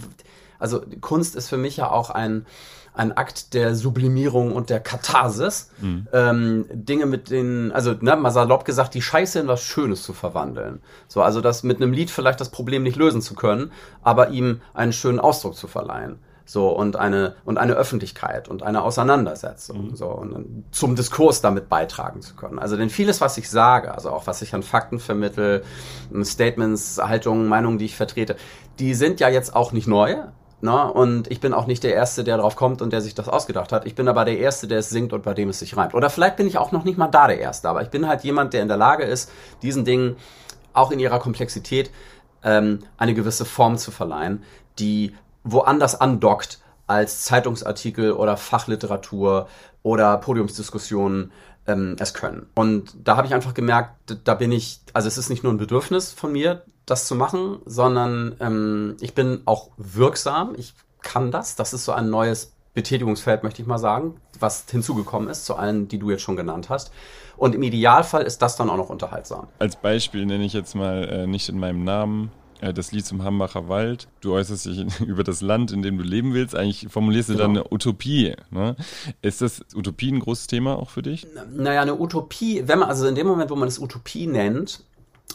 also 0.59 0.81
Kunst 1.01 1.35
ist 1.35 1.49
für 1.49 1.57
mich 1.57 1.77
ja 1.77 1.89
auch 1.91 2.09
ein, 2.12 2.45
ein 2.93 3.15
Akt 3.15 3.54
der 3.54 3.75
Sublimierung 3.75 4.54
und 4.54 4.69
der 4.69 4.80
Katharsis. 4.80 5.71
Mhm. 5.80 6.08
Ähm, 6.13 6.65
Dinge 6.71 7.06
mit 7.06 7.30
den, 7.30 7.71
also 7.71 7.93
ne, 7.99 8.15
mal 8.15 8.32
salopp 8.32 8.65
gesagt, 8.65 8.93
die 8.93 9.02
Scheiße 9.02 9.39
in 9.39 9.47
was 9.47 9.62
Schönes 9.62 10.04
zu 10.04 10.13
verwandeln. 10.13 10.82
So, 11.08 11.21
also 11.21 11.41
das 11.41 11.63
mit 11.63 11.78
einem 11.78 11.93
Lied 11.93 12.10
vielleicht 12.10 12.41
das 12.41 12.49
Problem 12.49 12.84
nicht 12.84 12.97
lösen 12.97 13.21
zu 13.21 13.36
können, 13.36 13.71
aber 14.02 14.30
ihm 14.30 14.62
einen 14.73 14.93
schönen 14.93 15.19
Ausdruck 15.19 15.56
zu 15.56 15.67
verleihen. 15.67 16.19
So, 16.49 16.69
und 16.69 16.95
eine, 16.95 17.36
und 17.45 17.60
eine 17.60 17.73
Öffentlichkeit 17.73 18.47
und 18.47 18.63
eine 18.63 18.82
Auseinandersetzung, 18.82 19.89
mhm. 19.89 19.95
so, 19.95 20.08
und 20.08 20.65
zum 20.71 20.95
Diskurs 20.95 21.41
damit 21.41 21.69
beitragen 21.69 22.23
zu 22.23 22.36
können. 22.36 22.58
Also, 22.58 22.75
denn 22.75 22.89
vieles, 22.89 23.21
was 23.21 23.38
ich 23.38 23.52
sage, 23.52 23.93
also 23.93 24.10
auch 24.10 24.25
was 24.25 24.41
ich 24.41 24.56
an 24.56 24.63
Fakten 24.63 24.97
vermittel, 24.97 25.63
Statements, 26.23 26.97
Haltungen, 26.97 27.47
Meinungen, 27.47 27.78
die 27.78 27.86
ich 27.86 27.95
vertrete, 27.95 28.36
die 28.80 28.95
sind 28.95 29.19
ja 29.19 29.30
jetzt 29.30 29.56
auch 29.56 29.73
nicht 29.73 29.88
neu. 29.88 30.15
Ne? 30.62 30.91
Und 30.91 31.32
ich 31.32 31.39
bin 31.39 31.54
auch 31.54 31.67
nicht 31.67 31.84
der 31.84 31.93
Erste, 31.93 32.24
der 32.24 32.38
drauf 32.38 32.56
kommt 32.56 32.82
und 32.82 32.91
der 32.91 33.02
sich 33.02 33.15
das 33.15 33.30
ausgedacht 33.30 33.72
hat. 33.72 33.86
Ich 33.86 33.95
bin 33.95 34.08
aber 34.08 34.26
der 34.26 34.38
Erste, 34.38 34.67
der 34.67 34.80
es 34.80 34.89
singt 34.89 35.13
und 35.13 35.24
bei 35.24 35.34
dem 35.34 35.50
es 35.50 35.60
sich 35.60 35.78
reimt. 35.78 35.93
Oder 35.93 36.10
vielleicht 36.10 36.36
bin 36.36 36.48
ich 36.48 36.58
auch 36.58 36.72
noch 36.72 36.84
nicht 36.84 36.98
mal 36.98 37.08
da 37.08 37.28
der 37.28 37.39
Erste, 37.39 37.69
aber 37.69 37.82
ich 37.82 37.89
bin 37.89 38.08
halt 38.08 38.24
jemand, 38.24 38.54
der 38.54 38.62
in 38.62 38.67
der 38.67 38.78
Lage 38.78 39.04
ist, 39.04 39.32
diesen 39.62 39.86
Dingen 39.86 40.17
auch 40.74 40.91
in 40.91 41.00
ihrer 41.00 41.19
Komplexität 41.19 41.91
ähm, 42.43 42.80
eine 42.98 43.13
gewisse 43.13 43.45
Form 43.45 43.78
zu 43.78 43.91
verleihen, 43.91 44.43
die 44.80 45.15
woanders 45.43 46.00
andockt 46.00 46.60
als 46.88 47.24
Zeitungsartikel 47.24 48.12
oder 48.12 48.36
Fachliteratur 48.36 49.48
oder 49.84 50.17
Podiumsdiskussionen 50.17 51.32
ähm, 51.67 51.95
es 52.00 52.13
können. 52.13 52.48
Und 52.56 52.95
da 53.04 53.15
habe 53.15 53.28
ich 53.28 53.34
einfach 53.34 53.54
gemerkt, 53.54 54.17
da 54.24 54.34
bin 54.34 54.52
ich, 54.52 54.82
also 54.93 55.08
es 55.08 55.17
ist 55.17 55.30
nicht 55.30 55.43
nur 55.43 55.54
ein 55.54 55.58
Bedürfnis 55.58 56.12
von 56.12 56.32
mir, 56.32 56.63
das 56.89 57.06
zu 57.06 57.15
machen, 57.15 57.60
sondern 57.65 58.36
ähm, 58.39 58.97
ich 59.02 59.13
bin 59.13 59.41
auch 59.45 59.69
wirksam, 59.78 60.54
ich 60.58 60.73
kann 61.02 61.32
das. 61.32 61.56
Das 61.56 61.73
ist 61.73 61.86
so 61.86 61.91
ein 61.91 62.10
neues 62.10 62.54
Betätigungsfeld, 62.73 63.43
möchte 63.43 63.62
ich 63.62 63.67
mal 63.67 63.78
sagen, 63.78 64.15
was 64.39 64.65
hinzugekommen 64.69 65.30
ist 65.30 65.45
zu 65.45 65.56
allen, 65.56 65.88
die 65.88 65.99
du 65.99 66.12
jetzt 66.12 66.21
schon 66.21 66.36
genannt 66.36 66.69
hast. 66.69 66.91
Und 67.38 67.56
im 67.56 67.63
Idealfall 67.63 68.23
ist 68.23 68.41
das 68.41 68.56
dann 68.58 68.69
auch 68.69 68.78
noch 68.78 68.89
unterhaltsam. 68.89 69.47
Als 69.60 69.75
Beispiel 69.75 70.25
nenne 70.25 70.45
ich 70.45 70.54
jetzt 70.54 70.75
mal 70.75 71.04
äh, 71.10 71.28
nicht 71.28 71.49
in 71.49 71.58
meinem 71.58 71.84
Namen 71.84 72.32
äh, 72.62 72.73
das 72.73 72.91
Lied 72.91 73.06
zum 73.06 73.23
Hambacher 73.23 73.69
Wald. 73.69 74.08
Du 74.21 74.34
äußerst 74.34 74.65
dich 74.65 74.99
über 75.06 75.23
das 75.23 75.41
Land, 75.41 75.71
in 75.71 75.82
dem 75.82 75.97
du 75.97 76.04
leben 76.04 76.34
willst. 76.34 76.56
Eigentlich 76.56 76.88
formulierst 76.89 77.30
du 77.30 77.34
genau. 77.34 77.43
dann 77.43 77.58
eine 77.58 77.71
Utopie. 77.71 78.36
Ne? 78.52 78.75
Ist 79.21 79.41
das 79.41 79.65
Utopie 79.73 80.12
ein 80.12 80.19
großes 80.19 80.47
Thema 80.47 80.78
auch 80.78 80.89
für 80.89 81.02
dich? 81.02 81.28
Naja, 81.52 81.82
eine 81.82 81.99
Utopie, 81.99 82.63
wenn 82.65 82.80
man, 82.80 82.89
also 82.89 83.08
in 83.08 83.15
dem 83.15 83.28
Moment, 83.28 83.49
wo 83.49 83.56
man 83.56 83.67
es 83.67 83.80
Utopie 83.80 84.28
nennt, 84.28 84.84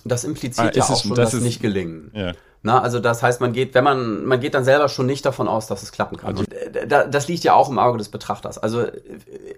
das 0.04 0.24
impliziert 0.24 0.74
ah, 0.74 0.78
ja 0.78 0.84
auch 0.84 0.90
es, 0.90 1.02
schon 1.02 1.14
das, 1.14 1.32
das 1.32 1.40
nicht 1.40 1.60
gelingen. 1.60 2.10
Ja. 2.14 2.32
Na, 2.66 2.80
also 2.80 2.98
das 2.98 3.22
heißt, 3.22 3.42
man 3.42 3.52
geht, 3.52 3.74
wenn 3.74 3.84
man, 3.84 4.24
man 4.24 4.40
geht 4.40 4.54
dann 4.54 4.64
selber 4.64 4.88
schon 4.88 5.04
nicht 5.04 5.26
davon 5.26 5.48
aus, 5.48 5.66
dass 5.66 5.82
es 5.82 5.92
klappen 5.92 6.16
kann. 6.16 6.30
Also, 6.30 6.44
und 6.44 6.52
äh, 6.54 7.10
das 7.10 7.28
liegt 7.28 7.44
ja 7.44 7.52
auch 7.52 7.68
im 7.68 7.78
Auge 7.78 7.98
des 7.98 8.08
Betrachters. 8.08 8.56
Also 8.56 8.86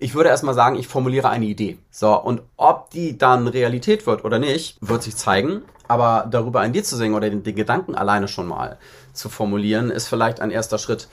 ich 0.01 0.15
würde 0.17 0.29
erstmal 0.29 0.55
sagen, 0.55 0.75
ich 0.77 0.89
formuliere 0.89 1.29
eine 1.29 1.45
Idee. 1.45 1.79
So, 1.93 2.21
und 2.21 2.43
ob 2.57 2.91
die 2.91 3.17
dann 3.17 3.47
Realität 3.47 4.09
wird 4.09 4.25
oder 4.25 4.41
nicht, 4.41 4.79
wird 4.81 5.05
sich 5.05 5.15
zeigen. 5.15 5.63
Aber 5.87 6.27
darüber 6.29 6.61
ein 6.61 6.73
Lied 6.73 6.85
zu 6.85 6.97
singen 6.97 7.15
oder 7.15 7.31
den, 7.31 7.45
den 7.45 7.55
Gedanken 7.55 7.95
alleine 7.95 8.27
schon 8.27 8.49
mal 8.49 8.77
zu 9.13 9.29
formulieren, 9.29 9.91
ist 9.91 10.09
vielleicht 10.09 10.41
ein 10.41 10.51
erster 10.51 10.79
Schritt 10.79 11.07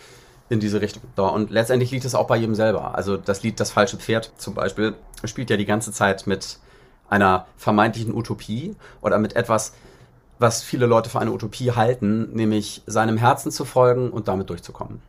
in 0.49 0.59
diese 0.59 0.81
Richtung. 0.81 1.03
So, 1.15 1.31
und 1.31 1.51
letztendlich 1.51 1.91
liegt 1.91 2.05
es 2.05 2.15
auch 2.15 2.25
bei 2.25 2.37
jedem 2.37 2.55
selber. 2.55 2.95
Also 2.95 3.17
das 3.17 3.43
Lied 3.43 3.59
Das 3.59 3.69
falsche 3.69 3.97
Pferd 3.97 4.31
zum 4.37 4.55
Beispiel 4.55 4.95
spielt 5.25 5.51
ja 5.51 5.57
die 5.57 5.65
ganze 5.65 5.91
Zeit 5.91 6.25
mit 6.25 6.57
einer 7.13 7.45
vermeintlichen 7.57 8.15
Utopie 8.15 8.75
oder 9.01 9.19
mit 9.19 9.35
etwas, 9.35 9.73
was 10.39 10.63
viele 10.63 10.87
Leute 10.87 11.11
für 11.11 11.19
eine 11.19 11.31
Utopie 11.31 11.71
halten, 11.71 12.33
nämlich 12.33 12.81
seinem 12.87 13.17
Herzen 13.17 13.51
zu 13.51 13.65
folgen 13.65 14.09
und 14.09 14.27
damit 14.27 14.49
durchzukommen. 14.49 14.99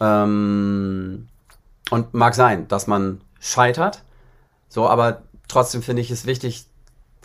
Ähm, 0.00 1.28
und 1.90 2.14
mag 2.14 2.34
sein, 2.34 2.68
dass 2.68 2.86
man 2.86 3.20
scheitert, 3.38 4.02
so, 4.70 4.88
aber 4.88 5.20
trotzdem 5.46 5.82
finde 5.82 6.00
ich 6.00 6.10
es 6.10 6.24
wichtig, 6.24 6.64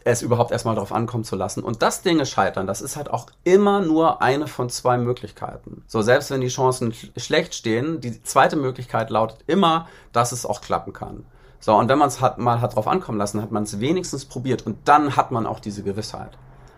es 0.03 0.21
überhaupt 0.21 0.51
erstmal 0.51 0.75
darauf 0.75 0.91
ankommen 0.91 1.23
zu 1.23 1.35
lassen. 1.37 1.63
Und 1.63 1.81
das 1.81 2.01
Dinge 2.01 2.25
scheitern, 2.25 2.67
das 2.67 2.81
ist 2.81 2.97
halt 2.97 3.09
auch 3.09 3.27
immer 3.45 3.81
nur 3.81 4.21
eine 4.21 4.47
von 4.47 4.69
zwei 4.69 4.97
Möglichkeiten. 4.97 5.83
So, 5.87 6.01
selbst 6.01 6.31
wenn 6.31 6.41
die 6.41 6.47
Chancen 6.47 6.93
schlecht 7.15 7.55
stehen, 7.55 8.01
die 8.01 8.21
zweite 8.23 8.57
Möglichkeit 8.57 9.09
lautet 9.09 9.39
immer, 9.47 9.87
dass 10.11 10.33
es 10.33 10.45
auch 10.45 10.61
klappen 10.61 10.91
kann. 10.91 11.25
So, 11.67 11.75
und 11.75 11.89
wenn 11.89 11.97
man 11.97 12.07
es 12.07 12.21
hat, 12.21 12.37
mal 12.37 12.61
hat 12.61 12.77
drauf 12.77 12.87
ankommen 12.87 13.17
lassen, 13.17 13.41
hat 13.41 13.51
man 13.51 13.63
es 13.63 13.81
wenigstens 13.81 14.23
probiert 14.23 14.65
und 14.65 14.77
dann 14.85 15.17
hat 15.17 15.31
man 15.31 15.45
auch 15.45 15.59
diese 15.59 15.83
Gewissheit. 15.83 16.37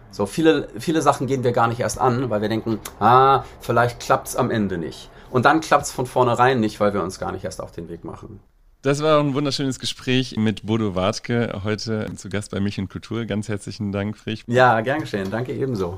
So, 0.10 0.26
viele, 0.26 0.68
viele 0.80 1.04
Sachen 1.04 1.28
gehen 1.28 1.44
wir 1.44 1.52
gar 1.52 1.68
nicht 1.68 1.80
erst 1.80 2.00
an, 2.00 2.32
weil 2.32 2.42
wir 2.42 2.50
denken, 2.50 2.80
ah, 3.00 3.44
vielleicht 3.62 4.00
klappt 4.00 4.30
es 4.30 4.36
am 4.36 4.50
Ende 4.50 4.80
nicht. 4.80 5.12
Und 5.30 5.46
dann 5.46 5.62
klappt 5.62 5.84
es 5.84 5.92
von 5.92 6.08
vornherein 6.08 6.60
nicht, 6.60 6.80
weil 6.80 6.96
wir 6.96 7.04
uns 7.04 7.20
gar 7.20 7.32
nicht 7.32 7.44
erst 7.44 7.62
auf 7.62 7.72
den 7.72 7.88
Weg 7.88 8.04
machen. 8.04 8.40
Das 8.82 9.04
war 9.04 9.20
ein 9.20 9.36
wunderschönes 9.36 9.78
Gespräch 9.78 10.38
mit 10.38 10.66
Bodo 10.66 10.96
Wartke, 10.96 11.62
heute 11.64 12.12
zu 12.16 12.30
Gast 12.30 12.50
bei 12.50 12.60
Mich 12.60 12.80
in 12.80 12.90
Kultur. 12.90 13.26
Ganz 13.26 13.48
herzlichen 13.48 13.92
Dank, 13.92 14.18
Frisch. 14.18 14.44
Ja, 14.48 14.82
gern 14.82 15.02
geschehen. 15.02 15.30
Danke 15.30 15.54
ebenso. 15.54 15.98